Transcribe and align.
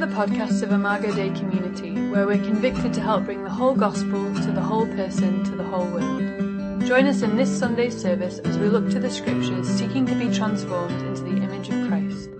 the 0.00 0.06
podcast 0.06 0.62
of 0.62 0.72
Imago 0.72 1.14
Dei 1.14 1.28
Community, 1.38 1.92
where 2.08 2.26
we're 2.26 2.42
convicted 2.42 2.94
to 2.94 3.02
help 3.02 3.26
bring 3.26 3.44
the 3.44 3.50
whole 3.50 3.74
gospel 3.74 4.34
to 4.34 4.50
the 4.50 4.60
whole 4.62 4.86
person, 4.86 5.44
to 5.44 5.50
the 5.50 5.62
whole 5.62 5.84
world. 5.84 6.86
Join 6.86 7.04
us 7.04 7.20
in 7.20 7.36
this 7.36 7.58
Sunday's 7.58 8.00
service 8.00 8.38
as 8.38 8.56
we 8.56 8.68
look 8.68 8.88
to 8.92 8.98
the 8.98 9.10
scriptures, 9.10 9.68
seeking 9.68 10.06
to 10.06 10.14
be 10.14 10.34
transformed 10.34 10.98
into 11.02 11.20
the 11.24 11.36
image 11.42 11.68
of 11.68 11.86
Christ. 11.86 12.30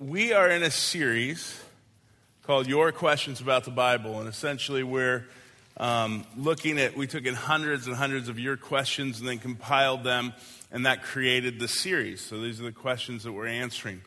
We 0.00 0.32
are 0.32 0.50
in 0.50 0.64
a 0.64 0.72
series 0.72 1.62
called 2.42 2.66
Your 2.66 2.90
Questions 2.90 3.40
About 3.40 3.62
the 3.62 3.70
Bible, 3.70 4.18
and 4.18 4.28
essentially 4.28 4.82
we're 4.82 5.26
um, 5.76 6.24
looking 6.36 6.78
at, 6.78 6.96
we 6.96 7.06
took 7.06 7.26
in 7.26 7.34
hundreds 7.34 7.86
and 7.86 7.96
hundreds 7.96 8.28
of 8.28 8.38
your 8.38 8.56
questions 8.56 9.18
and 9.18 9.28
then 9.28 9.38
compiled 9.38 10.04
them, 10.04 10.32
and 10.70 10.86
that 10.86 11.02
created 11.02 11.58
the 11.58 11.68
series. 11.68 12.20
So 12.20 12.40
these 12.40 12.60
are 12.60 12.64
the 12.64 12.72
questions 12.72 13.24
that 13.24 13.32
we're 13.32 13.48
answering. 13.48 14.02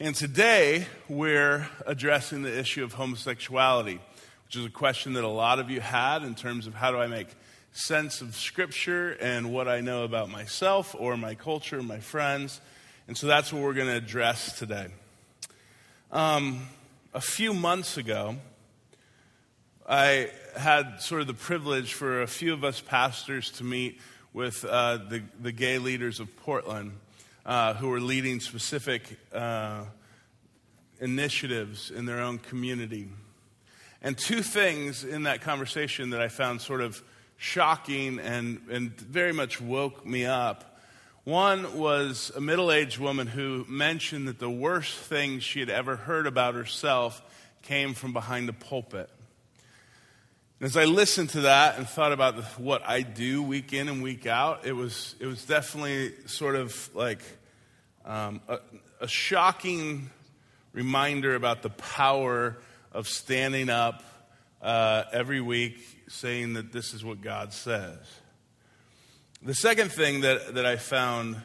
And 0.00 0.14
today 0.14 0.86
we're 1.08 1.68
addressing 1.84 2.42
the 2.42 2.58
issue 2.58 2.84
of 2.84 2.94
homosexuality, 2.94 4.00
which 4.46 4.56
is 4.56 4.64
a 4.64 4.70
question 4.70 5.14
that 5.14 5.24
a 5.24 5.28
lot 5.28 5.58
of 5.58 5.70
you 5.70 5.80
had 5.80 6.22
in 6.22 6.34
terms 6.34 6.66
of 6.66 6.74
how 6.74 6.90
do 6.90 6.98
I 6.98 7.06
make 7.06 7.28
sense 7.72 8.22
of 8.22 8.34
Scripture 8.34 9.10
and 9.20 9.52
what 9.52 9.68
I 9.68 9.80
know 9.80 10.04
about 10.04 10.30
myself 10.30 10.94
or 10.98 11.16
my 11.16 11.34
culture, 11.34 11.82
my 11.82 12.00
friends. 12.00 12.60
And 13.06 13.16
so 13.16 13.26
that's 13.26 13.52
what 13.52 13.62
we're 13.62 13.74
going 13.74 13.88
to 13.88 13.96
address 13.96 14.58
today. 14.58 14.86
Um, 16.12 16.68
a 17.12 17.20
few 17.20 17.52
months 17.52 17.96
ago, 17.96 18.36
I 19.88 20.30
had 20.58 21.00
sort 21.00 21.20
of 21.20 21.26
the 21.26 21.34
privilege 21.34 21.94
for 21.94 22.22
a 22.22 22.26
few 22.26 22.52
of 22.52 22.64
us 22.64 22.80
pastors 22.80 23.50
to 23.52 23.64
meet 23.64 24.00
with 24.32 24.64
uh, 24.64 24.96
the, 25.08 25.22
the 25.40 25.52
gay 25.52 25.78
leaders 25.78 26.20
of 26.20 26.36
Portland 26.38 26.92
uh, 27.46 27.74
who 27.74 27.88
were 27.88 28.00
leading 28.00 28.40
specific 28.40 29.02
uh, 29.32 29.84
initiatives 31.00 31.90
in 31.90 32.06
their 32.06 32.20
own 32.20 32.38
community. 32.38 33.08
And 34.02 34.18
two 34.18 34.42
things 34.42 35.04
in 35.04 35.24
that 35.24 35.42
conversation 35.42 36.10
that 36.10 36.20
I 36.20 36.28
found 36.28 36.60
sort 36.60 36.80
of 36.80 37.02
shocking 37.36 38.18
and, 38.18 38.60
and 38.70 39.00
very 39.00 39.32
much 39.32 39.60
woke 39.60 40.04
me 40.04 40.26
up. 40.26 40.78
One 41.24 41.78
was 41.78 42.32
a 42.34 42.40
middle 42.40 42.72
aged 42.72 42.98
woman 42.98 43.26
who 43.26 43.64
mentioned 43.68 44.28
that 44.28 44.38
the 44.38 44.50
worst 44.50 44.96
thing 44.96 45.40
she 45.40 45.60
had 45.60 45.70
ever 45.70 45.94
heard 45.94 46.26
about 46.26 46.54
herself 46.54 47.22
came 47.62 47.94
from 47.94 48.12
behind 48.12 48.48
the 48.48 48.52
pulpit. 48.52 49.10
As 50.60 50.76
I 50.76 50.86
listened 50.86 51.30
to 51.30 51.42
that 51.42 51.78
and 51.78 51.88
thought 51.88 52.10
about 52.10 52.34
what 52.58 52.82
I 52.84 53.02
do 53.02 53.44
week 53.44 53.72
in 53.72 53.88
and 53.88 54.02
week 54.02 54.26
out, 54.26 54.66
it 54.66 54.72
was, 54.72 55.14
it 55.20 55.26
was 55.26 55.44
definitely 55.44 56.12
sort 56.26 56.56
of 56.56 56.90
like 56.96 57.22
um, 58.04 58.40
a, 58.48 58.58
a 59.00 59.06
shocking 59.06 60.10
reminder 60.72 61.36
about 61.36 61.62
the 61.62 61.70
power 61.70 62.56
of 62.90 63.06
standing 63.06 63.70
up 63.70 64.02
uh, 64.60 65.04
every 65.12 65.40
week 65.40 65.78
saying 66.08 66.54
that 66.54 66.72
this 66.72 66.92
is 66.92 67.04
what 67.04 67.20
God 67.20 67.52
says. 67.52 67.98
The 69.40 69.54
second 69.54 69.92
thing 69.92 70.22
that, 70.22 70.56
that 70.56 70.66
I 70.66 70.74
found 70.74 71.36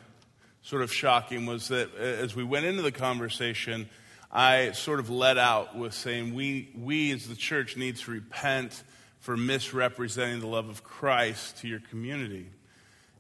sort 0.64 0.82
of 0.82 0.92
shocking 0.92 1.46
was 1.46 1.68
that 1.68 1.90
uh, 1.94 2.02
as 2.02 2.36
we 2.36 2.44
went 2.44 2.66
into 2.66 2.82
the 2.82 2.92
conversation, 2.92 3.88
I 4.32 4.72
sort 4.72 5.00
of 5.00 5.12
let 5.12 5.38
out 5.38 5.78
with 5.78 5.94
saying 5.94 6.34
we, 6.34 6.72
we 6.76 7.12
as 7.12 7.28
the 7.28 7.36
church 7.36 7.78
need 7.78 7.98
to 7.98 8.10
repent 8.10 8.82
for 9.24 9.38
misrepresenting 9.38 10.42
the 10.42 10.48
love 10.48 10.68
of 10.68 10.84
Christ 10.84 11.60
to 11.60 11.68
your 11.70 11.80
community. 11.80 12.46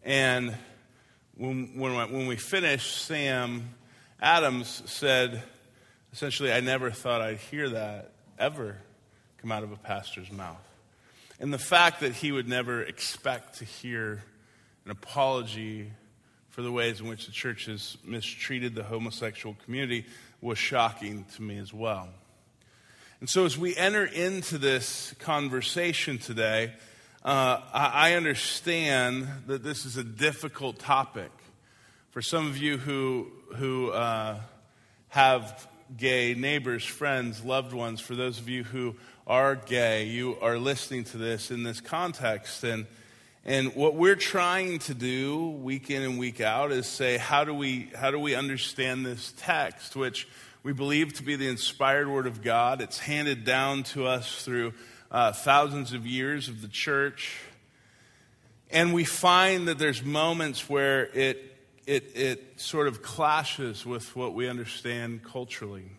And 0.03 0.53
when, 1.37 1.79
when, 1.79 1.95
when 2.11 2.27
we 2.27 2.35
finished, 2.35 3.05
Sam 3.05 3.69
Adams 4.21 4.83
said, 4.85 5.41
essentially, 6.11 6.51
I 6.51 6.59
never 6.59 6.91
thought 6.91 7.21
I'd 7.21 7.37
hear 7.37 7.69
that 7.69 8.11
ever 8.37 8.75
come 9.37 9.49
out 9.53 9.63
of 9.63 9.71
a 9.71 9.77
pastor's 9.77 10.29
mouth. 10.29 10.67
And 11.39 11.53
the 11.53 11.57
fact 11.57 12.01
that 12.01 12.11
he 12.11 12.33
would 12.33 12.49
never 12.49 12.83
expect 12.83 13.59
to 13.59 13.65
hear 13.65 14.25
an 14.83 14.91
apology 14.91 15.89
for 16.49 16.63
the 16.63 16.71
ways 16.71 16.99
in 16.99 17.07
which 17.07 17.27
the 17.27 17.31
church 17.31 17.67
has 17.67 17.97
mistreated 18.03 18.75
the 18.75 18.83
homosexual 18.83 19.55
community 19.63 20.05
was 20.41 20.57
shocking 20.57 21.23
to 21.35 21.41
me 21.41 21.59
as 21.59 21.73
well. 21.73 22.09
And 23.23 23.29
so, 23.29 23.45
as 23.45 23.57
we 23.57 23.73
enter 23.77 24.03
into 24.03 24.57
this 24.57 25.15
conversation 25.19 26.17
today, 26.17 26.73
uh, 27.23 27.61
I 27.73 28.15
understand 28.15 29.29
that 29.47 29.63
this 29.63 29.85
is 29.85 29.95
a 29.95 30.03
difficult 30.03 30.77
topic. 30.77 31.31
For 32.11 32.21
some 32.21 32.47
of 32.47 32.57
you 32.57 32.77
who, 32.77 33.31
who 33.55 33.91
uh, 33.91 34.41
have 35.07 35.69
gay 35.95 36.33
neighbors, 36.33 36.83
friends, 36.83 37.45
loved 37.45 37.71
ones, 37.71 38.01
for 38.01 38.13
those 38.13 38.39
of 38.39 38.49
you 38.49 38.65
who 38.65 38.93
are 39.25 39.55
gay, 39.55 40.03
you 40.03 40.37
are 40.41 40.57
listening 40.57 41.05
to 41.05 41.17
this 41.17 41.49
in 41.49 41.63
this 41.63 41.79
context. 41.79 42.65
And, 42.65 42.87
and 43.45 43.73
what 43.73 43.95
we're 43.95 44.17
trying 44.17 44.79
to 44.79 44.93
do 44.93 45.47
week 45.47 45.89
in 45.89 46.01
and 46.01 46.19
week 46.19 46.41
out 46.41 46.73
is 46.73 46.87
say, 46.87 47.17
how 47.17 47.45
do 47.45 47.53
we, 47.53 47.89
how 47.95 48.11
do 48.11 48.19
we 48.19 48.35
understand 48.35 49.05
this 49.05 49.33
text, 49.37 49.95
which 49.95 50.27
we 50.63 50.71
believe 50.71 51.13
to 51.15 51.23
be 51.23 51.35
the 51.35 51.49
inspired 51.49 52.07
word 52.07 52.25
of 52.25 52.41
God. 52.41 52.81
It's 52.81 52.97
handed 52.97 53.43
down 53.43 53.83
to 53.83 54.07
us 54.07 54.43
through 54.45 54.73
uh, 55.11 55.33
thousands 55.33 55.91
of 55.91 56.07
years 56.07 56.47
of 56.47 56.61
the 56.61 56.69
church. 56.69 57.37
And 58.71 58.93
we 58.93 59.03
find 59.03 59.67
that 59.67 59.77
there's 59.77 60.03
moments 60.03 60.69
where 60.69 61.07
it, 61.07 61.57
it, 61.85 62.15
it 62.15 62.61
sort 62.61 62.87
of 62.87 63.01
clashes 63.01 63.85
with 63.85 64.15
what 64.15 64.33
we 64.33 64.47
understand 64.47 65.25
culturally. 65.25 65.91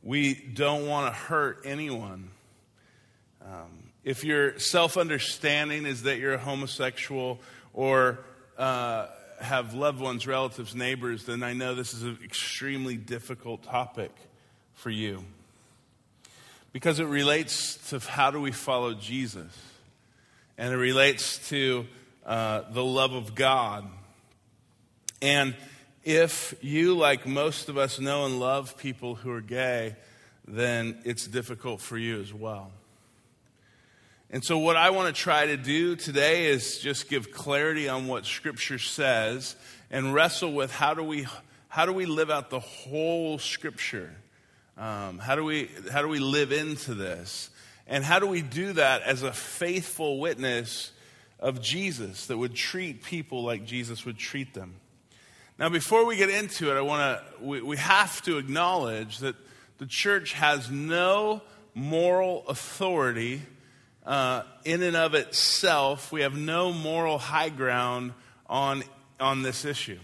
We 0.00 0.34
don't 0.34 0.86
want 0.86 1.12
to 1.12 1.20
hurt 1.20 1.62
anyone. 1.64 2.30
Um, 3.44 3.90
if 4.04 4.22
your 4.22 4.60
self 4.60 4.96
understanding 4.96 5.86
is 5.86 6.04
that 6.04 6.18
you're 6.18 6.34
a 6.34 6.38
homosexual 6.38 7.40
or 7.74 8.20
uh, 8.56 9.08
have 9.40 9.74
loved 9.74 10.00
ones, 10.00 10.26
relatives, 10.26 10.74
neighbors, 10.74 11.24
then 11.24 11.42
I 11.42 11.52
know 11.52 11.74
this 11.74 11.94
is 11.94 12.02
an 12.02 12.18
extremely 12.24 12.96
difficult 12.96 13.62
topic 13.62 14.12
for 14.74 14.90
you. 14.90 15.24
Because 16.72 17.00
it 17.00 17.06
relates 17.06 17.90
to 17.90 17.98
how 17.98 18.30
do 18.30 18.40
we 18.40 18.52
follow 18.52 18.94
Jesus, 18.94 19.50
and 20.56 20.72
it 20.72 20.76
relates 20.76 21.48
to 21.48 21.86
uh, 22.24 22.62
the 22.70 22.84
love 22.84 23.12
of 23.12 23.34
God. 23.34 23.88
And 25.20 25.56
if 26.04 26.54
you, 26.60 26.96
like 26.96 27.26
most 27.26 27.68
of 27.68 27.76
us, 27.76 27.98
know 27.98 28.26
and 28.26 28.38
love 28.38 28.76
people 28.76 29.16
who 29.16 29.30
are 29.32 29.40
gay, 29.40 29.96
then 30.46 31.00
it's 31.04 31.26
difficult 31.26 31.80
for 31.80 31.98
you 31.98 32.20
as 32.20 32.32
well. 32.32 32.72
And 34.32 34.44
so, 34.44 34.58
what 34.58 34.76
I 34.76 34.90
want 34.90 35.12
to 35.12 35.20
try 35.20 35.46
to 35.46 35.56
do 35.56 35.96
today 35.96 36.46
is 36.46 36.78
just 36.78 37.08
give 37.08 37.32
clarity 37.32 37.88
on 37.88 38.06
what 38.06 38.24
Scripture 38.24 38.78
says 38.78 39.56
and 39.90 40.14
wrestle 40.14 40.52
with 40.52 40.70
how 40.70 40.94
do 40.94 41.02
we, 41.02 41.26
how 41.66 41.84
do 41.84 41.92
we 41.92 42.06
live 42.06 42.30
out 42.30 42.48
the 42.48 42.60
whole 42.60 43.38
Scripture? 43.38 44.14
Um, 44.78 45.18
how, 45.18 45.34
do 45.34 45.42
we, 45.42 45.68
how 45.90 46.00
do 46.00 46.06
we 46.06 46.20
live 46.20 46.52
into 46.52 46.94
this? 46.94 47.50
And 47.88 48.04
how 48.04 48.20
do 48.20 48.28
we 48.28 48.40
do 48.40 48.72
that 48.74 49.02
as 49.02 49.24
a 49.24 49.32
faithful 49.32 50.20
witness 50.20 50.92
of 51.40 51.60
Jesus 51.60 52.28
that 52.28 52.38
would 52.38 52.54
treat 52.54 53.02
people 53.02 53.42
like 53.42 53.66
Jesus 53.66 54.06
would 54.06 54.16
treat 54.16 54.54
them? 54.54 54.76
Now, 55.58 55.70
before 55.70 56.06
we 56.06 56.16
get 56.16 56.30
into 56.30 56.70
it, 56.70 56.76
I 56.76 56.82
want 56.82 57.18
to, 57.18 57.44
we, 57.44 57.62
we 57.62 57.76
have 57.78 58.22
to 58.22 58.38
acknowledge 58.38 59.18
that 59.18 59.34
the 59.78 59.86
church 59.86 60.34
has 60.34 60.70
no 60.70 61.42
moral 61.74 62.44
authority 62.46 63.42
uh, 64.06 64.42
in 64.64 64.82
and 64.82 64.96
of 64.96 65.14
itself, 65.14 66.10
we 66.10 66.22
have 66.22 66.34
no 66.34 66.72
moral 66.72 67.18
high 67.18 67.50
ground 67.50 68.12
on, 68.46 68.82
on 69.18 69.42
this 69.42 69.64
issue. 69.64 69.98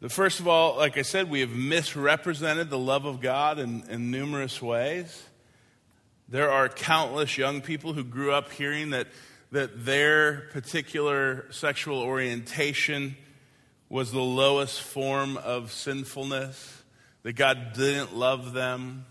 The 0.00 0.10
first 0.10 0.40
of 0.40 0.46
all, 0.46 0.76
like 0.76 0.98
I 0.98 1.02
said, 1.02 1.30
we 1.30 1.40
have 1.40 1.50
misrepresented 1.50 2.68
the 2.68 2.78
love 2.78 3.06
of 3.06 3.20
God 3.20 3.58
in, 3.58 3.82
in 3.88 4.10
numerous 4.10 4.60
ways. 4.60 5.24
There 6.28 6.50
are 6.50 6.68
countless 6.68 7.38
young 7.38 7.62
people 7.62 7.94
who 7.94 8.04
grew 8.04 8.32
up 8.32 8.52
hearing 8.52 8.90
that, 8.90 9.06
that 9.52 9.84
their 9.86 10.48
particular 10.52 11.50
sexual 11.50 12.00
orientation 12.00 13.16
was 13.88 14.12
the 14.12 14.20
lowest 14.20 14.82
form 14.82 15.38
of 15.38 15.72
sinfulness, 15.72 16.82
that 17.22 17.32
God 17.32 17.72
didn't 17.72 18.14
love 18.14 18.52
them, 18.52 19.06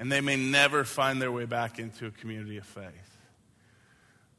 and 0.00 0.10
they 0.10 0.22
may 0.22 0.34
never 0.34 0.82
find 0.82 1.20
their 1.20 1.30
way 1.30 1.44
back 1.44 1.78
into 1.78 2.06
a 2.06 2.10
community 2.10 2.56
of 2.56 2.64
faith. 2.64 3.18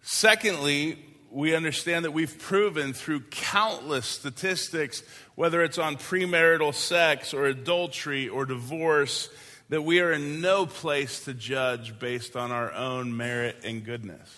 Secondly, 0.02 0.98
we 1.30 1.56
understand 1.56 2.04
that 2.04 2.12
we've 2.12 2.40
proven 2.40 2.94
through 2.94 3.22
countless 3.30 4.08
statistics, 4.08 5.04
whether 5.36 5.64
it's 5.64 5.78
on 5.78 5.98
premarital 5.98 6.74
sex 6.74 7.32
or 7.32 7.46
adultery 7.46 8.28
or 8.28 8.46
divorce, 8.46 9.30
that 9.70 9.84
we 9.84 10.02
are 10.02 10.12
in 10.12 10.42
no 10.42 10.66
place 10.66 11.26
to 11.26 11.34
judge 11.34 11.98
based 12.00 12.36
on 12.36 12.52
our 12.52 12.74
own 12.74 13.16
merit 13.16 13.58
and 13.64 13.86
goodness. 13.86 14.36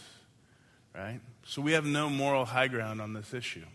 Right? 0.93 1.21
So 1.45 1.61
we 1.61 1.71
have 1.71 1.85
no 1.85 2.09
moral 2.09 2.43
high 2.43 2.67
ground 2.67 2.99
on 2.99 3.13
this 3.13 3.33
issue. 3.33 3.65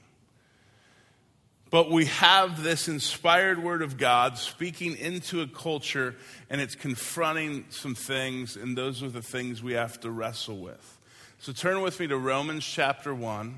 But 1.70 1.90
we 1.90 2.06
have 2.06 2.62
this 2.62 2.88
inspired 2.88 3.62
word 3.62 3.82
of 3.82 3.98
God 3.98 4.38
speaking 4.38 4.96
into 4.96 5.42
a 5.42 5.46
culture, 5.46 6.16
and 6.48 6.62
it's 6.62 6.74
confronting 6.74 7.66
some 7.68 7.94
things, 7.94 8.56
and 8.56 8.76
those 8.76 9.02
are 9.02 9.10
the 9.10 9.20
things 9.20 9.62
we 9.62 9.74
have 9.74 10.00
to 10.00 10.10
wrestle 10.10 10.56
with. 10.56 10.98
So 11.40 11.52
turn 11.52 11.82
with 11.82 12.00
me 12.00 12.06
to 12.06 12.16
Romans 12.16 12.64
chapter 12.64 13.14
1. 13.14 13.54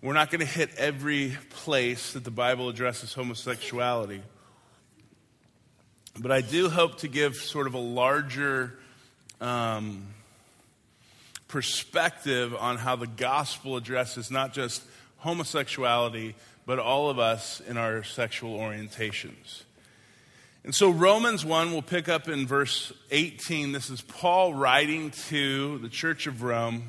We're 0.00 0.14
not 0.14 0.30
going 0.30 0.40
to 0.40 0.46
hit 0.46 0.70
every 0.78 1.36
place 1.50 2.14
that 2.14 2.24
the 2.24 2.30
Bible 2.30 2.70
addresses 2.70 3.12
homosexuality, 3.12 4.22
but 6.18 6.32
I 6.32 6.40
do 6.40 6.70
hope 6.70 6.98
to 6.98 7.08
give 7.08 7.36
sort 7.36 7.66
of 7.66 7.74
a 7.74 7.78
larger 7.78 8.78
um, 9.38 10.06
perspective 11.46 12.54
on 12.58 12.78
how 12.78 12.96
the 12.96 13.06
gospel 13.06 13.76
addresses 13.76 14.30
not 14.30 14.54
just 14.54 14.82
homosexuality 15.18 16.34
but 16.66 16.78
all 16.78 17.10
of 17.10 17.18
us 17.18 17.60
in 17.60 17.76
our 17.76 18.02
sexual 18.02 18.58
orientations. 18.58 19.62
And 20.64 20.74
so 20.74 20.90
Romans 20.90 21.44
1 21.44 21.72
will 21.72 21.82
pick 21.82 22.08
up 22.08 22.28
in 22.28 22.46
verse 22.46 22.92
18. 23.10 23.72
This 23.72 23.90
is 23.90 24.00
Paul 24.00 24.54
writing 24.54 25.10
to 25.28 25.78
the 25.78 25.88
church 25.88 26.26
of 26.26 26.42
Rome, 26.42 26.84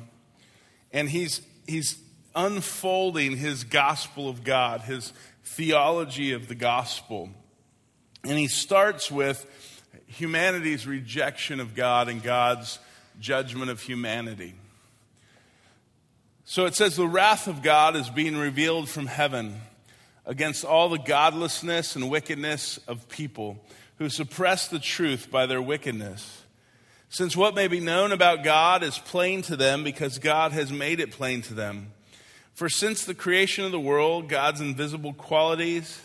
and 0.92 1.08
he's, 1.08 1.40
he's 1.66 1.98
unfolding 2.36 3.36
his 3.36 3.64
gospel 3.64 4.28
of 4.28 4.44
God, 4.44 4.82
his 4.82 5.12
theology 5.42 6.32
of 6.32 6.46
the 6.46 6.54
gospel. 6.54 7.30
And 8.22 8.38
he 8.38 8.46
starts 8.46 9.10
with 9.10 9.44
humanity's 10.06 10.86
rejection 10.86 11.58
of 11.58 11.74
God 11.74 12.08
and 12.08 12.22
God's 12.22 12.78
judgment 13.20 13.70
of 13.70 13.80
humanity. 13.80 14.54
So 16.44 16.66
it 16.66 16.74
says, 16.74 16.96
The 16.96 17.06
wrath 17.06 17.48
of 17.48 17.62
God 17.62 17.96
is 17.96 18.10
being 18.10 18.36
revealed 18.36 18.88
from 18.88 19.06
heaven 19.06 19.60
against 20.26 20.64
all 20.64 20.88
the 20.88 20.98
godlessness 20.98 21.96
and 21.96 22.10
wickedness 22.10 22.78
of 22.86 23.08
people 23.08 23.58
who 23.98 24.08
suppress 24.08 24.68
the 24.68 24.78
truth 24.78 25.30
by 25.30 25.46
their 25.46 25.62
wickedness. 25.62 26.42
Since 27.08 27.36
what 27.36 27.54
may 27.54 27.68
be 27.68 27.80
known 27.80 28.12
about 28.12 28.42
God 28.42 28.82
is 28.82 28.98
plain 28.98 29.42
to 29.42 29.56
them 29.56 29.84
because 29.84 30.18
God 30.18 30.52
has 30.52 30.72
made 30.72 31.00
it 31.00 31.12
plain 31.12 31.42
to 31.42 31.54
them. 31.54 31.92
For 32.54 32.68
since 32.68 33.04
the 33.04 33.14
creation 33.14 33.64
of 33.64 33.72
the 33.72 33.80
world, 33.80 34.28
God's 34.28 34.60
invisible 34.60 35.12
qualities, 35.12 36.00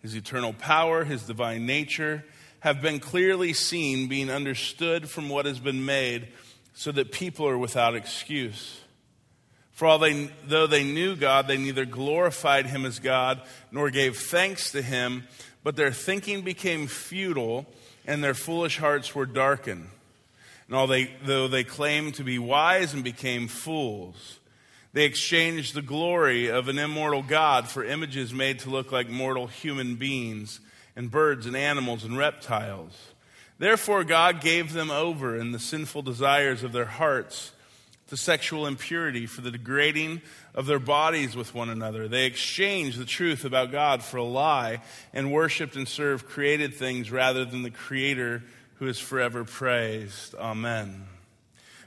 his 0.00 0.14
eternal 0.14 0.52
power, 0.52 1.04
his 1.04 1.22
divine 1.22 1.66
nature, 1.66 2.24
have 2.60 2.80
been 2.80 3.00
clearly 3.00 3.52
seen, 3.52 4.08
being 4.08 4.30
understood 4.30 5.08
from 5.08 5.28
what 5.28 5.46
has 5.46 5.58
been 5.58 5.84
made, 5.84 6.28
so 6.74 6.92
that 6.92 7.10
people 7.10 7.46
are 7.46 7.58
without 7.58 7.96
excuse. 7.96 8.81
For 9.82 9.88
although 9.88 10.06
they 10.06 10.30
though 10.46 10.66
they 10.68 10.84
knew 10.84 11.16
God, 11.16 11.48
they 11.48 11.58
neither 11.58 11.84
glorified 11.84 12.66
him 12.66 12.86
as 12.86 13.00
God 13.00 13.42
nor 13.72 13.90
gave 13.90 14.16
thanks 14.16 14.70
to 14.70 14.80
him, 14.80 15.24
but 15.64 15.74
their 15.74 15.90
thinking 15.90 16.42
became 16.42 16.86
futile 16.86 17.66
and 18.06 18.22
their 18.22 18.32
foolish 18.32 18.78
hearts 18.78 19.12
were 19.12 19.26
darkened. 19.26 19.88
And 20.68 20.76
although 20.76 21.48
they 21.48 21.64
claimed 21.64 22.14
to 22.14 22.22
be 22.22 22.38
wise 22.38 22.94
and 22.94 23.02
became 23.02 23.48
fools, 23.48 24.38
they 24.92 25.04
exchanged 25.04 25.74
the 25.74 25.82
glory 25.82 26.46
of 26.48 26.68
an 26.68 26.78
immortal 26.78 27.24
God 27.24 27.68
for 27.68 27.82
images 27.84 28.32
made 28.32 28.60
to 28.60 28.70
look 28.70 28.92
like 28.92 29.08
mortal 29.08 29.48
human 29.48 29.96
beings 29.96 30.60
and 30.94 31.10
birds 31.10 31.44
and 31.44 31.56
animals 31.56 32.04
and 32.04 32.16
reptiles. 32.16 32.96
Therefore, 33.58 34.04
God 34.04 34.40
gave 34.40 34.74
them 34.74 34.92
over 34.92 35.36
in 35.36 35.50
the 35.50 35.58
sinful 35.58 36.02
desires 36.02 36.62
of 36.62 36.70
their 36.70 36.84
hearts 36.84 37.50
to 38.12 38.16
sexual 38.18 38.66
impurity, 38.66 39.24
for 39.24 39.40
the 39.40 39.50
degrading 39.50 40.20
of 40.54 40.66
their 40.66 40.78
bodies 40.78 41.34
with 41.34 41.54
one 41.54 41.70
another. 41.70 42.08
They 42.08 42.26
exchanged 42.26 42.98
the 42.98 43.06
truth 43.06 43.46
about 43.46 43.72
God 43.72 44.02
for 44.02 44.18
a 44.18 44.22
lie 44.22 44.82
and 45.14 45.32
worshiped 45.32 45.76
and 45.76 45.88
served 45.88 46.26
created 46.26 46.74
things 46.74 47.10
rather 47.10 47.46
than 47.46 47.62
the 47.62 47.70
Creator 47.70 48.42
who 48.74 48.86
is 48.86 48.98
forever 48.98 49.44
praised. 49.44 50.34
Amen. 50.34 51.06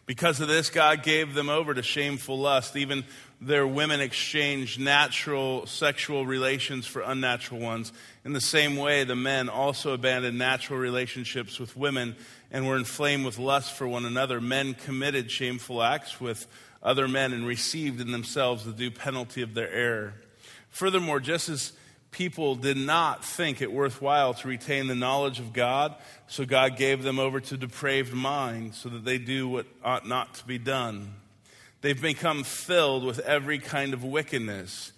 Because 0.07 0.41
of 0.41 0.47
this, 0.47 0.71
God 0.71 1.03
gave 1.03 1.35
them 1.35 1.47
over 1.47 1.75
to 1.75 1.83
shameful 1.83 2.39
lust. 2.39 2.75
Even 2.75 3.05
their 3.45 3.67
women 3.67 4.01
exchanged 4.01 4.79
natural 4.79 5.67
sexual 5.67 6.25
relations 6.25 6.87
for 6.87 7.03
unnatural 7.03 7.61
ones. 7.61 7.93
In 8.23 8.33
the 8.33 8.41
same 8.41 8.75
way, 8.75 9.03
the 9.03 9.15
men 9.15 9.49
also 9.49 9.93
abandoned 9.93 10.39
natural 10.39 10.79
relationships 10.79 11.59
with 11.59 11.77
women 11.77 12.15
and 12.49 12.67
were 12.67 12.75
inflamed 12.75 13.23
with 13.23 13.37
lust 13.37 13.73
for 13.73 13.87
one 13.87 14.03
another. 14.03 14.41
Men 14.41 14.73
committed 14.73 15.29
shameful 15.29 15.83
acts 15.83 16.19
with 16.19 16.47
other 16.81 17.07
men 17.07 17.33
and 17.33 17.45
received 17.45 18.01
in 18.01 18.11
themselves 18.11 18.65
the 18.65 18.71
due 18.71 18.89
penalty 18.89 19.43
of 19.43 19.53
their 19.53 19.71
error. 19.71 20.15
Furthermore, 20.71 21.19
just 21.19 21.47
as 21.47 21.73
people 22.09 22.55
did 22.55 22.77
not 22.77 23.23
think 23.23 23.61
it 23.61 23.71
worthwhile 23.71 24.33
to 24.33 24.47
retain 24.47 24.87
the 24.87 24.95
knowledge 24.95 25.39
of 25.39 25.53
God, 25.53 25.93
so 26.25 26.45
God 26.45 26.77
gave 26.77 27.03
them 27.03 27.19
over 27.19 27.39
to 27.39 27.57
depraved 27.57 28.11
minds 28.11 28.77
so 28.79 28.89
that 28.89 29.05
they 29.05 29.19
do 29.19 29.47
what 29.47 29.67
ought 29.83 30.07
not 30.07 30.33
to 30.35 30.45
be 30.45 30.57
done. 30.57 31.13
They've 31.85 32.01
become 32.01 32.43
filled 32.43 33.03
with 33.03 33.19
every 33.19 33.59
kind 33.59 33.93
of 33.93 34.03
wickedness, 34.03 34.91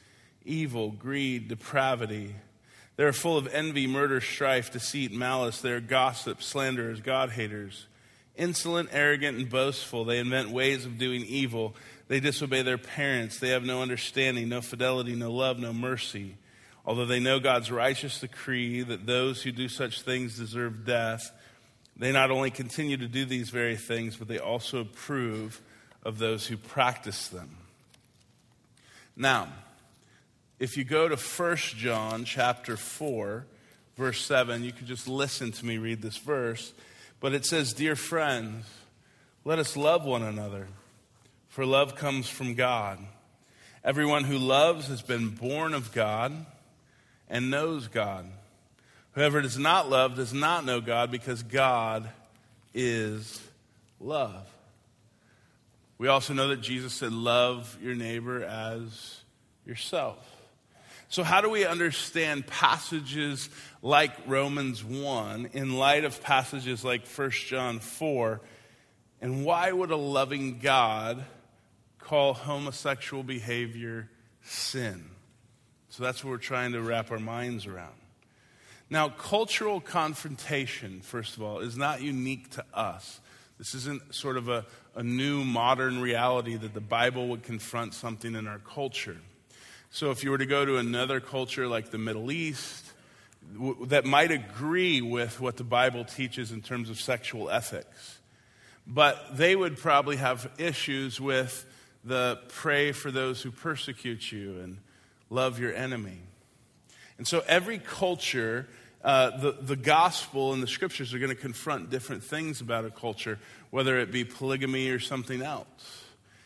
evil, 0.46 0.90
greed, 0.90 1.50
depravity. 1.50 2.34
They 2.96 3.04
are 3.04 3.12
full 3.12 3.36
of 3.36 3.54
envy, 3.54 3.88
murder, 3.88 4.22
strife, 4.22 4.72
deceit, 4.72 5.12
malice. 5.12 5.60
They 5.60 5.74
are 5.74 5.82
gossips, 5.82 6.46
slanderers, 6.46 7.02
God 7.02 7.32
haters. 7.32 7.88
Insolent, 8.38 8.88
arrogant, 8.94 9.38
and 9.38 9.50
boastful. 9.50 10.06
They 10.06 10.18
invent 10.18 10.52
ways 10.52 10.86
of 10.86 10.98
doing 10.98 11.26
evil. 11.26 11.76
They 12.08 12.22
disobey 12.22 12.62
their 12.62 12.78
parents. 12.78 13.38
They 13.38 13.50
have 13.50 13.66
no 13.66 13.82
understanding, 13.82 14.48
no 14.48 14.62
fidelity, 14.62 15.14
no 15.14 15.34
love, 15.34 15.60
no 15.60 15.74
mercy. 15.74 16.38
Although 16.86 17.06
they 17.06 17.20
know 17.20 17.42
God's 17.42 17.70
righteous 17.70 18.22
decree 18.22 18.82
that 18.84 19.06
those 19.06 19.42
who 19.42 19.52
do 19.52 19.68
such 19.68 20.04
things 20.04 20.38
deserve 20.38 20.86
death, 20.86 21.34
they 21.98 22.14
not 22.14 22.32
only 22.32 22.50
continue 22.50 22.96
to 22.96 23.10
do 23.10 23.26
these 23.26 23.50
very 23.50 23.76
things, 23.76 24.16
but 24.16 24.30
they 24.30 24.40
also 24.40 24.80
approve 24.80 25.62
of 26.08 26.20
those 26.20 26.48
who 26.48 26.56
practice 26.56 27.28
them. 27.28 27.50
Now, 29.18 29.50
if 30.58 30.78
you 30.78 30.86
go 30.86 31.10
to 31.10 31.18
1 31.18 31.58
John 31.58 32.24
chapter 32.24 32.78
4, 32.78 33.46
verse 33.98 34.22
7, 34.26 34.64
you 34.64 34.72
can 34.72 34.88
just 34.88 35.10
listen 35.10 35.52
to 35.52 35.66
me 35.66 35.78
read 35.78 36.02
this 36.02 36.16
verse. 36.16 36.72
But 37.20 37.34
it 37.34 37.46
says, 37.46 37.74
Dear 37.74 37.98
friends, 37.98 38.66
let 39.44 39.60
us 39.60 39.76
love 39.76 40.06
one 40.06 40.24
another, 40.24 40.70
for 41.50 41.66
love 41.66 41.96
comes 41.96 42.30
from 42.30 42.54
God. 42.54 43.00
Everyone 43.84 44.24
who 44.24 44.38
loves 44.38 44.88
has 44.88 45.02
been 45.02 45.32
born 45.32 45.74
of 45.74 45.92
God 45.92 46.46
and 47.30 47.52
knows 47.52 47.90
God. 47.90 48.28
Whoever 49.12 49.42
does 49.42 49.58
not 49.58 49.90
love 49.90 50.16
does 50.16 50.34
not 50.34 50.64
know 50.64 50.80
God 50.80 51.12
because 51.12 51.44
God 51.44 52.10
is 52.74 53.42
love. 54.00 54.48
We 55.98 56.08
also 56.08 56.34
know 56.34 56.50
that 56.50 56.62
Jesus 56.62 56.94
said, 56.94 57.12
Love 57.12 57.78
your 57.82 57.96
neighbor 57.96 58.44
as 58.44 59.22
yourself. 59.66 60.18
So, 61.10 61.24
how 61.24 61.42
do 61.42 61.50
we 61.50 61.66
understand 61.66 62.46
passages 62.48 63.50
like 63.82 64.12
Romans 64.28 64.84
1 64.84 65.52
in 65.54 65.78
light 65.78 66.04
of 66.04 66.22
passages 66.22 66.84
like 66.84 67.08
1 67.08 67.32
John 67.32 67.80
4? 67.80 68.42
And 69.22 69.46
why 69.46 69.72
would 69.72 69.92
a 69.92 69.98
loving 69.98 70.60
God 70.60 71.26
call 71.98 72.34
homosexual 72.34 73.24
behavior 73.24 74.10
sin? 74.44 75.06
So, 75.90 76.04
that's 76.04 76.24
what 76.24 76.32
we're 76.32 76.38
trying 76.38 76.74
to 76.74 76.82
wrap 76.82 77.10
our 77.10 77.20
minds 77.20 77.66
around. 77.66 77.96
Now, 78.90 79.10
cultural 79.10 79.82
confrontation, 79.82 81.02
first 81.02 81.36
of 81.36 81.42
all, 81.42 81.60
is 81.60 81.78
not 81.78 82.02
unique 82.02 82.52
to 82.52 82.66
us. 82.74 83.20
This 83.58 83.74
isn't 83.74 84.14
sort 84.14 84.38
of 84.38 84.50
a, 84.50 84.66
a 84.96 85.04
new 85.04 85.44
modern 85.44 86.00
reality 86.00 86.56
that 86.56 86.74
the 86.74 86.82
Bible 86.82 87.28
would 87.30 87.44
confront 87.44 87.94
something 87.94 88.36
in 88.36 88.48
our 88.48 88.60
culture. 88.60 89.18
So 89.90 90.12
if 90.12 90.24
you 90.24 90.32
were 90.32 90.38
to 90.38 90.46
go 90.46 90.66
to 90.66 90.78
another 90.78 91.20
culture 91.20 91.68
like 91.68 91.90
the 91.90 91.98
Middle 91.98 92.32
East, 92.32 92.86
w- 93.54 93.86
that 93.88 94.06
might 94.06 94.32
agree 94.32 95.02
with 95.02 95.40
what 95.40 95.58
the 95.58 95.64
Bible 95.64 96.06
teaches 96.06 96.52
in 96.52 96.62
terms 96.62 96.90
of 96.90 97.00
sexual 97.00 97.50
ethics, 97.50 98.20
but 98.86 99.38
they 99.38 99.56
would 99.56 99.78
probably 99.78 100.18
have 100.18 100.52
issues 100.58 101.20
with 101.20 101.66
the 102.04 102.40
pray 102.50 102.92
for 102.92 103.12
those 103.12 103.42
who 103.42 103.52
persecute 103.52 104.32
you 104.32 104.60
and 104.60 104.78
love 105.30 105.60
your 105.60 105.74
enemy. 105.74 106.20
And 107.18 107.28
so 107.28 107.44
every 107.48 107.80
culture 107.80 108.68
uh, 109.04 109.38
the, 109.38 109.52
the 109.52 109.76
gospel 109.76 110.54
and 110.54 110.62
the 110.62 110.68
scriptures 110.68 111.14
are 111.14 111.20
going 111.20 111.30
to 111.30 111.36
confront 111.36 111.90
different 111.90 112.24
things 112.24 112.62
about 112.62 112.86
a 112.86 112.90
culture, 112.90 113.40
whether 113.70 114.00
it 114.00 114.12
be 114.12 114.24
polygamy 114.24 114.90
or 114.90 115.00
something 115.00 115.42
else. 115.42 116.04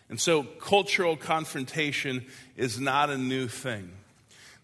And 0.09 0.19
so 0.19 0.43
cultural 0.43 1.15
confrontation 1.15 2.25
is 2.57 2.79
not 2.79 3.09
a 3.09 3.17
new 3.17 3.47
thing. 3.47 3.91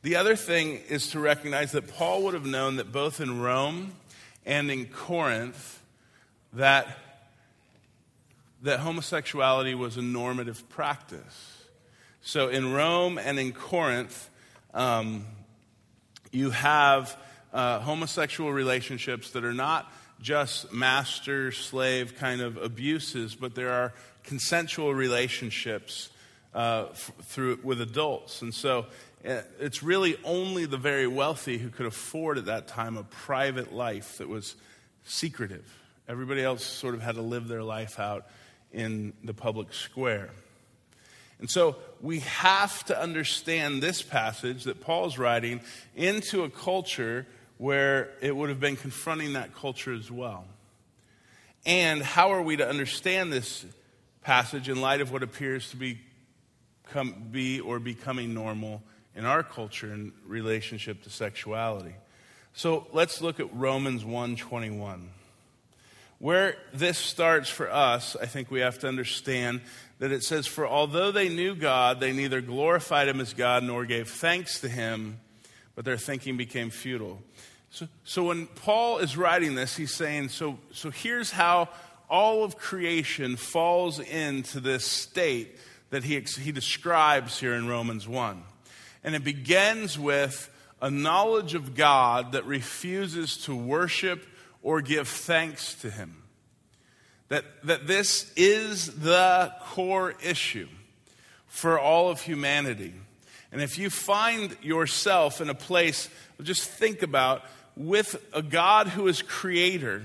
The 0.04 0.18
other 0.18 0.36
thing 0.36 0.80
is 0.90 1.08
to 1.12 1.20
recognize 1.20 1.72
that 1.72 1.88
Paul 1.88 2.24
would 2.24 2.34
have 2.34 2.46
known 2.46 2.76
that 2.76 2.92
both 2.92 3.22
in 3.22 3.42
Rome 3.42 3.94
and 4.46 4.70
in 4.70 4.86
Corinth, 4.86 5.82
that, 6.54 6.88
that 8.64 8.82
homosexuality 8.82 9.74
was 9.74 9.98
a 9.98 10.02
normative 10.02 10.68
practice. 10.70 11.64
So 12.22 12.50
in 12.50 12.74
Rome 12.74 13.18
and 13.18 13.40
in 13.40 13.54
Corinth, 13.54 14.30
um, 14.74 15.26
you 16.32 16.52
have 16.52 17.18
uh, 17.54 17.80
homosexual 17.80 18.52
relationships 18.52 19.32
that 19.32 19.44
are 19.44 19.54
not 19.54 19.92
just 20.22 20.72
master 20.74 21.52
slave 21.52 22.16
kind 22.18 22.42
of 22.42 22.58
abuses, 22.58 23.36
but 23.36 23.56
there 23.56 23.72
are 23.72 23.94
consensual 24.24 24.94
relationships 24.94 26.10
uh, 26.54 26.88
f- 26.92 27.12
through 27.24 27.60
with 27.64 27.82
adults. 27.82 28.42
And 28.42 28.54
so 28.54 28.88
uh, 29.28 29.42
it's 29.60 29.84
really 29.84 30.18
only 30.24 30.66
the 30.66 30.78
very 30.78 31.08
wealthy 31.08 31.58
who 31.58 31.70
could 31.70 31.86
afford 31.86 32.38
at 32.38 32.46
that 32.46 32.68
time 32.68 32.98
a 32.98 33.04
private 33.04 33.74
life 33.74 34.18
that 34.18 34.28
was 34.28 34.56
secretive. 35.06 35.66
Everybody 36.08 36.44
else 36.44 36.64
sort 36.64 36.96
of 36.96 37.02
had 37.02 37.16
to 37.16 37.22
live 37.22 37.48
their 37.48 37.64
life 37.64 38.00
out 38.00 38.26
in 38.72 39.14
the 39.24 39.34
public 39.34 39.74
square. 39.74 40.30
And 41.40 41.50
so 41.50 41.76
we 42.02 42.20
have 42.22 42.84
to 42.86 43.00
understand 43.00 43.84
this 43.84 44.02
passage 44.02 44.64
that 44.64 44.82
Paul's 44.82 45.18
writing 45.18 45.62
into 45.96 46.44
a 46.44 46.50
culture 46.50 47.28
where 47.58 48.10
it 48.22 48.36
would 48.36 48.50
have 48.50 48.60
been 48.60 48.76
confronting 48.76 49.34
that 49.34 49.56
culture 49.56 49.94
as 49.94 50.12
well. 50.12 50.46
And 51.66 52.02
how 52.02 52.32
are 52.32 52.42
we 52.42 52.56
to 52.58 52.68
understand 52.68 53.34
this 53.34 53.66
passage 54.22 54.70
in 54.70 54.80
light 54.80 55.02
of 55.02 55.12
what 55.12 55.24
appears 55.24 55.70
to 55.72 55.78
be, 55.78 56.00
come, 56.90 57.30
be 57.32 57.60
or 57.60 57.80
becoming 57.80 58.34
normal 58.34 58.82
in 59.16 59.26
our 59.26 59.44
culture 59.44 59.92
in 59.92 60.14
relationship 60.26 61.04
to 61.04 61.10
sexuality? 61.10 61.96
So 62.54 62.88
let's 62.94 63.22
look 63.22 63.40
at 63.40 63.54
Romans 63.54 64.04
1:21. 64.04 65.10
Where 66.20 66.58
this 66.74 66.98
starts 66.98 67.50
for 67.50 67.72
us, 67.72 68.16
I 68.20 68.26
think 68.26 68.50
we 68.50 68.62
have 68.62 68.80
to 68.80 68.88
understand 68.88 69.62
that 70.00 70.12
it 70.12 70.24
says, 70.24 70.48
For 70.48 70.68
although 70.68 71.12
they 71.12 71.30
knew 71.30 71.54
God, 71.54 72.00
they 72.00 72.14
neither 72.14 72.42
glorified 72.42 73.08
him 73.08 73.22
as 73.22 73.34
God 73.34 73.64
nor 73.64 73.86
gave 73.86 74.10
thanks 74.10 74.60
to 74.62 74.70
him, 74.70 75.20
but 75.78 75.86
their 75.86 75.96
thinking 75.96 76.38
became 76.38 76.72
futile. 76.72 77.22
So, 77.70 77.88
so 78.04 78.24
when 78.24 78.48
Paul 78.48 78.98
is 78.98 79.16
writing 79.16 79.54
this, 79.54 79.78
he's 79.78 79.94
saying, 79.94 80.30
so, 80.30 80.58
so 80.72 80.90
here's 80.90 81.30
how 81.30 81.70
all 82.10 82.44
of 82.44 82.58
creation 82.58 83.36
falls 83.36 84.00
into 84.00 84.60
this 84.60 84.84
state 84.84 85.56
that 85.92 86.04
he, 86.04 86.20
he 86.20 86.52
describes 86.52 87.40
here 87.40 87.54
in 87.54 87.68
Romans 87.68 88.08
1. 88.08 88.42
And 89.04 89.14
it 89.14 89.24
begins 89.24 90.00
with 90.00 90.50
a 90.82 90.90
knowledge 90.90 91.54
of 91.54 91.76
God 91.76 92.32
that 92.32 92.48
refuses 92.48 93.38
to 93.44 93.56
worship 93.56 94.26
or 94.64 94.82
give 94.82 95.08
thanks 95.08 95.76
to 95.82 95.92
him. 95.92 96.24
That, 97.30 97.46
that 97.66 97.86
this 97.86 98.34
is 98.36 98.96
the 98.96 99.54
core 99.62 100.16
issue 100.24 100.70
for 101.46 101.80
all 101.80 102.10
of 102.10 102.22
humanity. 102.22 102.96
And 103.52 103.62
if 103.62 103.78
you 103.78 103.90
find 103.90 104.56
yourself 104.62 105.42
in 105.42 105.50
a 105.50 105.56
place, 105.56 106.10
just 106.42 106.70
think 106.70 107.02
about 107.02 107.44
with 107.76 108.24
a 108.34 108.42
God 108.42 108.88
who 108.88 109.08
is 109.08 109.22
creator, 109.22 110.04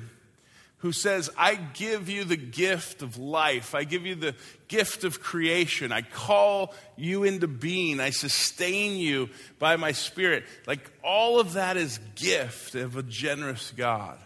who 0.79 0.93
says, 0.93 1.31
I 1.39 1.55
give 1.55 2.09
you 2.09 2.25
the 2.25 2.37
gift 2.37 3.03
of 3.03 3.17
life. 3.17 3.75
I 3.75 3.85
give 3.85 4.05
you 4.05 4.15
the 4.15 4.35
gift 4.69 5.05
of 5.05 5.21
creation. 5.21 5.93
I 5.93 6.03
call 6.03 6.75
you 6.97 7.25
into 7.25 7.47
being. 7.47 8.01
I 8.01 8.11
sustain 8.11 8.97
you 8.97 9.31
by 9.59 9.77
my 9.77 9.93
spirit. 9.93 10.45
Like 10.67 10.91
all 11.03 11.39
of 11.39 11.53
that 11.55 11.77
is 11.77 12.01
gift 12.17 12.75
of 12.75 12.97
a 12.97 13.03
generous 13.03 13.73
God. 13.77 14.19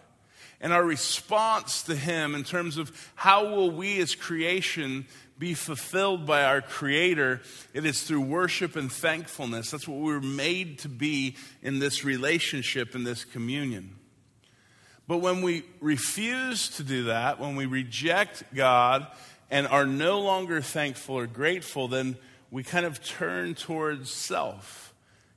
And 0.60 0.72
our 0.72 0.82
response 0.82 1.82
to 1.84 1.94
him 1.94 2.34
in 2.34 2.42
terms 2.42 2.78
of 2.78 2.90
how 3.14 3.50
will 3.54 3.70
we 3.70 4.00
as 4.00 4.14
creation 4.14 5.06
be 5.38 5.54
fulfilled 5.54 6.26
by 6.26 6.44
our 6.44 6.60
Creator, 6.60 7.42
it 7.74 7.84
is 7.84 8.02
through 8.02 8.22
worship 8.22 8.76
and 8.76 8.90
thankfulness. 8.90 9.70
That's 9.70 9.86
what 9.86 9.98
we 9.98 10.12
were 10.12 10.20
made 10.20 10.78
to 10.80 10.88
be 10.88 11.36
in 11.62 11.78
this 11.78 12.04
relationship, 12.04 12.94
in 12.94 13.04
this 13.04 13.24
communion. 13.24 13.96
But 15.08 15.18
when 15.18 15.42
we 15.42 15.64
refuse 15.80 16.68
to 16.76 16.82
do 16.82 17.04
that, 17.04 17.38
when 17.38 17.54
we 17.54 17.66
reject 17.66 18.42
God 18.54 19.06
and 19.50 19.68
are 19.68 19.86
no 19.86 20.20
longer 20.20 20.60
thankful 20.60 21.16
or 21.16 21.26
grateful, 21.26 21.86
then 21.86 22.16
we 22.50 22.62
kind 22.62 22.86
of 22.86 23.04
turn 23.04 23.54
towards 23.54 24.10
self. 24.10 24.94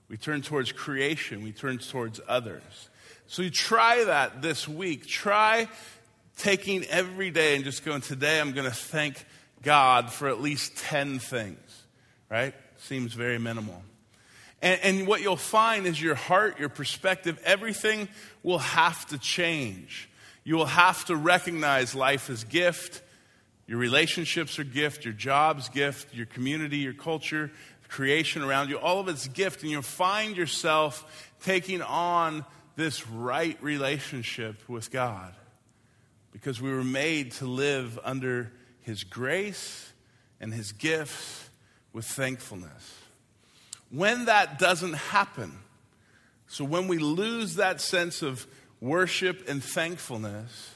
We 0.07 0.17
turn 0.17 0.41
towards 0.41 0.71
creation. 0.71 1.43
We 1.43 1.51
turn 1.51 1.77
towards 1.77 2.19
others. 2.27 2.89
So 3.27 3.43
you 3.43 3.51
try 3.51 4.05
that 4.05 4.41
this 4.41 4.67
week. 4.67 5.05
Try 5.05 5.67
taking 6.37 6.85
every 6.85 7.29
day 7.29 7.55
and 7.55 7.63
just 7.63 7.85
going, 7.85 8.01
today 8.01 8.39
I'm 8.39 8.53
going 8.53 8.65
to 8.69 8.75
thank 8.75 9.23
God 9.63 10.11
for 10.11 10.27
at 10.27 10.41
least 10.41 10.77
10 10.77 11.19
things, 11.19 11.83
right? 12.29 12.53
Seems 12.77 13.13
very 13.13 13.37
minimal. 13.37 13.81
And, 14.61 14.79
and, 14.83 15.07
what 15.07 15.21
you'll 15.21 15.37
find 15.37 15.85
is 15.85 16.01
your 16.01 16.15
heart, 16.15 16.59
your 16.59 16.67
perspective, 16.67 17.39
everything 17.45 18.09
will 18.43 18.57
have 18.59 19.05
to 19.07 19.17
change. 19.17 20.09
You 20.43 20.55
will 20.55 20.65
have 20.65 21.05
to 21.05 21.15
recognize 21.15 21.95
life 21.95 22.29
as 22.29 22.43
gift. 22.43 23.01
Your 23.67 23.77
relationships 23.77 24.59
are 24.59 24.65
gift, 24.65 25.05
your 25.05 25.13
job's 25.13 25.69
gift, 25.69 26.13
your 26.13 26.25
community, 26.25 26.77
your 26.77 26.93
culture, 26.93 27.51
creation 27.87 28.41
around 28.41 28.69
you, 28.69 28.77
all 28.77 28.99
of 28.99 29.07
it's 29.07 29.27
gift. 29.27 29.61
And 29.61 29.71
you'll 29.71 29.81
find 29.81 30.35
yourself 30.35 31.31
taking 31.43 31.81
on 31.81 32.45
this 32.75 33.07
right 33.07 33.61
relationship 33.61 34.67
with 34.67 34.91
God 34.91 35.33
because 36.31 36.61
we 36.61 36.71
were 36.71 36.83
made 36.83 37.31
to 37.33 37.45
live 37.45 37.99
under 38.03 38.51
his 38.81 39.03
grace 39.03 39.91
and 40.39 40.53
his 40.53 40.71
gifts 40.71 41.49
with 41.93 42.05
thankfulness. 42.05 42.97
When 43.89 44.25
that 44.25 44.59
doesn't 44.59 44.93
happen, 44.93 45.59
so 46.47 46.63
when 46.63 46.87
we 46.87 46.97
lose 46.97 47.55
that 47.55 47.81
sense 47.81 48.21
of 48.21 48.45
worship 48.81 49.47
and 49.47 49.63
thankfulness, 49.63 50.75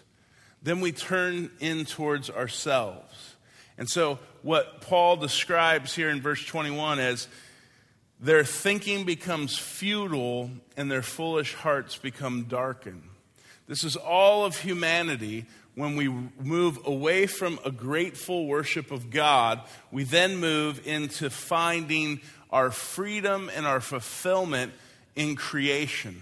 then 0.61 0.79
we 0.79 0.91
turn 0.91 1.51
in 1.59 1.85
towards 1.85 2.29
ourselves. 2.29 3.35
And 3.77 3.89
so, 3.89 4.19
what 4.43 4.81
Paul 4.81 5.15
describes 5.15 5.95
here 5.95 6.09
in 6.09 6.21
verse 6.21 6.43
21 6.45 6.99
as 6.99 7.27
their 8.19 8.43
thinking 8.43 9.03
becomes 9.03 9.57
futile 9.57 10.51
and 10.77 10.89
their 10.89 11.01
foolish 11.01 11.53
hearts 11.55 11.97
become 11.97 12.43
darkened. 12.43 13.03
This 13.67 13.83
is 13.83 13.95
all 13.95 14.45
of 14.45 14.57
humanity 14.57 15.45
when 15.75 15.95
we 15.95 16.07
move 16.07 16.79
away 16.85 17.25
from 17.25 17.59
a 17.65 17.71
grateful 17.71 18.45
worship 18.45 18.91
of 18.91 19.09
God, 19.09 19.61
we 19.91 20.03
then 20.03 20.37
move 20.37 20.85
into 20.85 21.29
finding 21.29 22.21
our 22.51 22.69
freedom 22.69 23.49
and 23.55 23.65
our 23.65 23.81
fulfillment 23.81 24.73
in 25.15 25.35
creation. 25.35 26.21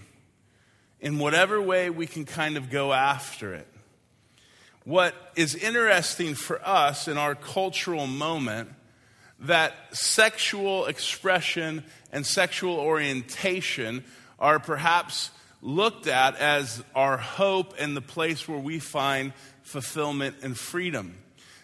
In 1.00 1.18
whatever 1.18 1.60
way 1.60 1.90
we 1.90 2.06
can 2.06 2.24
kind 2.24 2.56
of 2.56 2.70
go 2.70 2.92
after 2.92 3.52
it. 3.54 3.66
What 4.84 5.14
is 5.36 5.54
interesting 5.54 6.34
for 6.34 6.66
us 6.66 7.06
in 7.06 7.18
our 7.18 7.34
cultural 7.34 8.06
moment 8.06 8.70
that 9.40 9.74
sexual 9.92 10.86
expression 10.86 11.84
and 12.12 12.24
sexual 12.24 12.78
orientation 12.78 14.04
are 14.38 14.58
perhaps 14.58 15.30
looked 15.62 16.08
at 16.08 16.36
as 16.36 16.82
our 16.94 17.16
hope 17.16 17.74
and 17.78 17.96
the 17.96 18.02
place 18.02 18.48
where 18.48 18.58
we 18.58 18.80
find 18.80 19.32
fulfillment 19.62 20.36
and 20.42 20.58
freedom. 20.58 21.16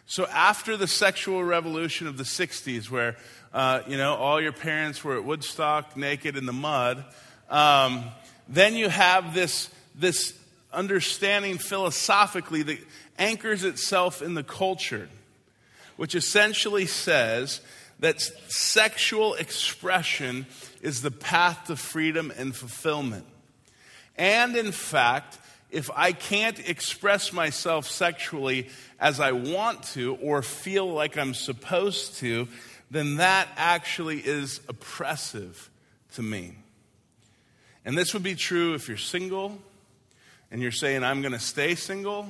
So 0.06 0.26
after 0.26 0.76
the 0.76 0.86
sexual 0.86 1.44
revolution 1.44 2.06
of 2.06 2.16
the 2.16 2.24
60s, 2.24 2.88
where, 2.88 3.16
uh, 3.52 3.82
you 3.86 3.98
know, 3.98 4.14
all 4.14 4.40
your 4.40 4.52
parents 4.52 5.02
were 5.04 5.16
at 5.16 5.24
Woodstock 5.24 5.96
naked 5.96 6.36
in 6.36 6.46
the 6.46 6.52
mud, 6.52 7.04
um, 7.50 8.04
then 8.48 8.74
you 8.74 8.88
have 8.88 9.34
this, 9.34 9.68
this 9.94 10.32
understanding 10.72 11.58
philosophically 11.58 12.62
that 12.62 12.78
anchors 13.18 13.64
itself 13.64 14.22
in 14.22 14.34
the 14.34 14.44
culture, 14.44 15.08
which 15.96 16.14
essentially 16.14 16.86
says 16.86 17.60
that 17.98 18.20
sexual 18.20 19.34
expression 19.34 20.46
is 20.80 21.02
the 21.02 21.10
path 21.10 21.66
to 21.66 21.74
freedom 21.74 22.32
and 22.38 22.54
fulfillment. 22.54 23.26
And 24.18 24.56
in 24.56 24.72
fact, 24.72 25.38
if 25.70 25.90
I 25.94 26.12
can't 26.12 26.58
express 26.68 27.32
myself 27.32 27.88
sexually 27.88 28.68
as 28.98 29.20
I 29.20 29.32
want 29.32 29.84
to 29.94 30.16
or 30.16 30.42
feel 30.42 30.90
like 30.92 31.16
I'm 31.16 31.34
supposed 31.34 32.16
to, 32.16 32.48
then 32.90 33.16
that 33.16 33.48
actually 33.56 34.18
is 34.18 34.60
oppressive 34.68 35.70
to 36.14 36.22
me. 36.22 36.56
And 37.84 37.96
this 37.96 38.12
would 38.12 38.22
be 38.22 38.34
true 38.34 38.74
if 38.74 38.88
you're 38.88 38.96
single 38.96 39.58
and 40.50 40.60
you're 40.60 40.72
saying, 40.72 41.04
I'm 41.04 41.20
going 41.20 41.32
to 41.32 41.38
stay 41.38 41.74
single. 41.74 42.26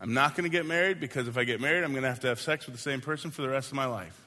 I'm 0.00 0.14
not 0.14 0.36
going 0.36 0.44
to 0.44 0.56
get 0.56 0.66
married 0.66 1.00
because 1.00 1.28
if 1.28 1.36
I 1.36 1.44
get 1.44 1.60
married, 1.60 1.84
I'm 1.84 1.92
going 1.92 2.02
to 2.02 2.08
have 2.08 2.20
to 2.20 2.28
have 2.28 2.40
sex 2.40 2.66
with 2.66 2.74
the 2.74 2.80
same 2.80 3.00
person 3.00 3.30
for 3.30 3.42
the 3.42 3.48
rest 3.48 3.68
of 3.68 3.74
my 3.74 3.86
life. 3.86 4.20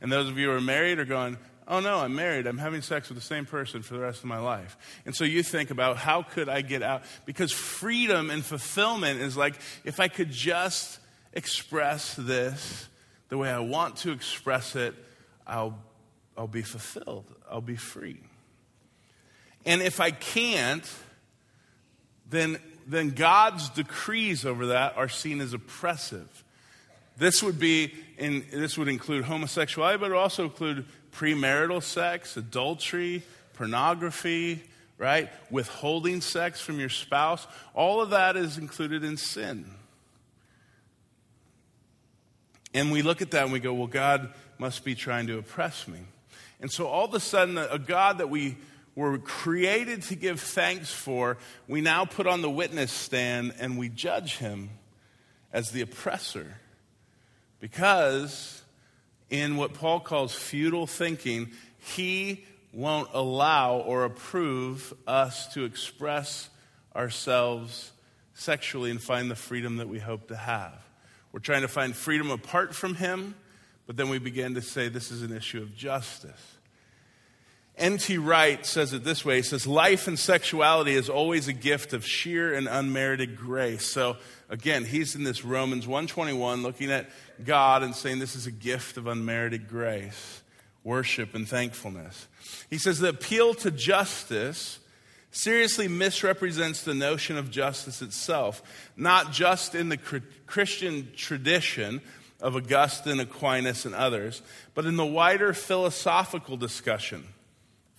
And 0.00 0.10
those 0.10 0.28
of 0.28 0.36
you 0.36 0.50
who 0.50 0.56
are 0.56 0.60
married 0.60 0.98
are 0.98 1.04
going, 1.04 1.38
oh 1.66 1.80
no, 1.80 1.98
I'm 1.98 2.14
married. 2.14 2.46
I'm 2.46 2.58
having 2.58 2.82
sex 2.82 3.08
with 3.08 3.18
the 3.18 3.24
same 3.24 3.46
person 3.46 3.82
for 3.82 3.94
the 3.94 4.00
rest 4.00 4.20
of 4.20 4.26
my 4.26 4.38
life. 4.38 4.76
And 5.06 5.14
so 5.14 5.24
you 5.24 5.42
think 5.42 5.70
about 5.70 5.96
how 5.96 6.22
could 6.22 6.48
I 6.48 6.60
get 6.60 6.82
out? 6.82 7.02
Because 7.24 7.52
freedom 7.52 8.30
and 8.30 8.44
fulfillment 8.44 9.20
is 9.20 9.36
like 9.36 9.54
if 9.84 10.00
I 10.00 10.08
could 10.08 10.30
just 10.30 10.98
express 11.32 12.14
this 12.14 12.88
the 13.28 13.38
way 13.38 13.50
I 13.50 13.60
want 13.60 13.96
to 13.98 14.12
express 14.12 14.76
it, 14.76 14.94
I'll, 15.46 15.78
I'll 16.36 16.46
be 16.46 16.62
fulfilled. 16.62 17.26
I'll 17.50 17.60
be 17.60 17.76
free. 17.76 18.20
And 19.66 19.82
if 19.82 20.00
I 20.00 20.10
can't, 20.10 20.88
then, 22.28 22.58
then 22.86 23.10
God's 23.10 23.70
decrees 23.70 24.44
over 24.44 24.66
that 24.66 24.96
are 24.96 25.08
seen 25.08 25.40
as 25.40 25.52
oppressive. 25.52 26.44
This 27.16 27.42
would 27.42 27.58
be 27.58 27.94
in, 28.18 28.44
this 28.52 28.76
would 28.76 28.88
include 28.88 29.24
homosexuality, 29.24 29.98
but 29.98 30.06
it 30.06 30.10
would 30.10 30.18
also 30.18 30.44
include 30.44 30.84
premarital 31.14 31.82
sex, 31.82 32.36
adultery, 32.36 33.22
pornography, 33.54 34.62
right? 34.98 35.30
Withholding 35.50 36.20
sex 36.20 36.60
from 36.60 36.78
your 36.78 36.88
spouse. 36.88 37.46
All 37.74 38.00
of 38.00 38.10
that 38.10 38.36
is 38.36 38.58
included 38.58 39.04
in 39.04 39.16
sin. 39.16 39.64
And 42.72 42.90
we 42.90 43.02
look 43.02 43.22
at 43.22 43.30
that 43.30 43.44
and 43.44 43.52
we 43.52 43.60
go, 43.60 43.72
well, 43.72 43.86
God 43.86 44.32
must 44.58 44.84
be 44.84 44.94
trying 44.94 45.28
to 45.28 45.38
oppress 45.38 45.86
me. 45.86 46.00
And 46.60 46.70
so 46.70 46.86
all 46.86 47.04
of 47.04 47.14
a 47.14 47.20
sudden, 47.20 47.56
a 47.56 47.78
God 47.78 48.18
that 48.18 48.30
we 48.30 48.56
were 48.96 49.18
created 49.18 50.02
to 50.02 50.16
give 50.16 50.40
thanks 50.40 50.92
for, 50.92 51.36
we 51.68 51.80
now 51.80 52.04
put 52.04 52.26
on 52.26 52.42
the 52.42 52.50
witness 52.50 52.90
stand 52.92 53.54
and 53.58 53.78
we 53.78 53.88
judge 53.88 54.38
him 54.38 54.70
as 55.52 55.70
the 55.70 55.80
oppressor. 55.80 56.56
Because 57.60 58.62
in 59.34 59.56
what 59.56 59.74
Paul 59.74 59.98
calls 59.98 60.32
futile 60.32 60.86
thinking, 60.86 61.50
he 61.78 62.44
won't 62.72 63.08
allow 63.12 63.78
or 63.78 64.04
approve 64.04 64.94
us 65.08 65.52
to 65.54 65.64
express 65.64 66.48
ourselves 66.94 67.90
sexually 68.34 68.92
and 68.92 69.02
find 69.02 69.28
the 69.28 69.34
freedom 69.34 69.78
that 69.78 69.88
we 69.88 69.98
hope 69.98 70.28
to 70.28 70.36
have. 70.36 70.74
We're 71.32 71.40
trying 71.40 71.62
to 71.62 71.68
find 71.68 71.96
freedom 71.96 72.30
apart 72.30 72.76
from 72.76 72.94
him, 72.94 73.34
but 73.86 73.96
then 73.96 74.08
we 74.08 74.18
begin 74.18 74.54
to 74.54 74.62
say 74.62 74.88
this 74.88 75.10
is 75.10 75.22
an 75.22 75.36
issue 75.36 75.60
of 75.60 75.74
justice. 75.74 76.53
N.T. 77.76 78.18
Wright 78.18 78.64
says 78.64 78.92
it 78.92 79.02
this 79.02 79.24
way 79.24 79.36
He 79.36 79.42
says, 79.42 79.66
Life 79.66 80.06
and 80.06 80.18
sexuality 80.18 80.94
is 80.94 81.08
always 81.08 81.48
a 81.48 81.52
gift 81.52 81.92
of 81.92 82.06
sheer 82.06 82.54
and 82.54 82.68
unmerited 82.68 83.36
grace. 83.36 83.84
So, 83.84 84.16
again, 84.48 84.84
he's 84.84 85.16
in 85.16 85.24
this 85.24 85.44
Romans 85.44 85.86
121 85.86 86.62
looking 86.62 86.92
at 86.92 87.10
God 87.44 87.82
and 87.82 87.94
saying 87.94 88.20
this 88.20 88.36
is 88.36 88.46
a 88.46 88.52
gift 88.52 88.96
of 88.96 89.08
unmerited 89.08 89.68
grace, 89.68 90.42
worship, 90.84 91.34
and 91.34 91.48
thankfulness. 91.48 92.28
He 92.70 92.78
says, 92.78 93.00
The 93.00 93.08
appeal 93.08 93.54
to 93.54 93.72
justice 93.72 94.78
seriously 95.32 95.88
misrepresents 95.88 96.84
the 96.84 96.94
notion 96.94 97.36
of 97.36 97.50
justice 97.50 98.02
itself, 98.02 98.62
not 98.96 99.32
just 99.32 99.74
in 99.74 99.88
the 99.88 99.96
Christian 100.46 101.10
tradition 101.16 102.00
of 102.40 102.54
Augustine, 102.54 103.18
Aquinas, 103.18 103.84
and 103.84 103.96
others, 103.96 104.42
but 104.74 104.84
in 104.84 104.94
the 104.94 105.04
wider 105.04 105.52
philosophical 105.52 106.56
discussion 106.56 107.33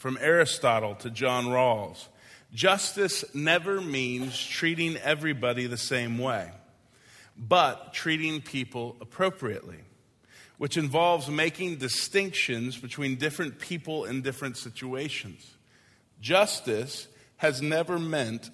from 0.05 0.19
Aristotle 0.21 0.93
to 0.93 1.09
John 1.09 1.45
Rawls. 1.45 2.09
Justice 2.53 3.25
never 3.33 3.81
means 3.81 4.39
treating 4.39 4.97
everybody 4.97 5.65
the 5.65 5.79
same 5.79 6.19
way, 6.19 6.51
but 7.35 7.91
treating 7.91 8.39
people 8.39 8.97
appropriately, 9.01 9.79
which 10.59 10.77
involves 10.77 11.27
making 11.27 11.77
distinctions 11.77 12.77
between 12.77 13.15
different 13.15 13.57
people 13.57 14.05
in 14.05 14.21
different 14.21 14.57
situations. 14.57 15.55
Justice 16.21 17.07
has 17.37 17.63
never 17.63 17.97
meant 17.97 18.51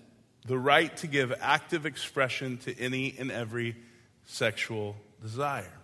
the 0.48 0.58
right 0.58 0.96
to 0.96 1.08
give 1.08 1.34
active 1.41 1.86
expression 1.86 2.60
to 2.60 2.79
any 2.79 3.13
and 3.20 3.29
every 3.29 3.75
sexual 4.25 4.96
desire. 5.22 5.77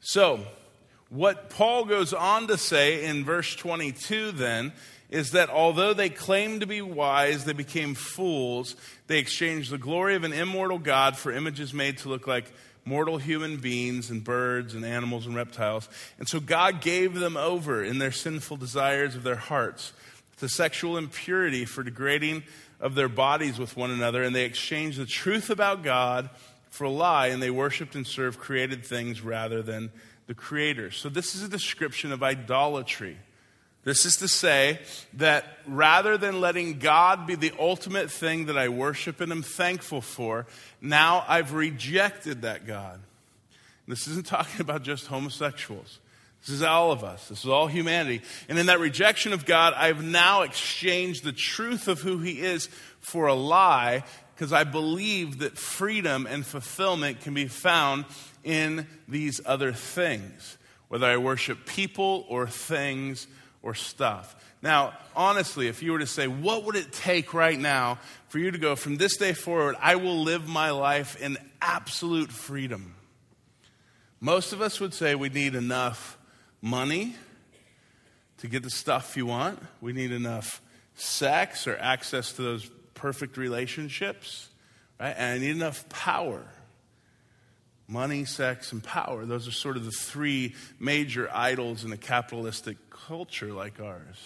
So, 0.00 0.46
what 1.12 1.50
Paul 1.50 1.84
goes 1.84 2.14
on 2.14 2.46
to 2.46 2.56
say 2.56 3.04
in 3.04 3.22
verse 3.22 3.54
22 3.54 4.32
then 4.32 4.72
is 5.10 5.32
that 5.32 5.50
although 5.50 5.92
they 5.92 6.08
claimed 6.08 6.62
to 6.62 6.66
be 6.66 6.80
wise, 6.80 7.44
they 7.44 7.52
became 7.52 7.94
fools. 7.94 8.74
They 9.08 9.18
exchanged 9.18 9.70
the 9.70 9.76
glory 9.76 10.14
of 10.14 10.24
an 10.24 10.32
immortal 10.32 10.78
God 10.78 11.18
for 11.18 11.30
images 11.30 11.74
made 11.74 11.98
to 11.98 12.08
look 12.08 12.26
like 12.26 12.50
mortal 12.86 13.18
human 13.18 13.58
beings 13.58 14.08
and 14.08 14.24
birds 14.24 14.74
and 14.74 14.86
animals 14.86 15.26
and 15.26 15.36
reptiles. 15.36 15.86
And 16.18 16.26
so 16.26 16.40
God 16.40 16.80
gave 16.80 17.12
them 17.12 17.36
over 17.36 17.84
in 17.84 17.98
their 17.98 18.10
sinful 18.10 18.56
desires 18.56 19.14
of 19.14 19.22
their 19.22 19.36
hearts 19.36 19.92
to 20.38 20.48
sexual 20.48 20.96
impurity 20.96 21.66
for 21.66 21.82
degrading 21.82 22.42
of 22.80 22.94
their 22.94 23.10
bodies 23.10 23.58
with 23.58 23.76
one 23.76 23.90
another. 23.90 24.22
And 24.22 24.34
they 24.34 24.46
exchanged 24.46 24.98
the 24.98 25.04
truth 25.04 25.50
about 25.50 25.82
God 25.82 26.30
for 26.70 26.84
a 26.84 26.90
lie, 26.90 27.26
and 27.26 27.42
they 27.42 27.50
worshiped 27.50 27.94
and 27.94 28.06
served 28.06 28.38
created 28.38 28.86
things 28.86 29.20
rather 29.20 29.60
than 29.60 29.92
the 30.32 30.36
Creator. 30.36 30.90
So, 30.92 31.10
this 31.10 31.34
is 31.34 31.42
a 31.42 31.48
description 31.48 32.10
of 32.10 32.22
idolatry. 32.22 33.18
This 33.84 34.06
is 34.06 34.16
to 34.18 34.28
say 34.28 34.78
that 35.14 35.44
rather 35.66 36.16
than 36.16 36.40
letting 36.40 36.78
God 36.78 37.26
be 37.26 37.34
the 37.34 37.52
ultimate 37.58 38.10
thing 38.10 38.46
that 38.46 38.56
I 38.56 38.70
worship 38.70 39.20
and 39.20 39.30
am 39.30 39.42
thankful 39.42 40.00
for, 40.00 40.46
now 40.80 41.22
I've 41.28 41.52
rejected 41.52 42.42
that 42.42 42.66
God. 42.66 43.00
This 43.86 44.08
isn't 44.08 44.24
talking 44.26 44.62
about 44.62 44.84
just 44.84 45.06
homosexuals. 45.06 45.98
This 46.40 46.48
is 46.48 46.62
all 46.62 46.92
of 46.92 47.04
us. 47.04 47.28
This 47.28 47.40
is 47.40 47.50
all 47.50 47.66
humanity. 47.66 48.22
And 48.48 48.58
in 48.58 48.66
that 48.66 48.80
rejection 48.80 49.34
of 49.34 49.44
God, 49.44 49.74
I've 49.76 50.02
now 50.02 50.42
exchanged 50.42 51.24
the 51.24 51.32
truth 51.32 51.88
of 51.88 52.00
who 52.00 52.20
He 52.20 52.40
is 52.40 52.70
for 53.00 53.26
a 53.26 53.34
lie 53.34 54.04
because 54.42 54.52
I 54.52 54.64
believe 54.64 55.38
that 55.38 55.56
freedom 55.56 56.26
and 56.26 56.44
fulfillment 56.44 57.20
can 57.20 57.32
be 57.32 57.46
found 57.46 58.06
in 58.42 58.88
these 59.06 59.40
other 59.46 59.72
things, 59.72 60.58
whether 60.88 61.06
I 61.06 61.16
worship 61.18 61.64
people 61.64 62.26
or 62.28 62.48
things 62.48 63.28
or 63.62 63.74
stuff. 63.74 64.34
Now, 64.60 64.94
honestly, 65.14 65.68
if 65.68 65.80
you 65.80 65.92
were 65.92 66.00
to 66.00 66.08
say, 66.08 66.26
what 66.26 66.64
would 66.64 66.74
it 66.74 66.92
take 66.92 67.34
right 67.34 67.56
now 67.56 68.00
for 68.30 68.40
you 68.40 68.50
to 68.50 68.58
go 68.58 68.74
from 68.74 68.96
this 68.96 69.16
day 69.16 69.32
forward, 69.32 69.76
I 69.80 69.94
will 69.94 70.24
live 70.24 70.48
my 70.48 70.70
life 70.70 71.22
in 71.22 71.38
absolute 71.60 72.32
freedom? 72.32 72.96
Most 74.18 74.52
of 74.52 74.60
us 74.60 74.80
would 74.80 74.92
say 74.92 75.14
we 75.14 75.28
need 75.28 75.54
enough 75.54 76.18
money 76.60 77.14
to 78.38 78.48
get 78.48 78.64
the 78.64 78.70
stuff 78.70 79.16
you 79.16 79.26
want, 79.26 79.60
we 79.80 79.92
need 79.92 80.10
enough 80.10 80.60
sex 80.96 81.68
or 81.68 81.76
access 81.76 82.32
to 82.32 82.42
those 82.42 82.68
perfect 83.02 83.36
relationships, 83.36 84.48
right? 85.00 85.14
And 85.18 85.34
I 85.34 85.38
need 85.38 85.50
enough 85.50 85.88
power. 85.88 86.46
Money, 87.88 88.24
sex, 88.24 88.70
and 88.70 88.82
power. 88.82 89.26
Those 89.26 89.48
are 89.48 89.52
sort 89.52 89.76
of 89.76 89.84
the 89.84 89.90
three 89.90 90.54
major 90.78 91.28
idols 91.34 91.84
in 91.84 91.92
a 91.92 91.96
capitalistic 91.96 92.76
culture 92.90 93.52
like 93.52 93.80
ours. 93.80 94.16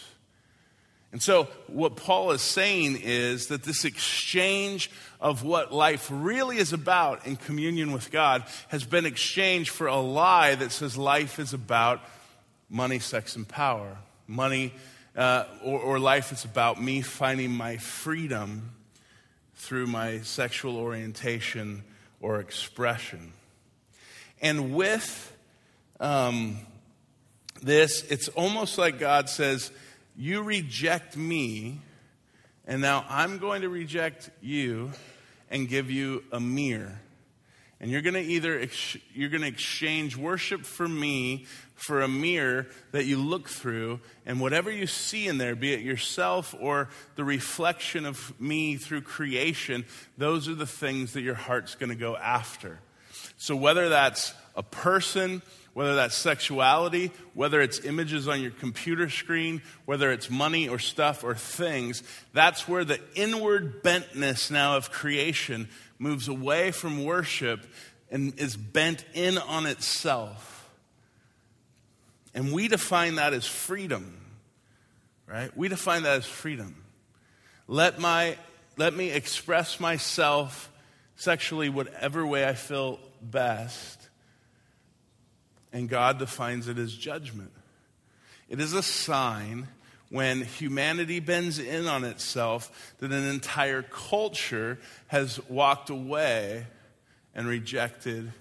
And 1.11 1.23
so, 1.23 1.45
what 1.69 1.97
Paul 1.97 2.33
is 2.33 2.43
saying 2.43 3.01
is 3.03 3.47
that 3.47 3.63
this 3.63 3.87
exchange 3.87 4.91
of 5.23 5.43
what 5.43 5.73
life 5.73 6.09
really 6.13 6.59
is 6.59 6.75
about 6.75 7.27
in 7.27 7.37
communion 7.37 7.93
with 7.93 8.11
God 8.11 8.45
has 8.69 8.85
been 8.85 9.07
exchanged 9.07 9.71
for 9.71 9.87
a 9.87 9.97
lie 9.97 10.55
that 10.55 10.71
says 10.71 10.99
life 10.99 11.39
is 11.39 11.55
about 11.55 12.03
money, 12.69 12.99
sex, 12.99 13.37
and 13.37 13.49
power. 13.49 13.97
Money, 14.27 14.75
uh, 15.17 15.45
or, 15.63 15.81
or 15.81 15.99
life 15.99 16.33
is 16.33 16.45
about 16.45 16.81
me 16.81 17.01
finding 17.01 17.51
my 17.51 17.79
freedom 17.79 18.71
through 19.55 19.87
my 19.87 20.21
sexual 20.21 20.77
orientation 20.77 21.83
or 22.21 22.41
expression. 22.41 23.33
And 24.43 24.75
with 24.75 25.33
um, 25.99 26.59
this, 27.63 28.03
it's 28.11 28.29
almost 28.29 28.77
like 28.77 28.99
God 28.99 29.29
says, 29.29 29.71
You 30.17 30.43
reject 30.43 31.17
me, 31.17 31.81
and 32.67 32.83
now 32.83 33.05
I'm 33.09 33.39
going 33.39 33.63
to 33.63 33.69
reject 33.69 34.31
you 34.43 34.93
and 35.51 35.69
give 35.69 35.91
you 35.91 36.25
a 36.33 36.41
mirror. 36.41 37.01
And 37.81 37.91
you're 37.91 38.03
going 38.03 38.15
to 38.15 38.21
either 38.21 38.59
ex- 38.59 38.97
you're 39.13 39.29
going 39.29 39.43
to 39.43 39.49
exchange 39.49 40.17
worship 40.17 40.65
for 40.65 40.89
me 40.89 41.47
for 41.75 42.01
a 42.01 42.09
mirror 42.09 42.67
that 42.93 43.05
you 43.05 43.19
look 43.19 43.49
through, 43.49 44.01
and 44.25 44.41
whatever 44.41 44.71
you 44.71 44.87
see 44.87 45.29
in 45.29 45.37
there, 45.37 45.55
be 45.55 45.75
it 45.75 45.81
yourself 45.81 46.55
or 46.59 46.89
the 47.17 47.25
reflection 47.25 48.07
of 48.07 48.39
me 48.41 48.77
through 48.77 49.03
creation, 49.03 49.85
those 50.17 50.49
are 50.49 50.55
the 50.55 50.67
things 50.67 51.13
that 51.13 51.21
your 51.21 51.35
heart's 51.35 51.75
going 51.75 51.91
to 51.91 51.97
go 51.97 52.17
after. 52.17 52.81
So 53.37 53.55
whether 53.55 53.91
that's 53.91 54.33
a 54.55 54.63
person, 54.63 55.43
whether 55.75 55.95
that's 55.97 56.15
sexuality, 56.15 57.11
whether 57.35 57.61
it's 57.61 57.85
images 57.85 58.27
on 58.27 58.41
your 58.41 58.53
computer 58.53 59.11
screen, 59.11 59.61
whether 59.85 60.11
it's 60.11 60.31
money 60.31 60.71
or 60.71 60.79
stuff 60.79 61.23
or 61.23 61.35
things, 61.35 62.03
that's 62.33 62.67
where 62.67 62.83
the 62.83 62.99
inward 63.15 63.83
bentness 63.83 64.51
now 64.51 64.79
of 64.79 64.91
creation 64.91 65.69
moves 65.99 66.29
away 66.29 66.71
from 66.71 67.05
worship 67.05 67.67
and 68.11 68.39
is 68.39 68.57
bent 68.57 69.05
in 69.15 69.39
on 69.39 69.67
itself. 69.67 70.69
And 72.35 72.53
we 72.53 72.69
define 72.69 73.15
that 73.15 73.33
as 73.33 73.47
freedom, 73.47 74.21
right? 75.27 75.57
We 75.57 75.69
define 75.69 76.03
that 76.03 76.19
as 76.19 76.27
freedom. 76.27 76.85
Let, 77.67 77.99
my, 77.99 78.37
let 78.77 78.95
me 78.95 79.11
express 79.11 79.81
myself 79.81 80.71
sexually 81.17 81.69
whatever 81.69 82.27
way 82.27 82.47
I 82.47 82.53
feel 82.53 83.01
best. 83.23 84.09
And 85.73 85.89
God 85.89 86.19
defines 86.19 86.69
it 86.69 86.79
as 86.79 86.95
judgment. 86.95 87.53
It 88.49 88.61
is 88.61 88.73
a 88.75 88.83
sign 88.83 89.69
when 90.11 90.43
humanity 90.43 91.21
bends 91.21 91.59
in 91.59 91.87
on 91.87 92.05
itself 92.05 92.95
that 92.99 93.11
an 93.11 93.25
entire 93.29 93.83
culture 93.83 94.79
has 95.09 95.41
walked 95.49 95.91
away 95.91 96.67
and 97.35 97.47
rejected 97.47 98.33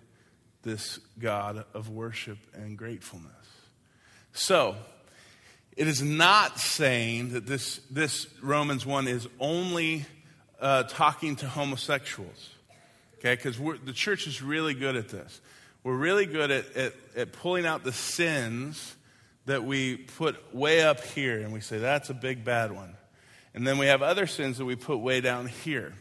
this 0.64 1.00
God 1.20 1.66
of 1.74 1.90
worship 1.90 2.38
and 2.54 2.78
gratefulness. 2.78 3.32
So, 4.34 4.76
it 5.76 5.88
is 5.88 6.02
not 6.02 6.60
saying 6.60 7.34
that 7.34 7.46
this, 7.46 7.82
this 7.92 8.28
Romans 8.42 8.86
1 8.86 9.08
is 9.08 9.28
only 9.40 10.06
uh, 10.60 10.84
talking 10.84 11.36
to 11.38 11.48
homosexuals, 11.48 12.50
okay? 13.20 13.36
Because 13.36 13.58
the 13.84 13.94
church 13.94 14.26
is 14.26 14.42
really 14.42 14.74
good 14.74 14.96
at 14.96 15.10
this. 15.10 15.42
We're 15.84 15.98
really 15.98 16.26
good 16.26 16.50
at, 16.50 16.76
at, 16.76 16.94
at 17.16 17.34
pulling 17.34 17.66
out 17.66 17.84
the 17.84 17.92
sins 17.92 18.96
that 19.46 19.64
we 19.64 19.98
put 19.98 20.54
way 20.54 20.82
up 20.82 21.04
here 21.04 21.40
and 21.40 21.54
we 21.54 21.60
say, 21.60 21.78
that's 21.78 22.10
a 22.10 22.14
big 22.14 22.44
bad 22.44 22.72
one. 22.72 22.96
And 23.54 23.66
then 23.66 23.78
we 23.78 23.86
have 23.86 24.02
other 24.02 24.28
sins 24.28 24.58
that 24.58 24.66
we 24.66 24.76
put 24.76 24.98
way 24.98 25.22
down 25.22 25.48
here. 25.48 25.94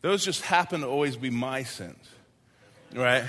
Those 0.00 0.24
just 0.24 0.42
happen 0.42 0.80
to 0.82 0.86
always 0.86 1.16
be 1.16 1.30
my 1.30 1.64
sins, 1.64 2.08
right? 2.94 3.24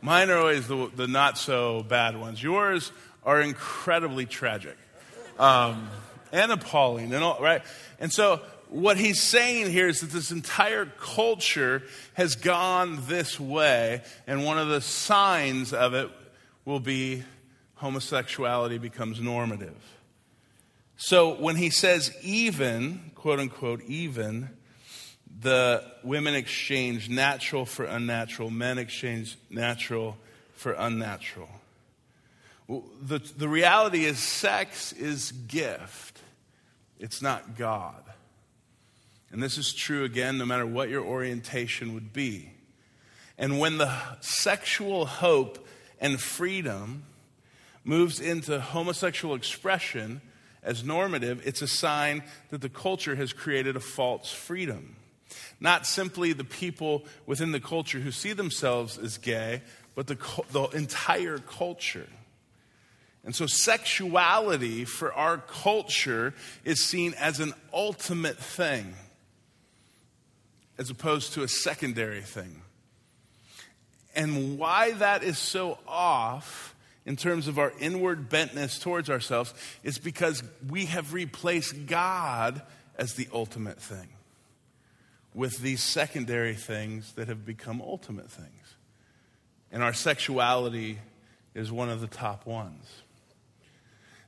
Mine 0.00 0.30
are 0.30 0.38
always 0.38 0.68
the, 0.68 0.90
the 0.94 1.08
not 1.08 1.36
so 1.36 1.82
bad 1.82 2.18
ones. 2.18 2.42
Yours 2.42 2.92
are 3.24 3.40
incredibly 3.40 4.24
tragic 4.24 4.76
um, 5.38 5.88
and 6.32 6.52
appalling, 6.52 7.12
and 7.12 7.24
all, 7.24 7.40
right? 7.40 7.62
And 7.98 8.12
so, 8.12 8.40
what 8.68 8.96
he's 8.96 9.20
saying 9.20 9.70
here 9.70 9.88
is 9.88 10.00
that 10.00 10.10
this 10.10 10.30
entire 10.30 10.86
culture 10.86 11.82
has 12.14 12.34
gone 12.36 12.98
this 13.06 13.38
way, 13.38 14.02
and 14.26 14.44
one 14.44 14.58
of 14.58 14.68
the 14.68 14.80
signs 14.80 15.72
of 15.72 15.94
it 15.94 16.10
will 16.64 16.80
be 16.80 17.22
homosexuality 17.76 18.78
becomes 18.78 19.20
normative. 19.20 19.76
So 20.96 21.34
when 21.34 21.56
he 21.56 21.70
says 21.70 22.14
even, 22.22 23.12
quote 23.14 23.38
unquote, 23.38 23.82
even, 23.84 24.50
the 25.40 25.84
women 26.02 26.34
exchange 26.34 27.08
natural 27.10 27.66
for 27.66 27.84
unnatural, 27.84 28.50
men 28.50 28.78
exchange 28.78 29.36
natural 29.50 30.16
for 30.54 30.72
unnatural. 30.72 31.48
The, 32.68 33.18
the 33.18 33.48
reality 33.48 34.06
is, 34.06 34.18
sex 34.18 34.92
is 34.92 35.32
gift, 35.32 36.18
it's 36.98 37.20
not 37.20 37.56
God. 37.56 38.02
And 39.30 39.42
this 39.42 39.58
is 39.58 39.74
true 39.74 40.04
again, 40.04 40.38
no 40.38 40.46
matter 40.46 40.66
what 40.66 40.88
your 40.88 41.04
orientation 41.04 41.94
would 41.94 42.12
be. 42.12 42.50
And 43.36 43.58
when 43.58 43.76
the 43.76 43.92
sexual 44.20 45.04
hope 45.04 45.66
and 46.00 46.18
freedom 46.18 47.04
moves 47.86 48.20
into 48.20 48.60
homosexual 48.60 49.34
expression 49.34 50.20
as 50.62 50.82
normative, 50.82 51.40
it's 51.46 51.62
a 51.62 51.68
sign 51.68 52.24
that 52.50 52.60
the 52.60 52.68
culture 52.68 53.14
has 53.14 53.32
created 53.32 53.76
a 53.76 53.80
false 53.80 54.32
freedom. 54.32 54.96
Not 55.60 55.86
simply 55.86 56.32
the 56.32 56.44
people 56.44 57.04
within 57.24 57.52
the 57.52 57.60
culture 57.60 58.00
who 58.00 58.10
see 58.10 58.32
themselves 58.32 58.98
as 58.98 59.16
gay, 59.18 59.62
but 59.94 60.08
the, 60.08 60.16
the 60.50 60.64
entire 60.76 61.38
culture. 61.38 62.08
And 63.24 63.34
so, 63.34 63.46
sexuality 63.46 64.84
for 64.84 65.12
our 65.12 65.38
culture 65.38 66.34
is 66.64 66.84
seen 66.84 67.14
as 67.18 67.40
an 67.40 67.54
ultimate 67.72 68.38
thing, 68.38 68.94
as 70.78 70.90
opposed 70.90 71.32
to 71.32 71.42
a 71.42 71.48
secondary 71.48 72.20
thing. 72.20 72.62
And 74.14 74.58
why 74.58 74.92
that 74.92 75.22
is 75.22 75.38
so 75.38 75.78
off 75.86 76.75
in 77.06 77.16
terms 77.16 77.46
of 77.46 77.58
our 77.58 77.72
inward 77.78 78.28
bentness 78.28 78.80
towards 78.80 79.08
ourselves 79.08 79.54
is 79.84 79.96
because 79.96 80.42
we 80.68 80.86
have 80.86 81.14
replaced 81.14 81.86
God 81.86 82.60
as 82.98 83.14
the 83.14 83.28
ultimate 83.32 83.80
thing 83.80 84.08
with 85.32 85.58
these 85.58 85.82
secondary 85.82 86.54
things 86.54 87.12
that 87.12 87.28
have 87.28 87.46
become 87.46 87.80
ultimate 87.80 88.30
things. 88.30 88.74
And 89.70 89.82
our 89.82 89.92
sexuality 89.92 90.98
is 91.54 91.70
one 91.70 91.90
of 91.90 92.00
the 92.00 92.06
top 92.06 92.46
ones. 92.46 92.84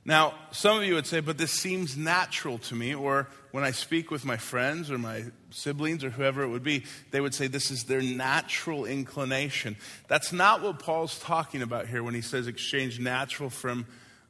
Now, 0.09 0.33
some 0.49 0.75
of 0.75 0.83
you 0.83 0.95
would 0.95 1.05
say, 1.05 1.19
but 1.19 1.37
this 1.37 1.51
seems 1.51 1.95
natural 1.95 2.57
to 2.57 2.73
me, 2.73 2.95
or 2.95 3.27
when 3.51 3.63
I 3.63 3.69
speak 3.69 4.09
with 4.09 4.25
my 4.25 4.37
friends 4.37 4.89
or 4.89 4.97
my 4.97 5.25
siblings 5.51 6.03
or 6.03 6.09
whoever 6.09 6.41
it 6.41 6.47
would 6.47 6.63
be, 6.63 6.85
they 7.11 7.21
would 7.21 7.35
say 7.35 7.45
this 7.45 7.69
is 7.69 7.83
their 7.83 8.01
natural 8.01 8.85
inclination. 8.85 9.75
That's 10.07 10.33
not 10.33 10.63
what 10.63 10.79
Paul's 10.79 11.19
talking 11.19 11.61
about 11.61 11.85
here 11.85 12.01
when 12.01 12.15
he 12.15 12.21
says 12.21 12.47
exchange 12.47 12.99
natural 12.99 13.51
from 13.51 13.85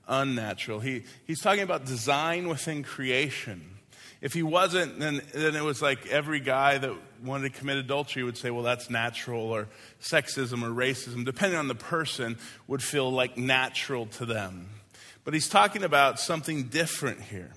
unnatural. 0.06 0.82
He, 0.82 1.04
he's 1.26 1.39
talking 1.39 1.63
about 1.63 1.86
design 1.86 2.50
within 2.50 2.84
creation. 2.84 3.63
If 4.20 4.34
he 4.34 4.44
wasn't, 4.44 5.00
then, 5.00 5.22
then 5.34 5.56
it 5.56 5.63
was 5.63 5.82
like 5.82 6.08
every 6.08 6.42
guy 6.42 6.78
that 6.78 6.94
wanted 7.24 7.54
to 7.54 7.58
commit 7.58 7.78
adultery 7.78 8.24
would 8.24 8.38
say, 8.38 8.52
well, 8.52 8.63
that's 8.63 8.89
natural, 8.89 9.44
or 9.44 9.70
sexism 10.02 10.62
or 10.62 10.72
racism, 10.72 11.24
depending 11.24 11.58
on 11.58 11.70
the 11.70 11.76
person, 11.76 12.38
would 12.68 12.84
feel 12.84 13.10
like 13.10 13.38
natural 13.38 14.08
to 14.08 14.26
them. 14.26 14.68
But 15.30 15.36
he's 15.36 15.48
talking 15.48 15.84
about 15.84 16.20
something 16.20 16.70
different 16.70 17.22
here. 17.22 17.52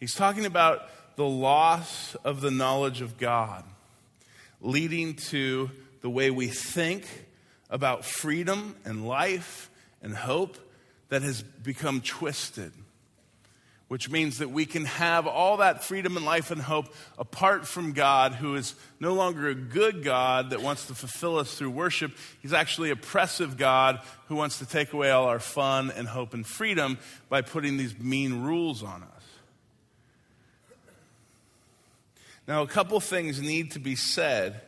He's 0.00 0.16
talking 0.16 0.46
about 0.46 0.90
the 1.14 1.24
loss 1.24 2.16
of 2.24 2.40
the 2.40 2.50
knowledge 2.50 3.02
of 3.02 3.18
God, 3.18 3.62
leading 4.60 5.14
to 5.30 5.70
the 6.00 6.10
way 6.10 6.32
we 6.32 6.48
think 6.48 7.06
about 7.70 8.04
freedom 8.04 8.74
and 8.84 9.06
life 9.06 9.70
and 10.02 10.12
hope 10.12 10.56
that 11.08 11.22
has 11.22 11.40
become 11.40 12.00
twisted 12.00 12.72
which 13.88 14.10
means 14.10 14.38
that 14.38 14.50
we 14.50 14.66
can 14.66 14.84
have 14.84 15.26
all 15.26 15.56
that 15.56 15.82
freedom 15.82 16.16
and 16.16 16.24
life 16.24 16.50
and 16.50 16.60
hope 16.60 16.94
apart 17.18 17.66
from 17.66 17.92
God, 17.92 18.34
who 18.34 18.54
is 18.54 18.74
no 19.00 19.14
longer 19.14 19.48
a 19.48 19.54
good 19.54 20.04
God 20.04 20.50
that 20.50 20.62
wants 20.62 20.86
to 20.86 20.94
fulfill 20.94 21.38
us 21.38 21.54
through 21.54 21.70
worship. 21.70 22.12
He's 22.40 22.52
actually 22.52 22.90
oppressive 22.90 23.56
God 23.56 24.00
who 24.26 24.36
wants 24.36 24.58
to 24.58 24.66
take 24.66 24.92
away 24.92 25.10
all 25.10 25.24
our 25.24 25.40
fun 25.40 25.90
and 25.90 26.06
hope 26.06 26.34
and 26.34 26.46
freedom 26.46 26.98
by 27.30 27.40
putting 27.40 27.78
these 27.78 27.98
mean 27.98 28.42
rules 28.42 28.82
on 28.82 29.02
us. 29.02 29.08
Now, 32.46 32.62
a 32.62 32.66
couple 32.66 33.00
things 33.00 33.40
need 33.40 33.72
to 33.72 33.78
be 33.78 33.96
said. 33.96 34.60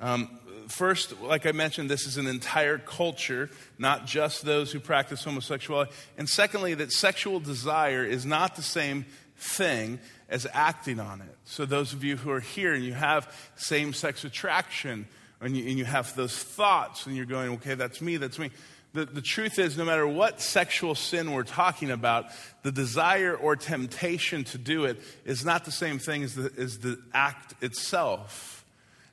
Um, 0.00 0.38
first, 0.68 1.20
like 1.22 1.46
I 1.46 1.52
mentioned, 1.52 1.90
this 1.90 2.06
is 2.06 2.16
an 2.16 2.26
entire 2.26 2.78
culture, 2.78 3.50
not 3.78 4.06
just 4.06 4.44
those 4.44 4.72
who 4.72 4.80
practice 4.80 5.24
homosexuality. 5.24 5.92
And 6.18 6.28
secondly, 6.28 6.74
that 6.74 6.92
sexual 6.92 7.40
desire 7.40 8.04
is 8.04 8.26
not 8.26 8.56
the 8.56 8.62
same 8.62 9.06
thing 9.36 9.98
as 10.28 10.46
acting 10.52 11.00
on 11.00 11.20
it. 11.20 11.36
So, 11.44 11.66
those 11.66 11.92
of 11.92 12.02
you 12.04 12.16
who 12.16 12.30
are 12.30 12.40
here 12.40 12.72
and 12.72 12.84
you 12.84 12.94
have 12.94 13.32
same 13.56 13.92
sex 13.92 14.24
attraction, 14.24 15.06
and 15.40 15.56
you, 15.56 15.68
and 15.68 15.78
you, 15.78 15.84
have 15.84 16.14
those 16.14 16.36
thoughts, 16.36 17.06
and 17.06 17.16
you're 17.16 17.26
going, 17.26 17.50
okay, 17.54 17.74
that's 17.74 18.00
me, 18.00 18.16
that's 18.16 18.38
me. 18.38 18.50
The, 18.94 19.06
the 19.06 19.22
truth 19.22 19.58
is, 19.58 19.78
no 19.78 19.84
matter 19.84 20.06
what 20.06 20.40
sexual 20.40 20.94
sin 20.94 21.32
we're 21.32 21.44
talking 21.44 21.90
about, 21.90 22.26
the 22.62 22.72
desire 22.72 23.34
or 23.34 23.56
temptation 23.56 24.44
to 24.44 24.58
do 24.58 24.84
it 24.84 25.00
is 25.24 25.44
not 25.44 25.64
the 25.64 25.72
same 25.72 25.98
thing 25.98 26.22
as 26.22 26.34
the, 26.34 26.52
as 26.58 26.78
the 26.78 26.98
act 27.14 27.54
itself. 27.62 28.61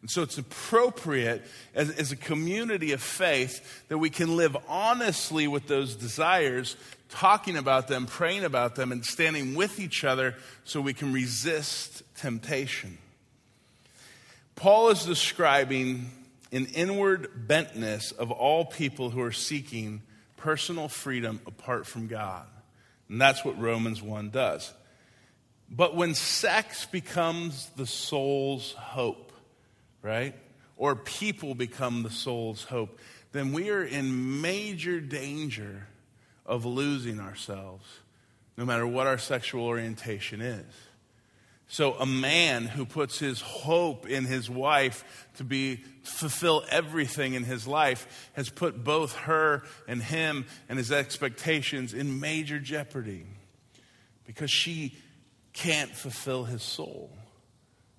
And 0.02 0.10
so 0.10 0.22
it's 0.22 0.38
appropriate 0.38 1.44
as, 1.76 1.90
as, 1.92 2.12
a 2.12 2.16
community 2.16 2.94
of 2.94 3.02
faith 3.02 3.84
that 3.90 3.98
we 3.98 4.10
can 4.10 4.38
live 4.38 4.56
honestly 4.70 5.48
with 5.48 5.68
those 5.68 5.96
desires, 5.96 6.78
talking 7.10 7.58
about 7.58 7.90
them, 7.90 8.06
praying 8.06 8.46
about 8.46 8.76
them, 8.76 8.94
and 8.94 9.04
standing 9.04 9.56
with 9.56 9.78
each 9.80 10.06
other 10.06 10.36
so 10.64 10.80
we 10.80 10.94
can 10.94 11.12
resist 11.12 12.02
temptation. 12.16 12.98
Paul 14.56 14.90
is 14.90 15.06
describing 15.06 16.12
an 16.52 16.66
inward 16.68 17.30
bentness 17.48 18.18
of 18.18 18.32
all 18.32 18.66
people 18.66 19.10
who 19.10 19.22
are 19.22 19.32
seeking 19.32 20.02
personal 20.38 20.88
freedom 20.88 21.42
apart 21.46 21.86
from 21.86 22.08
God. 22.08 22.46
And 23.10 23.20
that's 23.20 23.44
what 23.44 23.60
Romans 23.60 24.02
1 24.02 24.30
does. 24.30 24.72
But 25.70 25.96
when 25.96 26.16
sex 26.16 26.86
becomes 26.86 27.70
the 27.76 27.86
soul's 27.86 28.74
hope, 28.74 29.29
right? 30.02 30.36
Or 30.78 30.96
people 30.96 31.56
become 31.56 32.04
the 32.04 32.10
soul's 32.10 32.64
hope, 32.64 33.00
then 33.32 33.54
we 33.54 33.70
are 33.70 33.84
in 33.84 34.42
major 34.42 35.00
danger 35.00 35.88
of 36.46 36.66
losing 36.66 37.20
ourselves, 37.20 37.86
no 38.58 38.66
matter 38.66 38.88
what 38.88 39.08
our 39.08 39.18
sexual 39.18 39.66
orientation 39.66 40.42
is. 40.42 40.66
So, 41.72 41.94
a 41.94 42.06
man 42.08 42.66
who 42.66 42.84
puts 42.84 43.20
his 43.20 43.42
hope 43.42 44.08
in 44.08 44.26
his 44.26 44.50
wife 44.50 45.28
to 45.38 45.44
be 45.44 45.84
fulfill 46.02 46.64
everything 46.72 47.36
in 47.36 47.44
his 47.44 47.68
life 47.68 48.32
has 48.34 48.50
put 48.50 48.84
both 48.84 49.14
her 49.16 49.62
and 49.88 50.02
him 50.02 50.48
and 50.68 50.80
his 50.80 50.92
expectations 50.92 51.94
in 51.94 52.20
major 52.20 52.58
jeopardy 52.58 53.28
because 54.26 54.50
she 54.50 54.96
can't 55.54 55.92
fulfill 55.92 56.44
his 56.44 56.64
soul. 56.64 57.12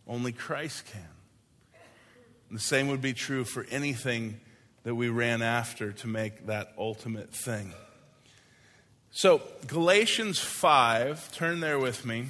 Only 0.05 0.33
Christ 0.33 0.87
can. 0.87 1.10
The 2.51 2.59
same 2.59 2.89
would 2.89 3.01
be 3.01 3.13
true 3.13 3.45
for 3.45 3.65
anything 3.71 4.41
that 4.83 4.95
we 4.95 5.09
ran 5.09 5.41
after 5.41 5.93
to 5.93 6.07
make 6.09 6.47
that 6.47 6.73
ultimate 6.77 7.33
thing. 7.33 7.73
So, 9.13 9.43
Galatians 9.67 10.39
5, 10.39 11.33
turn 11.33 11.61
there 11.61 11.79
with 11.79 12.05
me. 12.05 12.27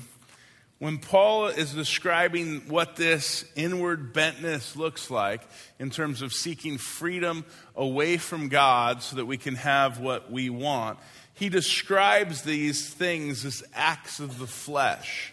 When 0.79 0.99
Paul 0.99 1.49
is 1.49 1.75
describing 1.75 2.69
what 2.69 2.97
this 2.97 3.45
inward 3.55 4.15
bentness 4.15 4.77
looks 4.77 5.11
like 5.11 5.43
in 5.79 5.91
terms 5.91 6.23
of 6.23 6.33
seeking 6.33 6.79
freedom 6.79 7.45
away 7.77 8.17
from 8.17 8.49
God 8.49 9.03
so 9.03 9.17
that 9.17 9.27
we 9.27 9.37
can 9.37 9.57
have 9.57 10.01
what 10.01 10.31
we 10.31 10.49
want, 10.49 10.99
he 11.35 11.51
describes 11.51 12.43
these 12.43 12.89
things 12.89 13.45
as 13.45 13.63
acts 13.75 14.21
of 14.21 14.39
the 14.39 14.47
flesh. 14.47 15.33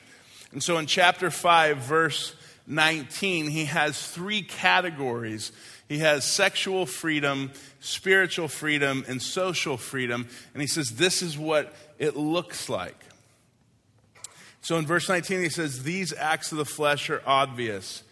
And 0.52 0.62
so 0.62 0.78
in 0.78 0.86
chapter 0.86 1.30
5, 1.30 1.78
verse 1.78 2.36
19, 2.68 3.48
he 3.48 3.66
has 3.66 4.06
three 4.06 4.42
categories. 4.42 5.54
He 5.88 6.00
has 6.00 6.26
sexual 6.26 6.86
freedom, 6.86 7.52
spiritual 7.80 8.50
freedom, 8.50 9.06
and 9.08 9.22
social 9.22 9.78
freedom. 9.78 10.28
And 10.54 10.62
he 10.62 10.68
says, 10.68 10.92
This 10.92 11.22
is 11.22 11.38
what 11.38 11.74
it 11.98 12.18
looks 12.18 12.68
like. 12.68 13.00
So 14.62 14.78
in 14.78 14.86
verse 14.86 15.08
19, 15.08 15.42
he 15.42 15.50
says, 15.50 15.84
These 15.84 16.14
acts 16.14 16.52
of 16.52 16.58
the 16.58 16.66
flesh 16.66 17.10
are 17.10 17.24
obvious 17.26 18.04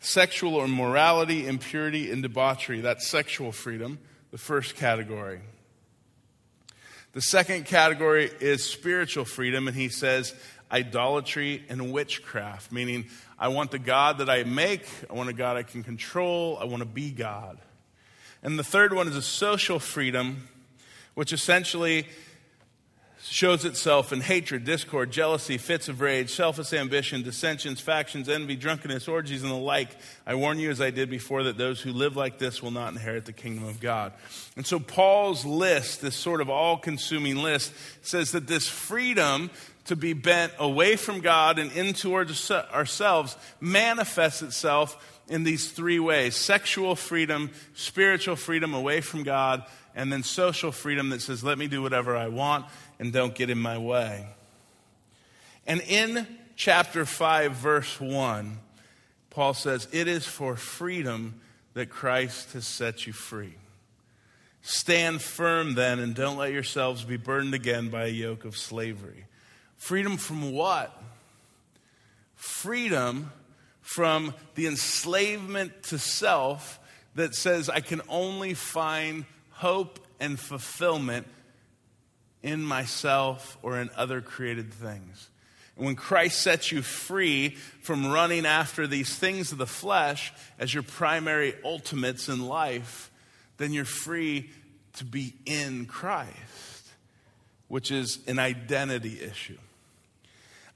sexual 0.00 0.64
immorality, 0.64 1.46
impurity, 1.46 2.10
and 2.10 2.22
debauchery. 2.22 2.80
That's 2.80 3.06
sexual 3.06 3.52
freedom, 3.52 4.00
the 4.32 4.38
first 4.38 4.74
category. 4.74 5.40
The 7.12 7.20
second 7.20 7.66
category 7.66 8.30
is 8.40 8.64
spiritual 8.64 9.24
freedom, 9.24 9.68
and 9.68 9.76
he 9.76 9.88
says 9.88 10.34
idolatry 10.72 11.64
and 11.68 11.92
witchcraft, 11.92 12.72
meaning 12.72 13.06
I 13.38 13.48
want 13.48 13.70
the 13.70 13.78
God 13.78 14.18
that 14.18 14.30
I 14.30 14.44
make, 14.44 14.86
I 15.08 15.14
want 15.14 15.28
a 15.28 15.32
God 15.32 15.56
I 15.56 15.62
can 15.62 15.82
control, 15.82 16.58
I 16.60 16.64
want 16.64 16.80
to 16.80 16.88
be 16.88 17.10
God. 17.10 17.58
And 18.42 18.58
the 18.58 18.64
third 18.64 18.92
one 18.92 19.08
is 19.08 19.16
a 19.16 19.22
social 19.22 19.78
freedom, 19.78 20.48
which 21.14 21.32
essentially 21.32 22.06
shows 23.22 23.64
itself 23.64 24.12
in 24.12 24.20
hatred, 24.20 24.64
discord, 24.64 25.10
jealousy, 25.10 25.58
fits 25.58 25.88
of 25.88 26.00
rage, 26.00 26.30
selfish 26.30 26.72
ambition, 26.72 27.22
dissensions, 27.22 27.80
factions, 27.80 28.28
envy, 28.28 28.56
drunkenness, 28.56 29.08
orgies, 29.08 29.42
and 29.42 29.52
the 29.52 29.56
like. 29.56 29.90
I 30.26 30.34
warn 30.34 30.58
you, 30.58 30.70
as 30.70 30.80
I 30.80 30.90
did 30.90 31.10
before, 31.10 31.42
that 31.44 31.58
those 31.58 31.80
who 31.80 31.92
live 31.92 32.16
like 32.16 32.38
this 32.38 32.62
will 32.62 32.70
not 32.70 32.92
inherit 32.92 33.26
the 33.26 33.32
kingdom 33.32 33.64
of 33.64 33.80
God. 33.80 34.12
And 34.56 34.66
so, 34.66 34.80
Paul's 34.80 35.44
list, 35.44 36.00
this 36.00 36.16
sort 36.16 36.40
of 36.40 36.48
all 36.48 36.78
consuming 36.78 37.36
list, 37.36 37.74
says 38.02 38.32
that 38.32 38.46
this 38.46 38.66
freedom 38.66 39.50
to 39.86 39.96
be 39.96 40.12
bent 40.12 40.52
away 40.58 40.96
from 40.96 41.20
God 41.20 41.58
and 41.58 41.72
in 41.72 41.94
towards 41.94 42.50
ourselves 42.50 43.36
manifests 43.60 44.42
itself 44.42 45.20
in 45.28 45.44
these 45.44 45.70
three 45.70 45.98
ways 45.98 46.36
sexual 46.36 46.96
freedom, 46.96 47.50
spiritual 47.74 48.36
freedom 48.36 48.74
away 48.74 49.00
from 49.00 49.22
God, 49.22 49.64
and 49.94 50.12
then 50.12 50.22
social 50.22 50.72
freedom 50.72 51.10
that 51.10 51.22
says, 51.22 51.42
let 51.42 51.58
me 51.58 51.66
do 51.66 51.82
whatever 51.82 52.16
I 52.16 52.28
want 52.28 52.66
and 52.98 53.12
don't 53.12 53.34
get 53.34 53.50
in 53.50 53.58
my 53.58 53.78
way. 53.78 54.26
And 55.66 55.80
in 55.82 56.26
chapter 56.56 57.04
5, 57.04 57.52
verse 57.52 58.00
1, 58.00 58.58
Paul 59.30 59.54
says, 59.54 59.88
It 59.92 60.08
is 60.08 60.26
for 60.26 60.56
freedom 60.56 61.40
that 61.74 61.90
Christ 61.90 62.52
has 62.52 62.66
set 62.66 63.06
you 63.06 63.12
free. 63.12 63.54
Stand 64.62 65.22
firm 65.22 65.74
then 65.74 65.98
and 65.98 66.14
don't 66.14 66.36
let 66.36 66.52
yourselves 66.52 67.04
be 67.04 67.16
burdened 67.16 67.54
again 67.54 67.88
by 67.88 68.06
a 68.06 68.08
yoke 68.08 68.44
of 68.44 68.56
slavery. 68.56 69.24
Freedom 69.80 70.18
from 70.18 70.52
what? 70.52 70.94
Freedom 72.36 73.32
from 73.80 74.34
the 74.54 74.66
enslavement 74.66 75.82
to 75.84 75.98
self 75.98 76.78
that 77.14 77.34
says 77.34 77.68
I 77.70 77.80
can 77.80 78.02
only 78.08 78.52
find 78.54 79.24
hope 79.52 79.98
and 80.20 80.38
fulfillment 80.38 81.26
in 82.42 82.62
myself 82.62 83.56
or 83.62 83.80
in 83.80 83.88
other 83.96 84.20
created 84.20 84.72
things. 84.72 85.28
And 85.76 85.86
when 85.86 85.96
Christ 85.96 86.40
sets 86.40 86.70
you 86.70 86.82
free 86.82 87.56
from 87.82 88.12
running 88.12 88.44
after 88.44 88.86
these 88.86 89.16
things 89.16 89.50
of 89.50 89.58
the 89.58 89.66
flesh 89.66 90.30
as 90.58 90.72
your 90.72 90.82
primary 90.82 91.54
ultimates 91.64 92.28
in 92.28 92.46
life, 92.46 93.10
then 93.56 93.72
you're 93.72 93.86
free 93.86 94.50
to 94.98 95.06
be 95.06 95.32
in 95.46 95.86
Christ, 95.86 96.86
which 97.68 97.90
is 97.90 98.18
an 98.26 98.38
identity 98.38 99.20
issue. 99.22 99.56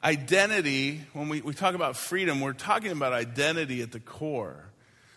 Identity, 0.04 1.00
when 1.14 1.28
we, 1.28 1.40
we 1.40 1.54
talk 1.54 1.74
about 1.74 1.96
freedom, 1.96 2.40
we're 2.40 2.52
talking 2.52 2.92
about 2.92 3.12
identity 3.14 3.80
at 3.80 3.90
the 3.90 4.00
core. 4.00 4.66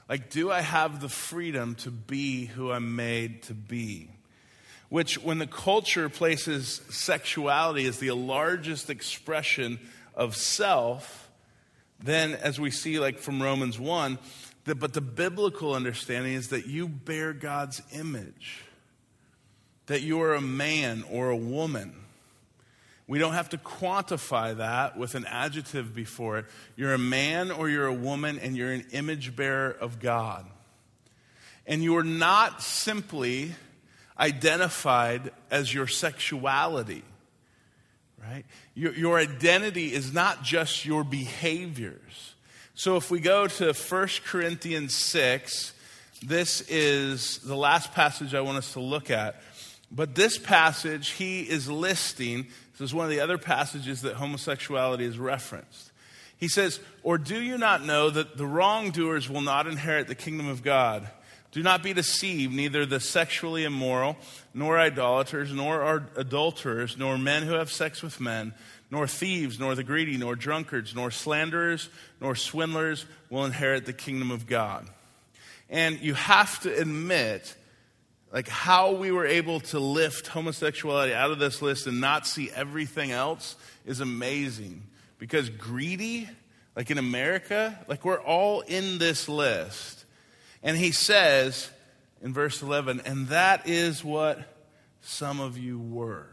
Like, 0.08 0.30
do 0.30 0.50
I 0.50 0.62
have 0.62 1.02
the 1.02 1.10
freedom 1.10 1.76
to 1.76 1.92
be 1.92 2.46
who 2.46 2.72
I'm 2.72 2.96
made 2.96 3.44
to 3.44 3.54
be? 3.54 4.10
which, 4.90 5.22
when 5.22 5.38
the 5.38 5.48
culture 5.48 6.10
places 6.10 6.82
sexuality 6.90 7.86
as 7.88 8.00
the 8.00 8.12
largest 8.12 8.90
expression 8.90 9.80
of 10.16 10.36
self, 10.36 11.30
then, 12.00 12.34
as 12.36 12.60
we 12.60 12.72
see, 12.72 13.00
like 13.00 13.20
from 13.20 13.42
Romans 13.42 13.80
1, 13.80 14.18
that, 14.66 14.76
but 14.76 14.94
the 14.94 15.02
biblical 15.02 15.74
understanding 15.74 16.34
is 16.34 16.50
that 16.50 16.68
you 16.68 16.88
bear 16.88 17.34
God's 17.34 17.82
image, 17.94 18.64
that 19.88 20.02
you 20.02 20.22
are 20.22 20.36
a 20.36 20.42
man 20.42 21.04
or 21.12 21.30
a 21.30 21.38
woman. 21.38 21.94
We 23.08 23.20
don't 23.20 23.34
have 23.34 23.50
to 23.50 23.58
quantify 23.58 24.58
that 24.58 24.98
with 24.98 25.16
an 25.16 25.26
adjective 25.26 25.96
before 25.96 26.40
it. 26.40 26.46
You're 26.76 26.94
a 26.94 27.00
man 27.00 27.52
or 27.52 27.70
you're 27.70 27.88
a 27.88 27.94
woman, 27.94 28.38
and 28.38 28.56
you're 28.58 28.72
an 28.72 28.86
image 28.92 29.36
bearer 29.36 29.72
of 29.72 30.00
God. 30.00 30.46
And 31.66 31.82
you 31.82 31.96
are 31.98 32.04
not 32.04 32.62
simply 32.62 33.54
identified 34.20 35.32
as 35.50 35.74
your 35.74 35.88
sexuality, 35.88 37.04
right? 38.22 38.46
Your, 38.74 38.94
your 38.94 39.18
identity 39.18 39.94
is 39.94 40.14
not 40.14 40.44
just 40.44 40.86
your 40.86 41.04
behaviors. 41.04 42.36
So 42.74 42.98
if 42.98 43.10
we 43.10 43.20
go 43.20 43.48
to 43.48 43.74
1 43.74 44.08
Corinthians 44.26 44.94
6, 44.94 45.74
this 46.26 46.62
is 46.62 47.40
the 47.40 47.56
last 47.56 47.94
passage 47.94 48.34
I 48.34 48.42
want 48.42 48.58
us 48.58 48.74
to 48.74 48.80
look 48.80 49.12
at. 49.12 49.42
But 49.92 50.16
this 50.16 50.38
passage, 50.38 51.12
he 51.12 51.42
is 51.42 51.70
listing, 51.70 52.48
this 52.74 52.82
is 52.82 52.94
one 52.94 53.06
of 53.06 53.12
the 53.12 53.22
other 53.22 53.38
passages 53.38 54.02
that 54.02 54.16
homosexuality 54.16 55.06
is 55.06 55.18
referenced. 55.18 55.92
He 56.38 56.48
says, 56.48 56.80
Or 57.04 57.18
do 57.18 57.42
you 57.42 57.58
not 57.58 57.86
know 57.86 58.10
that 58.10 58.38
the 58.38 58.46
wrongdoers 58.46 59.30
will 59.30 59.42
not 59.42 59.66
inherit 59.66 60.08
the 60.08 60.16
kingdom 60.16 60.48
of 60.48 60.62
God? 60.62 61.10
Do 61.52 61.64
not 61.64 61.82
be 61.82 61.94
deceived, 61.94 62.54
neither 62.54 62.86
the 62.86 63.00
sexually 63.00 63.64
immoral, 63.64 64.18
nor 64.54 64.78
idolaters, 64.78 65.52
nor 65.52 66.04
adulterers, 66.16 66.98
nor 66.98 67.18
men 67.18 67.44
who 67.44 67.54
have 67.54 67.72
sex 67.72 68.04
with 68.04 68.20
men, 68.20 68.54
nor 68.92 69.08
thieves, 69.08 69.60
nor 69.60 69.74
the 69.74 69.84
greedy, 69.84 70.18
nor 70.18 70.36
drunkards, 70.36 70.94
nor 70.94 71.10
slanderers, 71.10 71.90
nor 72.22 72.36
swindlers 72.36 73.06
will 73.30 73.46
inherit 73.46 73.86
the 73.86 73.94
kingdom 73.94 74.30
of 74.30 74.46
God. 74.46 74.86
And 75.70 76.00
you 76.00 76.14
have 76.14 76.60
to 76.62 76.74
admit, 76.78 77.56
like, 78.38 78.50
how 78.50 78.92
we 78.92 79.12
were 79.12 79.26
able 79.26 79.62
to 79.62 79.80
lift 79.80 80.28
homosexuality 80.28 81.12
out 81.12 81.32
of 81.32 81.40
this 81.40 81.60
list 81.60 81.88
and 81.88 82.00
not 82.00 82.28
see 82.28 82.52
everything 82.52 83.12
else 83.12 83.56
is 83.84 84.00
amazing. 84.00 84.84
Because 85.18 85.50
greedy, 85.50 86.30
like 86.76 86.92
in 86.92 87.00
America, 87.00 87.84
like, 87.88 88.06
we're 88.06 88.22
all 88.22 88.62
in 88.62 89.00
this 89.00 89.28
list. 89.28 90.06
And 90.62 90.78
he 90.78 90.92
says 90.92 91.68
in 92.22 92.32
verse 92.32 92.62
11, 92.62 93.02
and 93.06 93.30
that 93.30 93.68
is 93.68 94.04
what 94.04 94.40
some 95.02 95.40
of 95.40 95.58
you 95.58 95.80
were. 95.80 96.28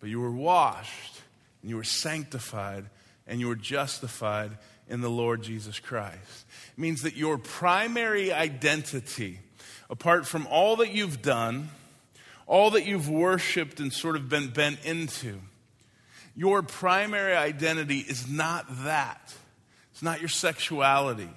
But 0.00 0.08
you 0.08 0.18
were 0.18 0.32
washed, 0.32 1.22
and 1.62 1.70
you 1.70 1.76
were 1.76 1.84
sanctified, 1.84 2.86
and 3.28 3.38
you 3.38 3.46
were 3.46 3.54
justified 3.54 4.58
in 4.88 5.02
the 5.02 5.08
Lord 5.08 5.40
Jesus 5.40 5.78
Christ. 5.78 6.46
It 6.76 6.80
means 6.80 7.02
that 7.02 7.14
your 7.14 7.38
primary 7.38 8.32
identity, 8.32 9.38
apart 9.90 10.26
from 10.26 10.46
all 10.48 10.76
that 10.76 10.92
you've 10.92 11.22
done, 11.22 11.70
all 12.46 12.70
that 12.72 12.86
you've 12.86 13.08
worshiped 13.08 13.80
and 13.80 13.92
sort 13.92 14.16
of 14.16 14.28
been 14.28 14.48
bent 14.48 14.84
into, 14.84 15.40
your 16.36 16.62
primary 16.62 17.34
identity 17.34 17.98
is 17.98 18.28
not 18.28 18.66
that. 18.84 19.34
It's 19.92 20.02
not 20.02 20.20
your 20.20 20.28
sexuality. 20.28 21.30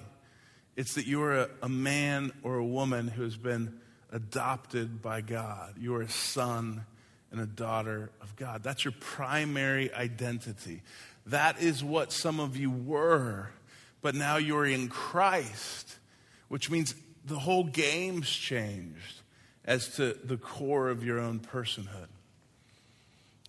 It's 0.76 0.94
that 0.94 1.06
you 1.06 1.22
are 1.22 1.40
a, 1.40 1.50
a 1.62 1.68
man 1.68 2.32
or 2.42 2.56
a 2.56 2.64
woman 2.64 3.08
who 3.08 3.22
has 3.22 3.36
been 3.36 3.80
adopted 4.12 5.02
by 5.02 5.20
God. 5.20 5.74
You 5.78 5.94
are 5.96 6.02
a 6.02 6.08
son 6.08 6.84
and 7.30 7.40
a 7.40 7.46
daughter 7.46 8.10
of 8.20 8.34
God. 8.36 8.62
That's 8.62 8.84
your 8.84 8.94
primary 9.00 9.92
identity. 9.92 10.82
That 11.26 11.60
is 11.60 11.84
what 11.84 12.12
some 12.12 12.40
of 12.40 12.56
you 12.56 12.70
were, 12.70 13.50
but 14.00 14.14
now 14.14 14.36
you're 14.38 14.66
in 14.66 14.88
Christ, 14.88 15.98
which 16.48 16.70
means 16.70 16.94
the 17.28 17.38
whole 17.38 17.64
game's 17.64 18.28
changed 18.28 19.20
as 19.64 19.88
to 19.96 20.16
the 20.24 20.36
core 20.36 20.88
of 20.88 21.04
your 21.04 21.18
own 21.18 21.40
personhood. 21.40 22.08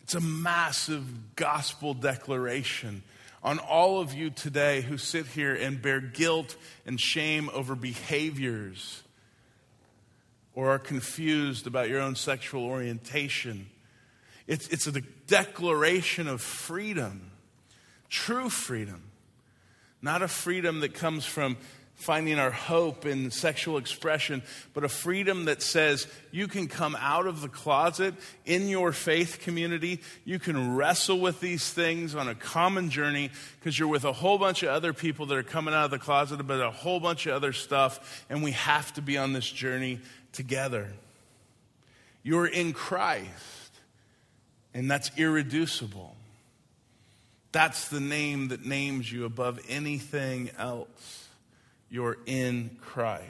It's 0.03 0.15
a 0.15 0.21
massive 0.21 1.35
gospel 1.35 1.93
declaration 1.93 3.03
on 3.41 3.59
all 3.59 4.01
of 4.01 4.13
you 4.13 4.29
today 4.29 4.81
who 4.81 4.97
sit 4.97 5.27
here 5.27 5.55
and 5.55 5.81
bear 5.81 6.01
guilt 6.01 6.57
and 6.85 6.99
shame 6.99 7.49
over 7.53 7.75
behaviors 7.75 9.03
or 10.53 10.71
are 10.71 10.79
confused 10.79 11.67
about 11.67 11.87
your 11.87 12.01
own 12.01 12.15
sexual 12.15 12.65
orientation. 12.65 13.69
It's, 14.45 14.67
it's 14.69 14.87
a 14.87 15.01
declaration 15.27 16.27
of 16.27 16.41
freedom, 16.41 17.31
true 18.09 18.49
freedom, 18.49 19.03
not 20.01 20.21
a 20.21 20.27
freedom 20.27 20.81
that 20.81 20.93
comes 20.93 21.25
from 21.25 21.55
finding 21.99 22.39
our 22.39 22.49
hope 22.49 23.05
in 23.05 23.29
sexual 23.29 23.77
expression, 23.77 24.41
but 24.73 24.85
a 24.85 24.89
freedom 24.89 25.45
that 25.45 25.61
says 25.61 26.07
you 26.31 26.47
can 26.47 26.67
come 26.67 26.95
out 26.97 27.27
of 27.27 27.41
the 27.41 27.49
closet 27.49 28.13
in 28.45 28.69
your 28.69 28.93
faith 28.93 29.39
community. 29.41 29.99
You 30.23 30.39
can 30.39 30.75
wrestle 30.75 31.19
with 31.19 31.41
these 31.41 31.71
things 31.73 32.15
on 32.15 32.29
a 32.29 32.35
common 32.35 32.89
journey 32.89 33.31
because 33.59 33.77
you're 33.77 33.89
with 33.89 34.05
a 34.05 34.13
whole 34.13 34.37
bunch 34.37 34.63
of 34.63 34.69
other 34.69 34.93
people 34.93 35.25
that 35.25 35.37
are 35.37 35.43
coming 35.43 35.73
out 35.73 35.85
of 35.85 35.91
the 35.91 35.99
closet 35.99 36.39
about 36.39 36.61
a 36.61 36.71
whole 36.71 37.01
bunch 37.01 37.25
of 37.25 37.33
other 37.33 37.51
stuff, 37.51 38.25
and 38.29 38.43
we 38.43 38.51
have 38.51 38.93
to 38.93 39.01
be 39.01 39.17
on 39.17 39.33
this 39.33 39.49
journey 39.49 39.99
together. 40.31 40.87
You're 42.23 42.47
in 42.47 42.71
Christ, 42.71 43.27
and 44.73 44.89
that's 44.89 45.11
irreducible. 45.17 46.15
That's 47.51 47.89
the 47.89 47.99
name 47.99 48.49
that 48.49 48.65
names 48.65 49.11
you 49.11 49.25
above 49.25 49.59
anything 49.67 50.51
else 50.57 51.18
you're 51.89 52.17
in 52.25 52.77
Christ. 52.81 53.23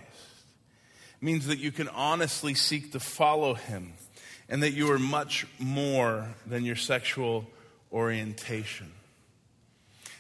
It 1.22 1.26
means 1.26 1.48
that 1.48 1.60
you 1.60 1.72
can 1.72 1.88
honestly 1.90 2.54
seek 2.54 2.92
to 2.94 3.00
follow 3.00 3.54
him 3.54 3.94
and 4.48 4.64
that 4.64 4.72
you 4.72 4.92
are 4.92 5.00
much 5.00 5.46
more 5.60 6.28
than 6.46 6.64
your 6.66 6.76
sexual 6.76 7.48
orientation. 7.92 8.92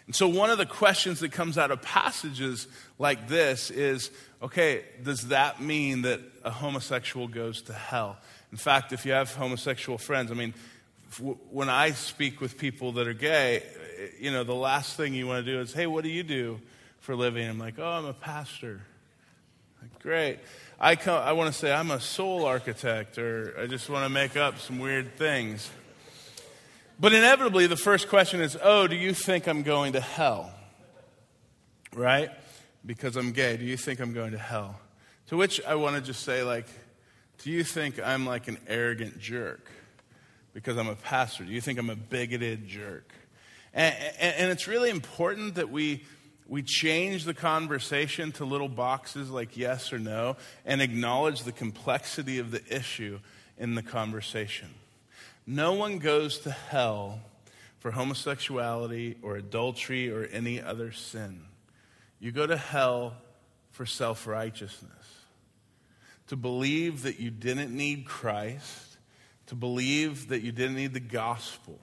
And 0.06 0.16
so, 0.16 0.28
one 0.28 0.50
of 0.50 0.58
the 0.58 0.66
questions 0.66 1.20
that 1.20 1.32
comes 1.32 1.58
out 1.58 1.70
of 1.70 1.82
passages 1.82 2.68
like 2.98 3.28
this 3.28 3.70
is 3.70 4.10
okay, 4.42 4.84
does 5.04 5.28
that 5.28 5.62
mean 5.62 6.02
that 6.02 6.20
a 6.44 6.50
homosexual 6.50 7.28
goes 7.28 7.62
to 7.64 7.74
hell? 7.74 8.18
In 8.52 8.58
fact, 8.58 8.92
if 8.92 9.06
you 9.06 9.12
have 9.12 9.34
homosexual 9.36 9.98
friends, 9.98 10.32
I 10.32 10.34
mean, 10.34 10.54
when 11.52 11.70
I 11.70 11.92
speak 11.92 12.42
with 12.42 12.58
people 12.58 12.94
that 12.94 13.08
are 13.08 13.14
gay, 13.14 13.64
you 14.20 14.32
know, 14.32 14.44
the 14.44 14.56
last 14.56 14.96
thing 14.96 15.14
you 15.14 15.28
want 15.28 15.46
to 15.46 15.52
do 15.52 15.60
is, 15.60 15.74
hey, 15.74 15.88
what 15.88 16.04
do 16.04 16.10
you 16.10 16.24
do? 16.24 16.60
For 17.00 17.16
living. 17.16 17.48
I'm 17.48 17.60
like, 17.60 17.80
oh, 17.80 17.84
I'm 17.84 18.06
a 18.06 18.14
pastor. 18.14 18.82
Like, 19.82 20.00
Great. 20.02 20.40
I, 20.80 20.96
come, 20.96 21.22
I 21.22 21.34
want 21.34 21.54
to 21.54 21.58
say 21.58 21.72
I'm 21.72 21.92
a 21.92 22.00
soul 22.00 22.46
architect, 22.46 23.18
or 23.18 23.54
I 23.60 23.68
just 23.68 23.90
want 23.90 24.06
to 24.06 24.10
make 24.10 24.38
up 24.38 24.60
some 24.60 24.80
weird 24.80 25.18
things. 25.18 25.70
But 27.00 27.14
inevitably, 27.14 27.68
the 27.68 27.78
first 27.78 28.10
question 28.10 28.42
is, 28.42 28.58
oh, 28.62 28.88
do 28.88 28.96
you 28.96 29.14
think 29.14 29.48
I'm 29.48 29.64
going 29.64 29.94
to 29.94 30.02
hell? 30.02 30.54
Right? 31.96 32.30
Because 32.86 33.16
I'm 33.16 33.32
gay. 33.32 33.58
Do 33.58 33.66
you 33.66 33.78
think 33.78 34.00
I'm 34.00 34.14
going 34.14 34.32
to 34.32 34.38
hell? 34.38 34.80
To 35.28 35.38
which 35.38 35.62
I 35.66 35.76
want 35.76 35.96
to 35.96 36.02
just 36.02 36.24
say, 36.24 36.44
like, 36.44 36.66
do 37.40 37.52
you 37.52 37.64
think 37.64 38.00
I'm 38.06 38.26
like 38.26 38.48
an 38.48 38.58
arrogant 38.68 39.20
jerk 39.20 39.70
because 40.54 40.78
I'm 40.78 40.90
a 40.90 40.96
pastor? 40.96 41.46
Do 41.46 41.52
you 41.52 41.62
think 41.62 41.80
I'm 41.80 41.90
a 41.90 41.96
bigoted 41.96 42.68
jerk? 42.68 43.14
And, 43.74 43.96
and, 44.20 44.36
and 44.36 44.52
it's 44.52 44.68
really 44.68 44.90
important 44.90 45.56
that 45.56 45.70
we 45.70 46.04
we 46.50 46.64
change 46.64 47.26
the 47.26 47.34
conversation 47.34 48.32
to 48.34 48.46
little 48.46 48.68
boxes 48.68 49.30
like 49.30 49.56
yes 49.56 49.94
or 49.94 50.00
no 50.00 50.36
and 50.66 50.82
acknowledge 50.82 51.44
the 51.44 51.52
complexity 51.52 52.40
of 52.40 52.50
the 52.50 52.62
issue 52.76 53.20
in 53.58 53.76
the 53.76 53.84
conversation. 53.84 54.70
No 55.46 55.74
one 55.74 56.00
goes 56.00 56.40
to 56.40 56.52
hell 56.52 57.22
for 57.78 57.92
homosexuality 57.92 59.18
or 59.22 59.38
adultery 59.38 60.12
or 60.12 60.26
any 60.26 60.60
other 60.62 60.92
sin. 60.92 61.42
You 62.20 62.32
go 62.32 62.48
to 62.48 62.58
hell 62.58 63.14
for 63.72 63.86
self 63.86 64.26
righteousness. 64.28 64.92
To 66.28 66.36
believe 66.36 67.04
that 67.04 67.20
you 67.20 67.32
didn't 67.32 67.76
need 67.76 68.06
Christ, 68.06 68.98
to 69.48 69.56
believe 69.56 70.30
that 70.30 70.42
you 70.42 70.52
didn't 70.52 70.76
need 70.76 70.94
the 70.94 71.00
gospel 71.00 71.80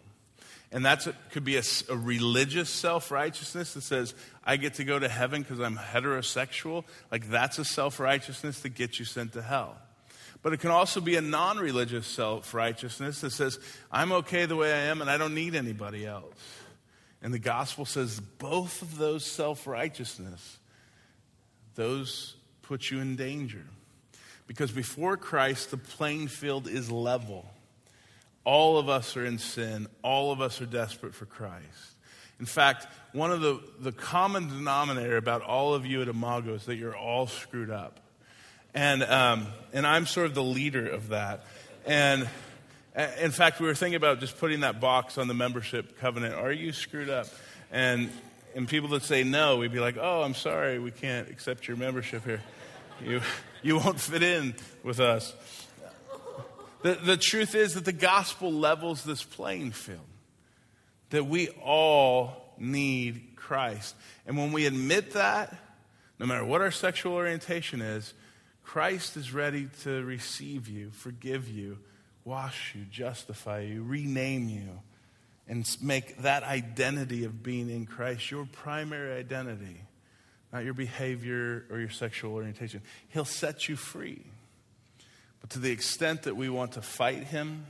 and 0.72 0.85
that 0.85 1.07
could 1.31 1.44
be 1.44 1.57
a, 1.57 1.62
a 1.88 1.96
religious 1.96 2.68
self 2.68 3.11
righteousness 3.11 3.74
that 3.74 3.83
says, 3.83 4.14
I 4.44 4.57
get 4.57 4.74
to 4.74 4.85
go 4.85 4.98
to 4.98 5.09
heaven 5.09 5.42
because 5.42 5.61
I'm 5.61 5.76
heterosexual. 5.76 6.85
Like, 7.11 7.31
that's 7.31 7.59
a 7.59 7.64
self 7.64 8.00
righteousness 8.00 8.61
that 8.61 8.70
gets 8.70 8.98
you 8.98 9.05
sent 9.05 9.35
to 9.35 9.42
hell. 9.42 9.76
But 10.42 10.52
it 10.52 10.61
can 10.61 10.70
also 10.70 11.00
be 11.00 11.16
a 11.16 11.20
non 11.20 11.59
religious 11.59 12.07
self 12.07 12.52
righteousness 12.52 13.20
that 13.20 13.31
says, 13.31 13.59
I'm 13.90 14.12
okay 14.12 14.46
the 14.46 14.57
way 14.57 14.72
I 14.72 14.87
am 14.87 15.00
and 15.00 15.11
I 15.11 15.18
don't 15.18 15.35
need 15.35 15.55
anybody 15.55 16.05
else. 16.07 16.35
And 17.22 17.33
the 17.33 17.38
gospel 17.38 17.85
says 17.85 18.20
both 18.20 18.83
of 18.83 18.98
those 18.98 19.24
self 19.24 19.66
righteousness, 19.66 20.59
those 21.74 22.35
put 22.62 22.90
you 22.90 23.00
in 23.00 23.16
danger. 23.16 23.64
Because 24.46 24.70
before 24.70 25.16
Christ, 25.16 25.70
the 25.70 25.76
playing 25.76 26.29
field 26.29 26.68
is 26.68 26.90
level. 26.90 27.48
All 28.46 28.78
of 28.78 28.88
us 28.88 29.16
are 29.16 29.26
in 29.26 29.38
sin. 29.38 29.88
All 30.02 30.30
of 30.30 30.40
us 30.40 30.61
are 30.61 30.66
desperate 30.66 31.16
for 31.16 31.26
Christ. 31.26 31.96
In 32.38 32.46
fact, 32.46 32.87
one 33.12 33.32
of 33.32 33.40
the, 33.40 33.61
the 33.80 33.90
common 33.90 34.48
denominator 34.48 35.16
about 35.16 35.42
all 35.42 35.74
of 35.74 35.85
you 35.85 36.00
at 36.00 36.06
Imago 36.09 36.54
is 36.54 36.66
that 36.66 36.76
you're 36.76 36.96
all 36.96 37.26
screwed 37.26 37.70
up. 37.70 37.98
And, 38.72 39.02
um, 39.02 39.48
and 39.72 39.85
I'm 39.85 40.06
sort 40.06 40.26
of 40.26 40.35
the 40.35 40.44
leader 40.44 40.87
of 40.87 41.09
that. 41.09 41.44
And 41.87 42.28
in 43.20 43.32
fact, 43.32 43.59
we 43.59 43.66
were 43.66 43.74
thinking 43.74 43.96
about 43.96 44.20
just 44.20 44.38
putting 44.38 44.61
that 44.61 44.80
box 44.80 45.18
on 45.18 45.26
the 45.26 45.35
membership 45.35 45.98
covenant. 45.98 46.35
Are 46.35 46.52
you 46.52 46.72
screwed 46.72 47.11
up? 47.11 47.26
And, 47.72 48.11
and 48.54 48.68
people 48.68 48.90
that 48.90 49.02
say 49.02 49.24
no, 49.24 49.56
we'd 49.56 49.72
be 49.72 49.80
like, 49.80 49.96
oh, 50.00 50.22
I'm 50.22 50.35
sorry, 50.35 50.78
we 50.78 50.92
can't 50.92 51.28
accept 51.30 51.66
your 51.66 51.76
membership 51.76 52.24
here. 52.24 52.42
You, 53.04 53.22
you 53.62 53.76
won't 53.78 53.98
fit 53.98 54.22
in 54.22 54.54
with 54.85 55.00
us. 55.00 55.35
The, 56.83 56.95
the 56.95 57.17
truth 57.17 57.55
is 57.55 57.75
that 57.75 57.85
the 57.85 57.93
gospel 57.93 58.53
levels 58.53 59.05
this 59.05 59.23
playing 59.23 59.73
field, 59.73 60.01
that 61.11 61.25
we 61.25 61.49
all 61.62 62.55
need 62.59 63.37
Christ. 63.37 63.95
And 64.27 64.37
when 64.37 64.53
we 64.53 64.67
admit 64.67 65.12
that, 65.12 65.55
no 66.19 66.27
matter 66.27 66.45
what 66.45 66.61
our 66.61 66.71
sexual 66.71 67.12
orientation 67.12 67.81
is, 67.81 68.15
Christ 68.62 69.17
is 69.17 69.33
ready 69.33 69.69
to 69.85 70.05
receive 70.05 70.69
you, 70.69 70.91
forgive 70.91 71.49
you, 71.49 71.79
wash 72.25 72.75
you, 72.75 72.85
justify 72.91 73.61
you, 73.61 73.83
rename 73.83 74.49
you, 74.49 74.81
and 75.49 75.65
make 75.81 76.19
that 76.23 76.43
identity 76.43 77.25
of 77.25 77.43
being 77.43 77.71
in 77.71 77.87
Christ 77.87 78.31
your 78.31 78.47
primary 78.51 79.12
identity, 79.12 79.81
not 80.53 80.65
your 80.65 80.75
behavior 80.75 81.65
or 81.71 81.79
your 81.79 81.91
sexual 81.91 82.35
orientation. 82.35 82.83
He'll 83.09 83.25
set 83.25 83.69
you 83.69 83.77
free. 83.77 84.25
But 85.40 85.51
to 85.51 85.59
the 85.59 85.70
extent 85.70 86.22
that 86.22 86.37
we 86.37 86.49
want 86.49 86.72
to 86.72 86.83
fight 86.83 87.25
him 87.25 87.66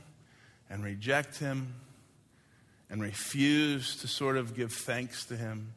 and 0.69 0.83
reject 0.83 1.37
him 1.37 1.73
and 2.89 3.01
refuse 3.01 3.97
to 3.97 4.07
sort 4.07 4.37
of 4.37 4.55
give 4.55 4.71
thanks 4.71 5.25
to 5.25 5.35
him 5.35 5.73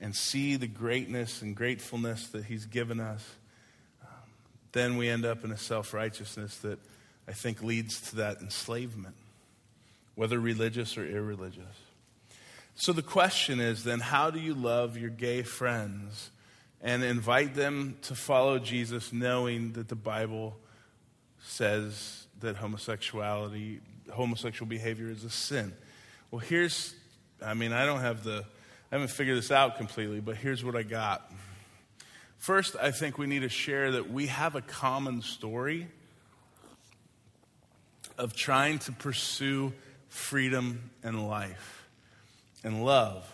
and 0.00 0.14
see 0.14 0.56
the 0.56 0.66
greatness 0.66 1.42
and 1.42 1.56
gratefulness 1.56 2.28
that 2.28 2.44
he's 2.44 2.66
given 2.66 3.00
us, 3.00 3.24
um, 4.02 4.08
then 4.72 4.96
we 4.96 5.08
end 5.08 5.24
up 5.24 5.44
in 5.44 5.50
a 5.50 5.56
self 5.56 5.94
righteousness 5.94 6.58
that 6.58 6.78
I 7.26 7.32
think 7.32 7.62
leads 7.62 8.00
to 8.10 8.16
that 8.16 8.40
enslavement, 8.40 9.16
whether 10.14 10.38
religious 10.38 10.96
or 10.96 11.06
irreligious. 11.06 11.64
So 12.74 12.92
the 12.92 13.02
question 13.02 13.58
is 13.58 13.84
then, 13.84 14.00
how 14.00 14.30
do 14.30 14.38
you 14.38 14.54
love 14.54 14.98
your 14.98 15.10
gay 15.10 15.42
friends 15.42 16.30
and 16.82 17.02
invite 17.02 17.54
them 17.54 17.96
to 18.02 18.14
follow 18.14 18.58
Jesus 18.58 19.12
knowing 19.14 19.72
that 19.72 19.88
the 19.88 19.96
Bible 19.96 20.56
says 21.46 22.26
that 22.40 22.56
homosexuality, 22.56 23.80
homosexual 24.12 24.68
behavior 24.68 25.08
is 25.08 25.24
a 25.24 25.30
sin. 25.30 25.72
Well, 26.30 26.40
here's, 26.40 26.94
I 27.42 27.54
mean, 27.54 27.72
I 27.72 27.86
don't 27.86 28.00
have 28.00 28.24
the, 28.24 28.44
I 28.90 28.94
haven't 28.94 29.10
figured 29.10 29.38
this 29.38 29.50
out 29.50 29.76
completely, 29.76 30.20
but 30.20 30.36
here's 30.36 30.64
what 30.64 30.76
I 30.76 30.82
got. 30.82 31.30
First, 32.38 32.76
I 32.80 32.90
think 32.90 33.16
we 33.16 33.26
need 33.26 33.42
to 33.42 33.48
share 33.48 33.92
that 33.92 34.10
we 34.10 34.26
have 34.26 34.54
a 34.56 34.60
common 34.60 35.22
story 35.22 35.88
of 38.18 38.34
trying 38.34 38.78
to 38.80 38.92
pursue 38.92 39.72
freedom 40.08 40.90
and 41.02 41.28
life 41.28 41.86
and 42.64 42.84
love. 42.84 43.24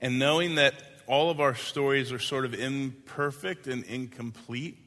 And 0.00 0.18
knowing 0.18 0.56
that 0.56 0.74
all 1.06 1.30
of 1.30 1.40
our 1.40 1.54
stories 1.54 2.12
are 2.12 2.18
sort 2.18 2.44
of 2.44 2.54
imperfect 2.54 3.66
and 3.66 3.84
incomplete, 3.84 4.78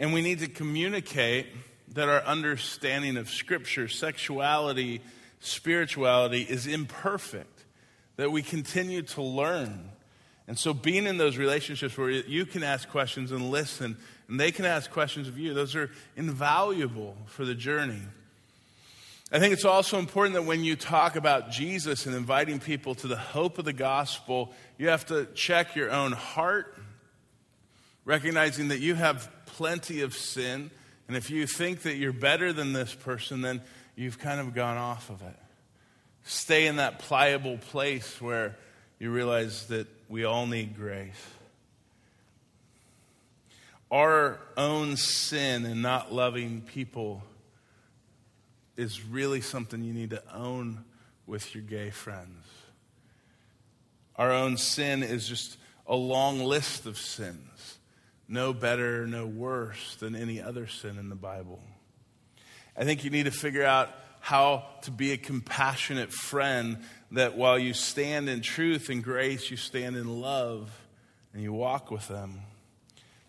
and 0.00 0.14
we 0.14 0.22
need 0.22 0.38
to 0.38 0.48
communicate 0.48 1.46
that 1.92 2.08
our 2.08 2.22
understanding 2.22 3.18
of 3.18 3.28
Scripture, 3.28 3.86
sexuality, 3.86 5.02
spirituality 5.40 6.42
is 6.42 6.66
imperfect, 6.66 7.64
that 8.16 8.32
we 8.32 8.42
continue 8.42 9.02
to 9.02 9.22
learn. 9.22 9.90
And 10.48 10.58
so, 10.58 10.72
being 10.72 11.06
in 11.06 11.18
those 11.18 11.36
relationships 11.36 11.96
where 11.98 12.10
you 12.10 12.46
can 12.46 12.62
ask 12.62 12.88
questions 12.88 13.30
and 13.30 13.50
listen, 13.50 13.98
and 14.26 14.40
they 14.40 14.50
can 14.50 14.64
ask 14.64 14.90
questions 14.90 15.28
of 15.28 15.38
you, 15.38 15.52
those 15.52 15.76
are 15.76 15.90
invaluable 16.16 17.16
for 17.26 17.44
the 17.44 17.54
journey. 17.54 18.02
I 19.30 19.38
think 19.38 19.52
it's 19.52 19.64
also 19.64 19.98
important 19.98 20.34
that 20.34 20.44
when 20.44 20.64
you 20.64 20.76
talk 20.76 21.14
about 21.14 21.50
Jesus 21.50 22.06
and 22.06 22.16
inviting 22.16 22.58
people 22.58 22.96
to 22.96 23.06
the 23.06 23.16
hope 23.16 23.58
of 23.58 23.64
the 23.64 23.72
gospel, 23.72 24.52
you 24.78 24.88
have 24.88 25.06
to 25.06 25.26
check 25.34 25.76
your 25.76 25.90
own 25.90 26.12
heart, 26.12 26.76
recognizing 28.04 28.68
that 28.68 28.80
you 28.80 28.96
have 28.96 29.30
plenty 29.60 30.00
of 30.00 30.14
sin. 30.14 30.70
And 31.06 31.18
if 31.18 31.28
you 31.28 31.46
think 31.46 31.82
that 31.82 31.96
you're 31.96 32.14
better 32.14 32.50
than 32.50 32.72
this 32.72 32.94
person, 32.94 33.42
then 33.42 33.60
you've 33.94 34.18
kind 34.18 34.40
of 34.40 34.54
gone 34.54 34.78
off 34.78 35.10
of 35.10 35.20
it. 35.20 35.36
Stay 36.24 36.66
in 36.66 36.76
that 36.76 36.98
pliable 36.98 37.58
place 37.58 38.22
where 38.22 38.56
you 38.98 39.10
realize 39.10 39.66
that 39.66 39.86
we 40.08 40.24
all 40.24 40.46
need 40.46 40.78
grace. 40.78 41.12
Our 43.90 44.40
own 44.56 44.96
sin 44.96 45.66
in 45.66 45.82
not 45.82 46.10
loving 46.10 46.62
people 46.62 47.22
is 48.78 49.04
really 49.04 49.42
something 49.42 49.84
you 49.84 49.92
need 49.92 50.08
to 50.08 50.22
own 50.34 50.86
with 51.26 51.54
your 51.54 51.64
gay 51.64 51.90
friends. 51.90 52.46
Our 54.16 54.32
own 54.32 54.56
sin 54.56 55.02
is 55.02 55.28
just 55.28 55.58
a 55.86 55.96
long 55.96 56.40
list 56.40 56.86
of 56.86 56.96
sins, 56.96 57.76
no 58.30 58.52
better, 58.54 59.06
no 59.06 59.26
worse 59.26 59.96
than 59.96 60.14
any 60.14 60.40
other 60.40 60.68
sin 60.68 60.96
in 60.98 61.08
the 61.08 61.16
Bible. 61.16 61.60
I 62.76 62.84
think 62.84 63.02
you 63.04 63.10
need 63.10 63.24
to 63.24 63.32
figure 63.32 63.64
out 63.64 63.90
how 64.20 64.64
to 64.82 64.92
be 64.92 65.12
a 65.12 65.16
compassionate 65.16 66.12
friend 66.12 66.78
that 67.10 67.36
while 67.36 67.58
you 67.58 67.74
stand 67.74 68.28
in 68.28 68.40
truth 68.40 68.88
and 68.88 69.02
grace, 69.02 69.50
you 69.50 69.56
stand 69.56 69.96
in 69.96 70.20
love 70.20 70.70
and 71.34 71.42
you 71.42 71.52
walk 71.52 71.90
with 71.90 72.06
them. 72.06 72.40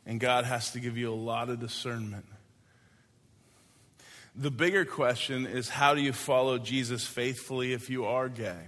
And 0.06 0.20
God 0.20 0.46
has 0.46 0.72
to 0.72 0.80
give 0.80 0.98
you 0.98 1.12
a 1.12 1.16
lot 1.16 1.50
of 1.50 1.60
discernment. 1.60 2.26
The 4.36 4.52
bigger 4.52 4.86
question 4.86 5.48
is 5.48 5.68
how 5.68 5.96
do 5.96 6.02
you 6.02 6.14
follow 6.14 6.60
Jesus 6.60 7.06
faithfully 7.06 7.74
if 7.74 7.90
you 7.90 8.06
are 8.06 8.30
gay? 8.30 8.60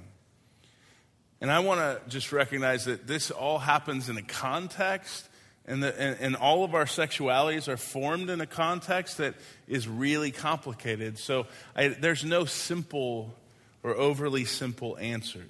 And 1.42 1.52
I 1.52 1.60
want 1.60 1.80
to 1.80 2.10
just 2.10 2.32
recognize 2.32 2.86
that 2.86 3.06
this 3.06 3.30
all 3.30 3.60
happens 3.60 4.10
in 4.10 4.18
a 4.18 4.22
context, 4.22 5.28
and, 5.66 5.82
the, 5.82 6.00
and, 6.00 6.18
and, 6.20 6.36
all 6.36 6.66
of 6.66 6.76
our 6.76 6.86
sexualities 6.86 7.70
are 7.70 7.78
formed 7.78 8.30
in 8.30 8.42
a 8.42 8.46
context 8.46 9.20
that 9.20 9.36
is 9.68 9.88
really 9.88 10.30
complicated. 10.32 11.18
So 11.18 11.48
I, 11.76 11.88
there's 11.88 12.26
no 12.26 12.44
simple 12.44 13.34
or 13.82 13.96
overly 13.96 14.44
simple 14.44 14.98
answers. 14.98 15.50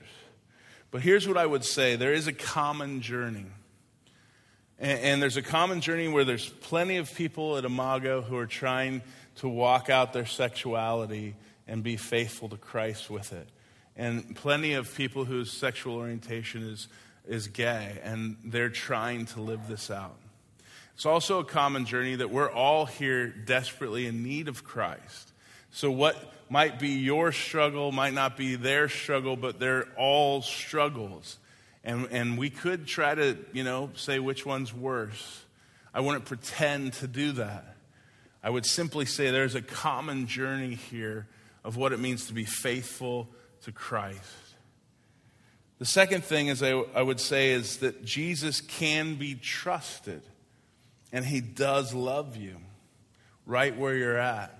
But 0.91 1.01
here's 1.01 1.27
what 1.27 1.37
I 1.37 1.45
would 1.45 1.63
say 1.63 1.95
there 1.95 2.13
is 2.13 2.27
a 2.27 2.33
common 2.33 3.01
journey. 3.01 3.47
And, 4.77 4.99
and 4.99 5.21
there's 5.21 5.37
a 5.37 5.41
common 5.41 5.81
journey 5.81 6.07
where 6.07 6.25
there's 6.25 6.47
plenty 6.47 6.97
of 6.97 7.13
people 7.15 7.57
at 7.57 7.65
Imago 7.65 8.21
who 8.21 8.37
are 8.37 8.45
trying 8.45 9.01
to 9.37 9.49
walk 9.49 9.89
out 9.89 10.13
their 10.13 10.27
sexuality 10.27 11.35
and 11.67 11.81
be 11.81 11.97
faithful 11.97 12.49
to 12.49 12.57
Christ 12.57 13.09
with 13.09 13.33
it. 13.33 13.47
And 13.95 14.35
plenty 14.35 14.73
of 14.73 14.93
people 14.95 15.25
whose 15.25 15.51
sexual 15.51 15.95
orientation 15.95 16.63
is, 16.63 16.87
is 17.27 17.47
gay, 17.47 17.99
and 18.03 18.37
they're 18.43 18.69
trying 18.69 19.25
to 19.27 19.41
live 19.41 19.67
this 19.67 19.89
out. 19.89 20.17
It's 20.95 21.05
also 21.05 21.39
a 21.39 21.45
common 21.45 21.85
journey 21.85 22.15
that 22.15 22.29
we're 22.29 22.51
all 22.51 22.85
here 22.85 23.27
desperately 23.27 24.05
in 24.05 24.23
need 24.23 24.47
of 24.47 24.63
Christ. 24.63 25.31
So, 25.71 25.89
what 25.89 26.15
might 26.49 26.77
be 26.77 26.89
your 26.89 27.31
struggle 27.31 27.91
might 27.91 28.13
not 28.13 28.37
be 28.37 28.55
their 28.55 28.87
struggle, 28.89 29.35
but 29.35 29.59
they're 29.59 29.87
all 29.97 30.41
struggles. 30.41 31.39
And, 31.83 32.07
and 32.11 32.37
we 32.37 32.49
could 32.49 32.85
try 32.85 33.15
to, 33.15 33.37
you 33.51 33.63
know, 33.63 33.89
say 33.95 34.19
which 34.19 34.45
one's 34.45 34.73
worse. 34.73 35.43
I 35.93 36.01
wouldn't 36.01 36.25
pretend 36.25 36.93
to 36.93 37.07
do 37.07 37.33
that. 37.33 37.75
I 38.43 38.49
would 38.49 38.65
simply 38.65 39.05
say 39.05 39.31
there's 39.31 39.55
a 39.55 39.61
common 39.61 40.27
journey 40.27 40.75
here 40.75 41.27
of 41.63 41.75
what 41.75 41.93
it 41.93 41.99
means 41.99 42.27
to 42.27 42.33
be 42.33 42.45
faithful 42.45 43.27
to 43.63 43.71
Christ. 43.71 44.19
The 45.83 45.89
second 45.89 46.23
thing 46.23 46.47
is 46.47 46.63
I, 46.63 46.71
I 46.95 47.01
would 47.01 47.19
say 47.19 47.51
is 47.51 47.79
that 47.79 48.05
Jesus 48.05 48.61
can 48.61 49.15
be 49.15 49.35
trusted 49.35 50.21
and 51.11 51.25
he 51.25 51.41
does 51.41 51.93
love 51.93 52.37
you 52.37 52.55
right 53.45 53.77
where 53.77 53.93
you're 53.93 54.17
at. 54.17 54.57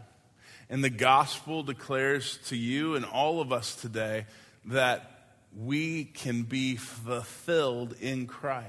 And 0.70 0.84
the 0.84 0.90
gospel 0.90 1.64
declares 1.64 2.40
to 2.48 2.58
you 2.58 2.96
and 2.96 3.06
all 3.06 3.40
of 3.40 3.54
us 3.54 3.74
today 3.74 4.26
that 4.66 5.30
we 5.58 6.04
can 6.04 6.44
be 6.44 6.76
fulfilled 6.76 7.96
in 8.02 8.28
Christ, 8.28 8.68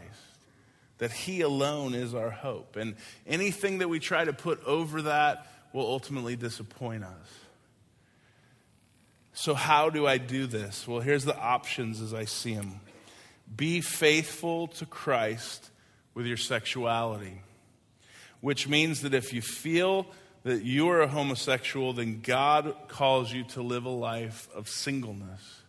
that 0.98 1.10
He 1.10 1.40
alone 1.40 1.92
is 1.92 2.14
our 2.14 2.30
hope. 2.30 2.76
And 2.76 2.94
anything 3.26 3.78
that 3.78 3.88
we 3.88 3.98
try 3.98 4.24
to 4.24 4.32
put 4.32 4.62
over 4.62 5.02
that 5.02 5.44
will 5.72 5.88
ultimately 5.88 6.36
disappoint 6.36 7.02
us. 7.02 7.43
So, 9.36 9.54
how 9.54 9.90
do 9.90 10.06
I 10.06 10.18
do 10.18 10.46
this? 10.46 10.86
Well, 10.86 11.00
here's 11.00 11.24
the 11.24 11.36
options 11.36 12.00
as 12.00 12.14
I 12.14 12.24
see 12.24 12.54
them 12.54 12.80
be 13.54 13.80
faithful 13.80 14.68
to 14.68 14.86
Christ 14.86 15.70
with 16.14 16.26
your 16.26 16.36
sexuality, 16.36 17.42
which 18.40 18.68
means 18.68 19.02
that 19.02 19.12
if 19.12 19.32
you 19.32 19.42
feel 19.42 20.06
that 20.44 20.62
you 20.62 20.88
are 20.88 21.00
a 21.00 21.08
homosexual, 21.08 21.92
then 21.92 22.20
God 22.22 22.76
calls 22.86 23.32
you 23.32 23.42
to 23.44 23.62
live 23.62 23.86
a 23.86 23.90
life 23.90 24.48
of 24.54 24.68
singleness 24.68 25.62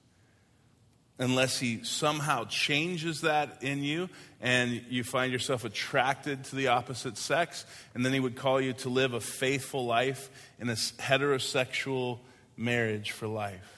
unless 1.18 1.58
he 1.60 1.84
somehow 1.84 2.44
changes 2.44 3.22
that 3.22 3.64
in 3.64 3.84
you 3.84 4.10
and 4.42 4.84
you 4.90 5.04
find 5.04 5.32
yourself 5.32 5.66
attracted 5.66 6.44
to 6.44 6.56
the 6.56 6.68
opposite 6.68 7.18
sex, 7.18 7.66
and 7.96 8.06
then 8.06 8.14
he 8.14 8.20
would 8.20 8.36
call 8.36 8.62
you 8.62 8.74
to 8.74 8.90
live 8.90 9.14
a 9.14 9.20
faithful 9.20 9.86
life 9.86 10.30
in 10.60 10.70
a 10.70 10.74
heterosexual 10.74 12.20
marriage 12.58 13.12
for 13.12 13.28
life. 13.28 13.72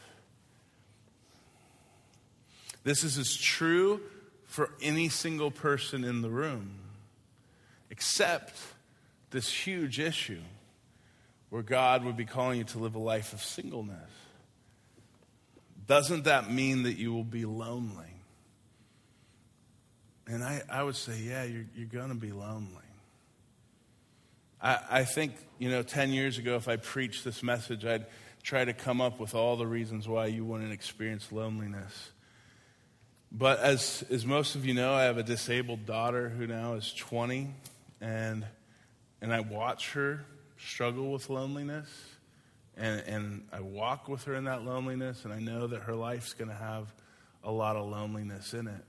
This 2.84 3.04
is 3.04 3.18
as 3.18 3.36
true 3.36 4.02
for 4.46 4.72
any 4.82 5.10
single 5.10 5.52
person 5.52 6.04
in 6.04 6.22
the 6.22 6.30
room, 6.30 6.80
except 7.90 8.56
this 9.32 9.52
huge 9.52 10.00
issue 10.00 10.42
where 11.50 11.64
God 11.64 12.06
would 12.06 12.16
be 12.16 12.26
calling 12.26 12.60
you 12.60 12.64
to 12.66 12.80
live 12.80 12.96
a 12.96 13.00
life 13.00 13.34
of 13.34 13.42
singleness 13.42 14.10
doesn't 15.88 16.26
that 16.26 16.52
mean 16.52 16.84
that 16.84 16.98
you 16.98 17.14
will 17.14 17.24
be 17.24 17.46
lonely? 17.46 18.06
And 20.28 20.44
I, 20.44 20.62
I 20.70 20.84
would 20.84 20.98
say, 20.98 21.18
yeah, 21.18 21.46
you're, 21.46 21.66
you're 21.76 21.88
going 21.88 22.10
to 22.10 22.16
be 22.16 22.34
lonely. 22.34 22.76
I, 24.62 24.80
I 24.90 25.04
think, 25.06 25.34
you 25.58 25.70
know, 25.70 25.84
10 25.84 26.12
years 26.12 26.38
ago, 26.38 26.58
if 26.58 26.68
I 26.68 26.76
preached 26.76 27.24
this 27.24 27.42
message, 27.42 27.86
I'd 27.86 28.06
try 28.44 28.66
to 28.66 28.74
come 28.74 29.02
up 29.02 29.20
with 29.20 29.36
all 29.36 29.58
the 29.58 29.68
reasons 29.68 30.08
why 30.08 30.28
you 30.28 30.46
wouldn't 30.46 30.72
experience 30.72 31.32
loneliness. 31.32 32.12
But 33.32 33.60
as, 33.60 34.06
as 34.10 34.26
most 34.26 34.56
of 34.56 34.66
you 34.66 34.74
know, 34.74 34.94
I 34.94 35.04
have 35.04 35.18
a 35.18 35.24
disabled 35.24 35.86
daughter 35.86 36.30
who 36.30 36.48
now 36.48 36.74
is 36.74 36.94
20, 36.94 37.50
and, 38.00 38.46
and 39.22 39.34
I 39.34 39.42
watch 39.42 39.92
her 39.94 40.26
struggle 40.58 41.12
with 41.12 41.30
loneliness. 41.30 41.90
And, 42.78 43.04
and 43.08 43.48
I 43.52 43.62
walk 43.62 44.08
with 44.08 44.24
her 44.26 44.36
in 44.36 44.44
that 44.44 44.64
loneliness, 44.64 45.26
and 45.26 45.34
I 45.34 45.40
know 45.40 45.68
that 45.68 45.84
her 45.84 45.96
life's 45.96 46.34
going 46.34 46.50
to 46.50 46.56
have 46.56 46.94
a 47.44 47.52
lot 47.52 47.76
of 47.76 47.90
loneliness 47.90 48.54
in 48.54 48.68
it. 48.68 48.84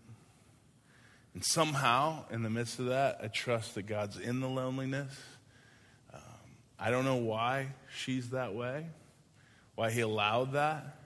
And 1.35 1.45
somehow, 1.45 2.25
in 2.31 2.43
the 2.43 2.51
midst 2.51 2.79
of 2.79 2.87
that, 2.87 3.21
I 3.23 3.29
trust 3.29 3.77
that 3.77 3.87
God's 3.87 4.19
in 4.19 4.41
the 4.41 4.49
loneliness. 4.49 5.15
Um, 6.13 6.21
I 6.79 6.91
don't 6.91 7.05
know 7.05 7.17
why 7.17 7.69
she's 7.97 8.31
that 8.31 8.55
way, 8.55 8.87
why 9.79 9.93
He 9.93 10.01
allowed 10.01 10.55
that. 10.55 10.97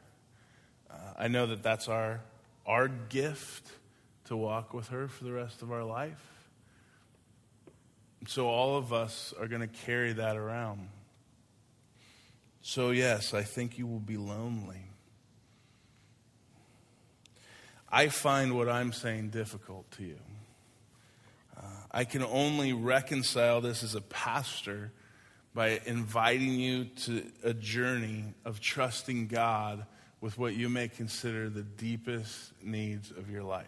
Uh, 0.90 0.94
I 1.18 1.28
know 1.28 1.44
that 1.44 1.62
that's 1.62 1.88
our, 1.88 2.22
our 2.64 2.88
gift 2.88 3.70
to 4.24 4.34
walk 4.34 4.72
with 4.72 4.88
her 4.88 5.08
for 5.08 5.24
the 5.24 5.32
rest 5.32 5.60
of 5.60 5.70
our 5.70 5.84
life. 5.84 6.48
So, 8.26 8.48
all 8.48 8.78
of 8.78 8.90
us 8.90 9.34
are 9.38 9.46
going 9.46 9.60
to 9.60 9.66
carry 9.66 10.14
that 10.14 10.38
around. 10.38 10.88
So, 12.62 12.92
yes, 12.92 13.34
I 13.34 13.42
think 13.42 13.76
you 13.76 13.86
will 13.86 14.00
be 14.00 14.16
lonely. 14.16 14.86
I 17.90 18.08
find 18.08 18.56
what 18.56 18.70
I'm 18.70 18.94
saying 18.94 19.28
difficult 19.28 19.90
to 19.98 20.02
you. 20.02 20.18
Uh, 21.58 21.66
I 21.90 22.04
can 22.04 22.22
only 22.22 22.72
reconcile 22.72 23.60
this 23.60 23.82
as 23.82 23.94
a 23.94 24.00
pastor 24.00 24.92
by 25.54 25.80
inviting 25.84 26.54
you 26.54 26.84
to 26.84 27.24
a 27.42 27.52
journey 27.52 28.24
of 28.44 28.60
trusting 28.60 29.26
God 29.26 29.84
with 30.20 30.38
what 30.38 30.54
you 30.54 30.68
may 30.68 30.88
consider 30.88 31.50
the 31.50 31.62
deepest 31.62 32.52
needs 32.62 33.10
of 33.10 33.30
your 33.30 33.42
life. 33.42 33.66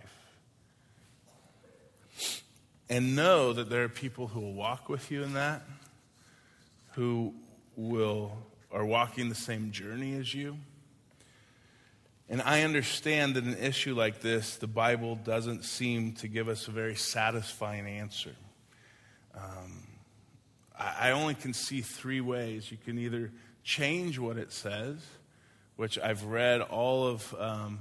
And 2.88 3.16
know 3.16 3.52
that 3.52 3.70
there 3.70 3.82
are 3.82 3.88
people 3.88 4.28
who 4.28 4.40
will 4.40 4.54
walk 4.54 4.88
with 4.88 5.10
you 5.10 5.22
in 5.22 5.34
that, 5.34 5.62
who 6.92 7.34
will 7.76 8.38
are 8.74 8.84
walking 8.84 9.28
the 9.28 9.34
same 9.34 9.70
journey 9.70 10.14
as 10.14 10.34
you. 10.34 10.56
And 12.28 12.42
I 12.42 12.62
understand 12.62 13.36
that 13.36 13.44
an 13.44 13.56
issue 13.56 13.94
like 13.94 14.20
this, 14.20 14.56
the 14.56 14.66
Bible 14.66 15.14
doesn't 15.14 15.64
seem 15.64 16.12
to 16.14 16.28
give 16.28 16.48
us 16.48 16.66
a 16.66 16.72
very 16.72 16.96
satisfying 16.96 17.86
answer. 17.86 18.34
Um, 19.34 19.86
I, 20.78 21.10
only 21.12 21.34
can 21.34 21.52
see 21.52 21.80
three 21.80 22.20
ways. 22.20 22.70
You 22.70 22.78
can 22.84 22.98
either 22.98 23.30
change 23.62 24.18
what 24.18 24.36
it 24.36 24.52
says, 24.52 24.96
which 25.76 25.98
I've 25.98 26.24
read 26.24 26.60
all 26.60 27.06
of, 27.06 27.34
um, 27.38 27.78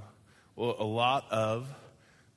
well, 0.56 0.76
a 0.78 0.84
lot 0.84 1.26
of 1.32 1.68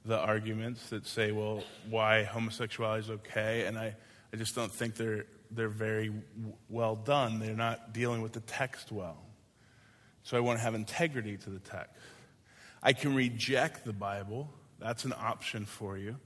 the 0.05 0.19
arguments 0.19 0.89
that 0.91 1.07
say, 1.07 1.33
well, 1.33 1.63
why 1.91 2.25
homosexuality 2.25 3.05
is 3.05 3.11
okay. 3.11 3.67
And 3.67 3.79
I, 3.79 3.95
I 4.33 4.37
just 4.37 4.55
don't 4.55 4.73
think 4.73 4.95
they're 4.97 5.27
they're 5.51 5.69
very 5.69 6.13
well 6.69 6.97
done. 6.97 7.39
They're 7.39 7.55
not 7.55 7.93
dealing 7.93 8.23
with 8.23 8.33
the 8.33 8.41
text 8.41 8.91
well. 8.93 9.19
So 10.23 10.37
I 10.37 10.41
want 10.41 10.59
to 10.59 10.63
have 10.63 10.75
integrity 10.75 11.37
to 11.37 11.51
the 11.51 11.59
text. 11.59 11.93
I 12.83 12.93
can 12.93 13.15
reject 13.15 13.85
the 13.85 13.93
Bible. 13.93 14.51
That's 14.79 15.05
an 15.05 15.15
option 15.19 15.65
for 15.65 15.97
you. 15.97 16.17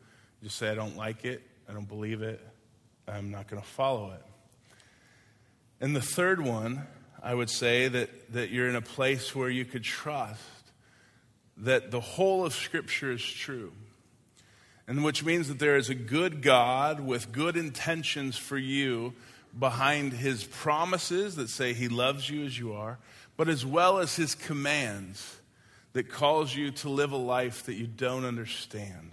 Just 0.42 0.56
say, 0.56 0.70
I 0.70 0.74
don't 0.74 0.96
like 0.96 1.24
it, 1.24 1.42
I 1.68 1.72
don't 1.72 1.88
believe 1.88 2.22
it, 2.22 2.40
I'm 3.10 3.30
not 3.30 3.48
going 3.48 3.60
to 3.60 3.68
follow 3.68 4.12
it. 4.12 4.22
And 5.80 5.96
the 5.96 6.02
third 6.02 6.40
one, 6.40 6.86
I 7.22 7.34
would 7.34 7.50
say 7.50 7.88
that, 7.88 8.32
that 8.32 8.50
you're 8.50 8.68
in 8.68 8.76
a 8.76 8.82
place 8.82 9.34
where 9.34 9.50
you 9.50 9.64
could 9.64 9.82
trust 9.82 10.42
that 11.56 11.90
the 11.90 12.00
whole 12.00 12.44
of 12.44 12.54
Scripture 12.54 13.12
is 13.12 13.22
true. 13.22 13.72
And 14.86 15.04
which 15.04 15.24
means 15.24 15.48
that 15.48 15.58
there 15.58 15.76
is 15.76 15.88
a 15.88 15.94
good 15.94 16.42
God 16.42 17.00
with 17.00 17.32
good 17.32 17.56
intentions 17.56 18.36
for 18.36 18.58
you 18.58 19.14
behind 19.58 20.12
his 20.12 20.44
promises 20.44 21.36
that 21.36 21.48
say 21.48 21.72
he 21.72 21.88
loves 21.88 22.28
you 22.28 22.44
as 22.44 22.58
you 22.58 22.72
are, 22.72 22.98
but 23.36 23.48
as 23.48 23.64
well 23.64 23.98
as 23.98 24.16
his 24.16 24.34
commands 24.34 25.40
that 25.92 26.08
calls 26.08 26.54
you 26.54 26.70
to 26.70 26.88
live 26.88 27.12
a 27.12 27.16
life 27.16 27.64
that 27.64 27.74
you 27.74 27.86
don't 27.86 28.24
understand. 28.24 29.12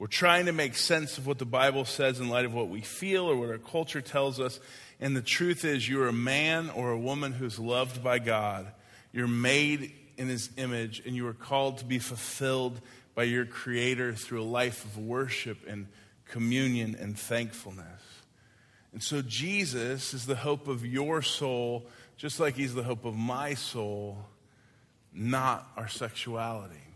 We're 0.00 0.06
trying 0.06 0.46
to 0.46 0.52
make 0.52 0.76
sense 0.76 1.18
of 1.18 1.26
what 1.26 1.36
the 1.36 1.44
Bible 1.44 1.84
says 1.84 2.20
in 2.20 2.30
light 2.30 2.46
of 2.46 2.54
what 2.54 2.70
we 2.70 2.80
feel 2.80 3.30
or 3.30 3.36
what 3.36 3.50
our 3.50 3.58
culture 3.58 4.00
tells 4.00 4.40
us. 4.40 4.58
And 4.98 5.14
the 5.14 5.20
truth 5.20 5.62
is, 5.62 5.86
you're 5.86 6.08
a 6.08 6.12
man 6.12 6.70
or 6.70 6.90
a 6.90 6.98
woman 6.98 7.32
who's 7.32 7.58
loved 7.58 8.02
by 8.02 8.18
God. 8.18 8.66
You're 9.12 9.28
made 9.28 9.92
in 10.16 10.28
his 10.28 10.48
image, 10.56 11.02
and 11.04 11.14
you 11.14 11.26
are 11.26 11.34
called 11.34 11.78
to 11.78 11.84
be 11.84 11.98
fulfilled 11.98 12.80
by 13.14 13.24
your 13.24 13.44
Creator 13.44 14.14
through 14.14 14.40
a 14.40 14.44
life 14.44 14.86
of 14.86 14.96
worship 14.96 15.58
and 15.68 15.86
communion 16.24 16.96
and 16.98 17.18
thankfulness. 17.18 18.00
And 18.94 19.02
so, 19.02 19.20
Jesus 19.20 20.14
is 20.14 20.24
the 20.24 20.34
hope 20.34 20.66
of 20.66 20.86
your 20.86 21.20
soul, 21.20 21.86
just 22.16 22.40
like 22.40 22.54
he's 22.54 22.74
the 22.74 22.82
hope 22.82 23.04
of 23.04 23.16
my 23.16 23.52
soul, 23.52 24.16
not 25.12 25.70
our 25.76 25.88
sexuality. 25.88 26.89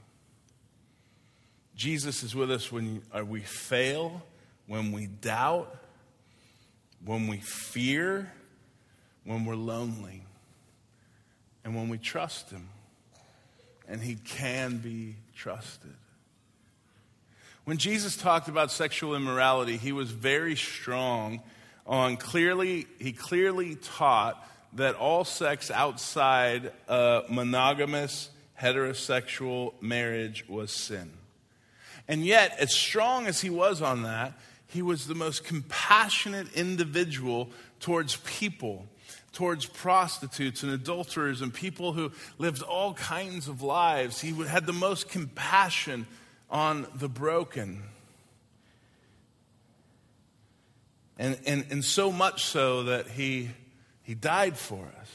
Jesus 1.76 2.22
is 2.22 2.34
with 2.34 2.50
us 2.50 2.70
when 2.70 3.02
uh, 3.16 3.24
we 3.24 3.40
fail, 3.40 4.22
when 4.66 4.92
we 4.92 5.06
doubt, 5.06 5.74
when 7.04 7.26
we 7.26 7.38
fear, 7.38 8.32
when 9.24 9.44
we're 9.44 9.56
lonely, 9.56 10.22
and 11.64 11.74
when 11.74 11.88
we 11.88 11.98
trust 11.98 12.50
Him. 12.50 12.68
And 13.88 14.00
He 14.00 14.14
can 14.14 14.78
be 14.78 15.16
trusted. 15.34 15.94
When 17.64 17.78
Jesus 17.78 18.16
talked 18.16 18.48
about 18.48 18.70
sexual 18.70 19.14
immorality, 19.16 19.76
He 19.76 19.92
was 19.92 20.10
very 20.10 20.56
strong 20.56 21.42
on 21.86 22.16
clearly, 22.16 22.86
He 22.98 23.12
clearly 23.12 23.74
taught 23.74 24.48
that 24.74 24.94
all 24.94 25.24
sex 25.24 25.70
outside 25.70 26.72
a 26.88 27.22
monogamous 27.28 28.30
heterosexual 28.60 29.74
marriage 29.80 30.48
was 30.48 30.72
sin. 30.72 31.10
And 32.08 32.24
yet, 32.24 32.56
as 32.58 32.72
strong 32.72 33.26
as 33.26 33.40
he 33.40 33.50
was 33.50 33.80
on 33.80 34.02
that, 34.02 34.34
he 34.66 34.82
was 34.82 35.06
the 35.06 35.14
most 35.14 35.44
compassionate 35.44 36.52
individual 36.54 37.50
towards 37.80 38.16
people, 38.16 38.86
towards 39.32 39.66
prostitutes 39.66 40.62
and 40.62 40.72
adulterers 40.72 41.40
and 41.40 41.52
people 41.52 41.92
who 41.92 42.12
lived 42.38 42.62
all 42.62 42.94
kinds 42.94 43.48
of 43.48 43.62
lives. 43.62 44.20
He 44.20 44.32
had 44.44 44.66
the 44.66 44.72
most 44.72 45.08
compassion 45.08 46.06
on 46.50 46.86
the 46.94 47.08
broken. 47.08 47.82
And, 51.18 51.38
and, 51.46 51.64
and 51.70 51.84
so 51.84 52.10
much 52.10 52.44
so 52.44 52.84
that 52.84 53.06
he, 53.08 53.50
he 54.02 54.14
died 54.14 54.58
for 54.58 54.84
us. 55.00 55.10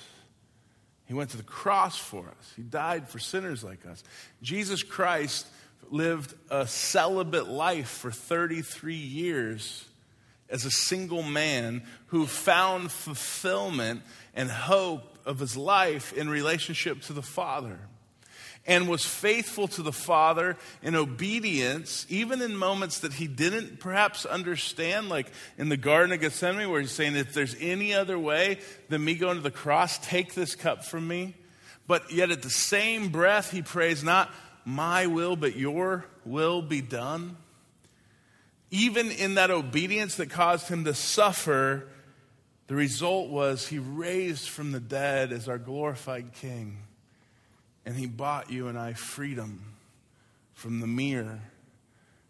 He 1.05 1.13
went 1.13 1.31
to 1.31 1.37
the 1.37 1.43
cross 1.43 1.97
for 1.97 2.19
us. 2.19 2.53
He 2.55 2.61
died 2.61 3.09
for 3.09 3.19
sinners 3.19 3.63
like 3.63 3.85
us. 3.85 4.03
Jesus 4.41 4.83
Christ 4.83 5.47
lived 5.91 6.33
a 6.49 6.67
celibate 6.67 7.47
life 7.47 7.89
for 7.89 8.11
33 8.11 8.95
years 8.95 9.85
as 10.49 10.65
a 10.65 10.71
single 10.71 11.23
man 11.23 11.83
who 12.07 12.25
found 12.25 12.91
fulfillment 12.91 14.01
and 14.33 14.49
hope 14.49 15.17
of 15.25 15.39
his 15.39 15.55
life 15.55 16.13
in 16.13 16.29
relationship 16.29 17.01
to 17.01 17.13
the 17.13 17.21
Father 17.21 17.79
and 18.65 18.87
was 18.87 19.05
faithful 19.05 19.67
to 19.67 19.81
the 19.81 19.91
Father 19.91 20.55
in 20.83 20.95
obedience, 20.95 22.05
even 22.09 22.41
in 22.41 22.55
moments 22.55 22.99
that 22.99 23.13
he 23.13 23.27
didn't 23.27 23.79
perhaps 23.79 24.25
understand, 24.25 25.09
like 25.09 25.31
in 25.57 25.69
the 25.69 25.77
Garden 25.77 26.11
of 26.11 26.19
Gethsemane, 26.19 26.69
where 26.69 26.81
he's 26.81 26.91
saying, 26.91 27.15
If 27.15 27.33
there's 27.33 27.55
any 27.59 27.93
other 27.93 28.19
way 28.19 28.59
than 28.89 29.03
me 29.03 29.15
going 29.15 29.37
to 29.37 29.41
the 29.41 29.49
cross, 29.49 29.97
take 29.99 30.35
this 30.35 30.55
cup 30.55 30.85
from 30.85 31.07
me. 31.07 31.35
But 31.87 32.11
yet 32.11 32.29
at 32.29 32.43
the 32.43 32.51
same 32.51 33.09
breath, 33.09 33.49
he 33.49 33.63
prays, 33.63 34.03
Not 34.03 34.29
my 34.65 35.07
will, 35.07 35.35
but 35.35 35.55
your 35.55 36.05
will 36.25 36.61
be 36.61 36.81
done. 36.81 37.37
Even 38.71 39.11
in 39.11 39.35
that 39.35 39.49
obedience 39.49 40.15
that 40.15 40.29
caused 40.29 40.67
him 40.67 40.85
to 40.85 40.93
suffer, 40.93 41.87
the 42.67 42.75
result 42.75 43.29
was 43.29 43.67
he 43.67 43.79
raised 43.79 44.47
from 44.47 44.71
the 44.71 44.79
dead 44.79 45.31
as 45.31 45.49
our 45.49 45.57
glorified 45.57 46.33
King. 46.33 46.77
And 47.85 47.95
he 47.95 48.05
bought 48.05 48.51
you 48.51 48.67
and 48.67 48.77
I 48.77 48.93
freedom 48.93 49.63
from 50.53 50.79
the 50.79 50.87
mirror, 50.87 51.39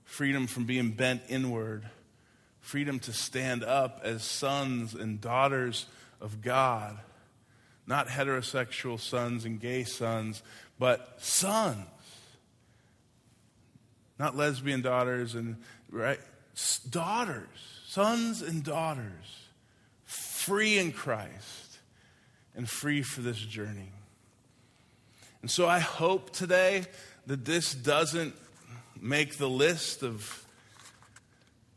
freedom 0.06 0.48
from 0.48 0.66
being 0.66 0.92
bent 0.92 1.24
inward, 1.28 1.84
freedom 2.62 3.00
to 3.00 3.12
stand 3.12 3.64
up 3.64 4.00
as 4.04 4.24
sons 4.24 4.94
and 4.94 5.20
daughters 5.20 5.88
of 6.22 6.42
God. 6.42 6.98
Not 7.86 8.08
heterosexual 8.08 9.00
sons 9.00 9.44
and 9.44 9.60
gay 9.60 9.84
sons, 9.84 10.42
but 10.78 11.16
sons 11.18 11.86
not 14.20 14.36
lesbian 14.36 14.82
daughters 14.82 15.34
and 15.34 15.56
right? 15.90 16.20
Daughters 16.90 17.48
sons 17.90 18.44
and 18.44 18.64
daughters 18.64 19.48
free 20.06 20.78
in 20.78 20.92
christ 20.92 21.80
and 22.56 22.70
free 22.70 23.02
for 23.02 23.22
this 23.22 23.38
journey. 23.38 23.92
And 25.42 25.50
so 25.50 25.68
i 25.68 25.80
hope 25.80 26.30
today 26.32 26.86
that 27.26 27.46
this 27.46 27.74
doesn't 27.74 28.36
make 29.02 29.38
the 29.38 29.50
list 29.50 30.04
of 30.04 30.46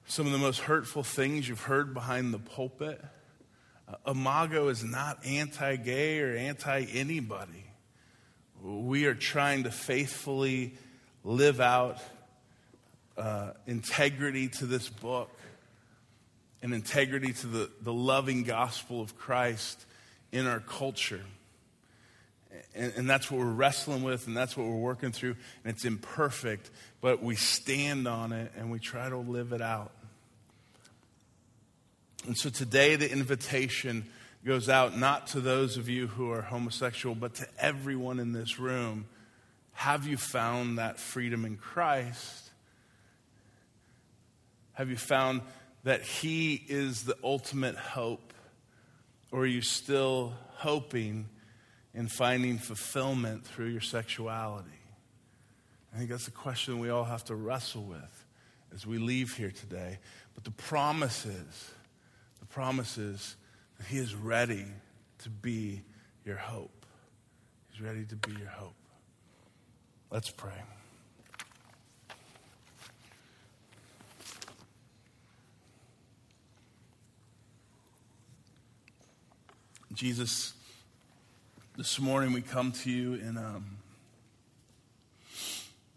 some 0.07 0.27
of 0.27 0.33
the 0.33 0.39
most 0.39 0.61
hurtful 0.61 1.03
things 1.03 1.49
you've 1.49 1.63
heard 1.63 1.95
behind 1.95 2.35
the 2.35 2.39
pulpit. 2.39 3.03
Uh, 3.89 4.11
imago 4.11 4.69
is 4.69 4.85
not 4.85 5.25
anti-gay 5.25 6.21
or 6.21 6.37
anti-anybody. 6.37 7.65
We 8.63 9.07
are 9.07 9.15
trying 9.15 9.63
to 9.63 9.71
faithfully 9.71 10.75
live 11.25 11.61
out 11.61 11.99
uh, 13.17 13.51
integrity 13.67 14.49
to 14.49 14.67
this 14.67 14.89
book 14.89 15.31
and 16.63 16.73
integrity 16.73 17.33
to 17.33 17.47
the, 17.47 17.71
the 17.83 17.93
loving 17.93 18.45
gospel 18.45 19.01
of 19.01 19.17
Christ 19.17 19.85
in 20.31 20.47
our 20.47 20.61
culture. 20.61 21.23
And, 22.75 22.93
and, 22.97 23.11
that's 23.11 23.31
what 23.31 23.41
we're 23.41 23.47
wrestling 23.47 24.03
with, 24.03 24.27
and 24.27 24.37
that's 24.37 24.57
what 24.57 24.67
we're 24.67 24.77
working 24.77 25.11
through. 25.11 25.37
And 25.65 25.75
it's 25.75 25.85
imperfect, 25.85 26.71
but 27.01 27.23
we 27.23 27.35
stand 27.35 28.07
on 28.07 28.33
it 28.33 28.53
and 28.57 28.71
we 28.71 28.79
try 28.79 29.09
to 29.09 29.17
live 29.17 29.53
it 29.53 29.63
out. 29.63 29.91
And 32.27 32.37
so 32.37 32.51
today, 32.51 32.97
the 32.97 33.11
invitation 33.11 34.07
goes 34.45 34.69
out 34.69 34.97
not 34.97 35.29
to 35.29 35.41
those 35.41 35.77
of 35.77 35.89
you 35.89 36.07
who 36.07 36.31
are 36.31 36.43
homosexual, 36.43 37.15
but 37.15 37.35
to 37.37 37.47
everyone 37.59 38.21
in 38.21 38.33
this 38.33 38.59
room. 38.59 39.07
Have 39.73 40.07
you 40.07 40.17
found 40.17 40.79
that 40.79 41.01
freedom 41.01 41.45
in 41.45 41.57
Christ? 41.57 42.42
Have 44.83 44.91
you 44.91 44.97
found 44.97 45.43
that 45.85 46.03
He 46.03 46.55
is 46.55 47.05
the 47.05 47.17
ultimate 47.23 47.77
hope? 47.77 48.33
Or 49.31 49.43
are 49.43 49.47
you 49.47 49.63
still 49.63 50.33
hoping 50.55 51.29
in 51.95 52.09
finding 52.09 52.59
fulfillment 52.59 53.47
through 53.47 53.69
your 53.69 53.81
sexuality? 53.81 54.69
I 55.95 55.99
think 55.99 56.11
that's 56.11 56.27
a 56.27 56.33
question 56.33 56.81
we 56.81 56.91
all 56.91 57.05
have 57.05 57.23
to 57.27 57.37
wrestle 57.37 57.85
with 57.85 58.25
as 58.75 58.85
we 58.85 58.99
leave 58.99 59.37
here 59.37 59.53
today. 59.53 60.01
But 60.35 60.43
the 60.43 60.51
promise 60.51 61.27
is, 61.27 61.71
the 62.41 62.47
promise 62.47 62.99
is 62.99 63.37
that 63.79 63.87
He 63.87 63.99
is 63.99 64.17
ready 64.17 64.67
to 65.19 65.31
be 65.31 65.83
your 66.25 66.39
hope. 66.39 66.87
He's 67.71 67.81
ready 67.81 68.05
to 68.07 68.17
be 68.17 68.33
your 68.33 68.51
hope. 68.51 68.75
Let's 70.11 70.33
pray. 70.33 70.61
Jesus, 79.95 80.55
this 81.77 82.01
morning 82.01 82.33
we 82.33 82.41
come 82.41 82.73
to 82.73 82.91
you 82.91 83.13
in, 83.13 83.37
um, 83.37 83.77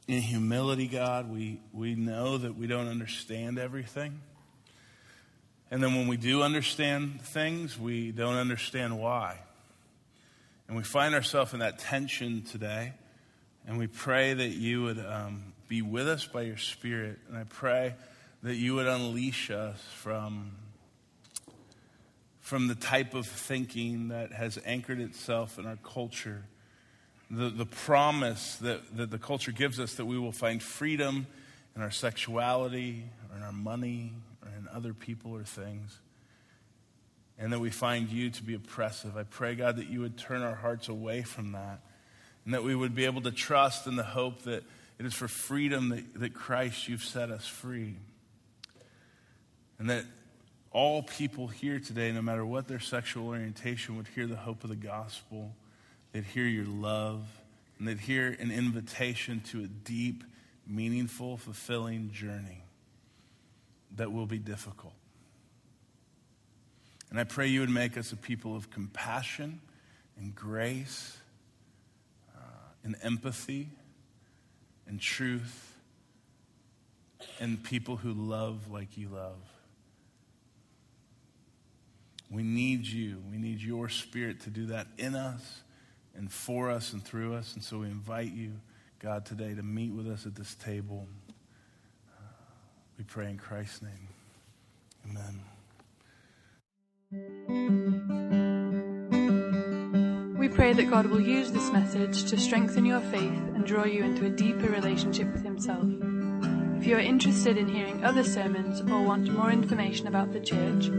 in 0.06 0.22
humility, 0.22 0.88
God. 0.88 1.32
We, 1.32 1.62
we 1.72 1.96
know 1.96 2.38
that 2.38 2.58
we 2.58 2.68
don't 2.68 2.89
understand 2.89 3.58
everything. 3.58 4.20
And 5.72 5.82
then 5.82 5.96
when 5.96 6.10
we 6.10 6.18
do 6.18 6.43
understand 6.43 7.22
things, 7.22 7.80
we 7.80 8.12
don't 8.12 8.36
understand 8.36 9.00
why. 9.00 9.39
And 10.68 10.76
we 10.76 10.84
find 10.84 11.16
ourselves 11.16 11.54
in 11.54 11.60
that 11.60 11.80
tension 11.80 12.41
today. 12.41 12.93
And 13.66 13.78
we 13.78 13.88
pray 13.88 14.34
that 14.34 14.50
you 14.50 14.84
would 14.84 15.00
um, 15.00 15.54
be 15.70 15.82
with 15.82 16.10
us 16.10 16.26
by 16.26 16.41
your 16.41 16.58
Spirit. 16.58 17.18
And 17.30 17.38
I 17.38 17.46
pray 17.46 17.96
that 18.43 18.56
you 18.56 18.76
would 18.76 18.88
unleash 18.88 19.52
us 19.52 19.82
from, 19.93 20.52
from 22.46 22.68
the 22.68 22.76
type 22.76 23.16
of 23.16 23.26
thinking 23.26 24.10
that 24.10 24.32
has 24.32 24.60
anchored 24.68 25.00
itself 25.00 25.58
in 25.58 25.66
our 25.66 25.78
culture. 25.78 26.43
The, 27.32 27.50
the 27.50 27.66
promise 27.66 28.58
that, 28.58 28.96
that 28.98 29.10
the 29.10 29.18
culture 29.18 29.52
gives 29.52 29.80
us 29.80 29.96
that 29.96 30.06
we 30.06 30.20
will 30.20 30.32
find 30.32 30.62
freedom 30.62 31.26
in 31.76 31.82
our 31.82 31.89
sexuality 31.89 33.04
or 33.32 33.38
in 33.38 33.41
our 33.41 33.52
money 33.52 34.14
or 34.43 34.50
in 34.56 34.68
other 34.72 34.93
people 34.93 35.32
or 35.32 35.41
things 35.41 35.98
and 37.39 37.52
that 37.52 37.60
we 37.60 37.72
find 37.72 38.10
you 38.10 38.30
to 38.30 38.43
be 38.43 38.54
oppressive. 38.54 39.18
I 39.18 39.24
pray, 39.24 39.56
God, 39.56 39.78
that 39.78 39.88
you 39.88 40.02
would 40.02 40.16
turn 40.16 40.43
our 40.43 40.54
hearts 40.54 40.88
away 40.88 41.24
from 41.24 41.54
that 41.54 41.80
and 42.46 42.54
that 42.54 42.64
we 42.64 42.76
would 42.76 42.93
be 42.93 43.06
able 43.06 43.22
to 43.22 43.32
trust 43.32 43.88
in 43.88 43.96
the 43.96 44.04
hope 44.04 44.43
that 44.43 44.64
it 45.00 45.06
is 45.08 45.16
for 45.16 45.28
freedom 45.28 45.89
that, 45.89 46.20
that 46.20 46.34
Christ, 46.36 46.88
you've 46.89 47.04
set 47.04 47.32
us 47.32 47.48
free. 47.48 47.96
And 49.80 49.89
that 49.89 50.06
all 50.76 51.01
people 51.01 51.47
here 51.47 51.80
today, 51.80 52.11
no 52.11 52.21
matter 52.21 52.45
what 52.45 52.67
their 52.67 52.82
sexual 52.82 53.28
orientation, 53.28 53.95
would 53.95 54.09
hear 54.09 54.28
the 54.28 54.36
hope 54.36 54.61
of 54.65 54.69
the 54.69 54.76
gospel. 54.76 55.55
They'd 56.11 56.26
hear 56.26 56.43
your 56.43 56.65
love, 56.65 57.26
and 57.80 57.88
they'd 57.88 57.97
hear 57.97 58.36
an 58.41 58.51
invitation 58.51 59.39
to 59.51 59.63
a 59.63 59.67
deep, 59.67 60.26
meaningful, 60.67 61.38
fulfilling 61.38 62.11
journey 62.11 62.61
that 63.95 64.11
will 64.11 64.26
be 64.26 64.38
difficult. 64.38 64.91
And 67.09 67.21
I 67.21 67.23
pray 67.23 67.47
you 67.47 67.61
would 67.61 67.69
make 67.69 67.97
us 67.97 68.11
a 68.11 68.17
people 68.17 68.53
of 68.53 68.69
compassion 68.69 69.61
and 70.19 70.36
grace 70.36 71.15
uh, 72.36 72.41
and 72.84 72.97
empathy 73.01 73.69
and 74.88 74.99
truth 74.99 75.73
and 77.39 77.63
people 77.63 77.95
who 77.95 78.11
love 78.11 78.69
like 78.69 78.97
you 78.97 79.07
love. 79.07 79.38
We 82.30 82.43
need 82.43 82.86
you. 82.86 83.21
We 83.30 83.38
need 83.38 83.61
your 83.61 83.89
spirit 83.89 84.41
to 84.41 84.49
do 84.49 84.67
that 84.67 84.88
in 84.97 85.15
us 85.15 85.61
and 86.15 86.32
for 86.32 86.69
us 86.69 86.93
and 86.93 87.03
through 87.03 87.36
us. 87.36 87.53
And 87.53 87.63
so 87.63 87.80
we 87.80 87.88
invite 87.88 88.34
you, 88.34 88.53
God, 88.99 89.26
today 89.26 89.53
to 89.53 89.63
meet 89.63 89.91
with 89.93 90.07
us 90.07 90.26
at 90.26 90.36
this 90.36 90.55
table. 90.55 91.07
We 92.97 93.03
pray 93.03 93.30
in 93.30 93.38
Christ's 93.38 93.82
name. 93.82 94.07
Amen. 95.09 95.41
We 100.38 100.49
pray 100.49 100.73
that 100.73 100.89
God 100.89 101.05
will 101.07 101.21
use 101.21 101.51
this 101.51 101.71
message 101.71 102.30
to 102.30 102.38
strengthen 102.38 102.86
your 102.86 103.01
faith 103.01 103.21
and 103.21 103.65
draw 103.65 103.86
you 103.86 104.03
into 104.03 104.26
a 104.26 104.30
deeper 104.30 104.67
relationship 104.69 105.32
with 105.32 105.43
Himself. 105.43 105.86
If 106.78 106.86
you 106.88 106.95
are 106.95 106.99
interested 106.99 107.57
in 107.57 107.67
hearing 107.67 108.03
other 108.03 108.23
sermons 108.23 108.82
or 108.82 109.01
want 109.01 109.32
more 109.32 109.51
information 109.51 110.07
about 110.07 110.34
the 110.34 110.39
church, 110.39 110.89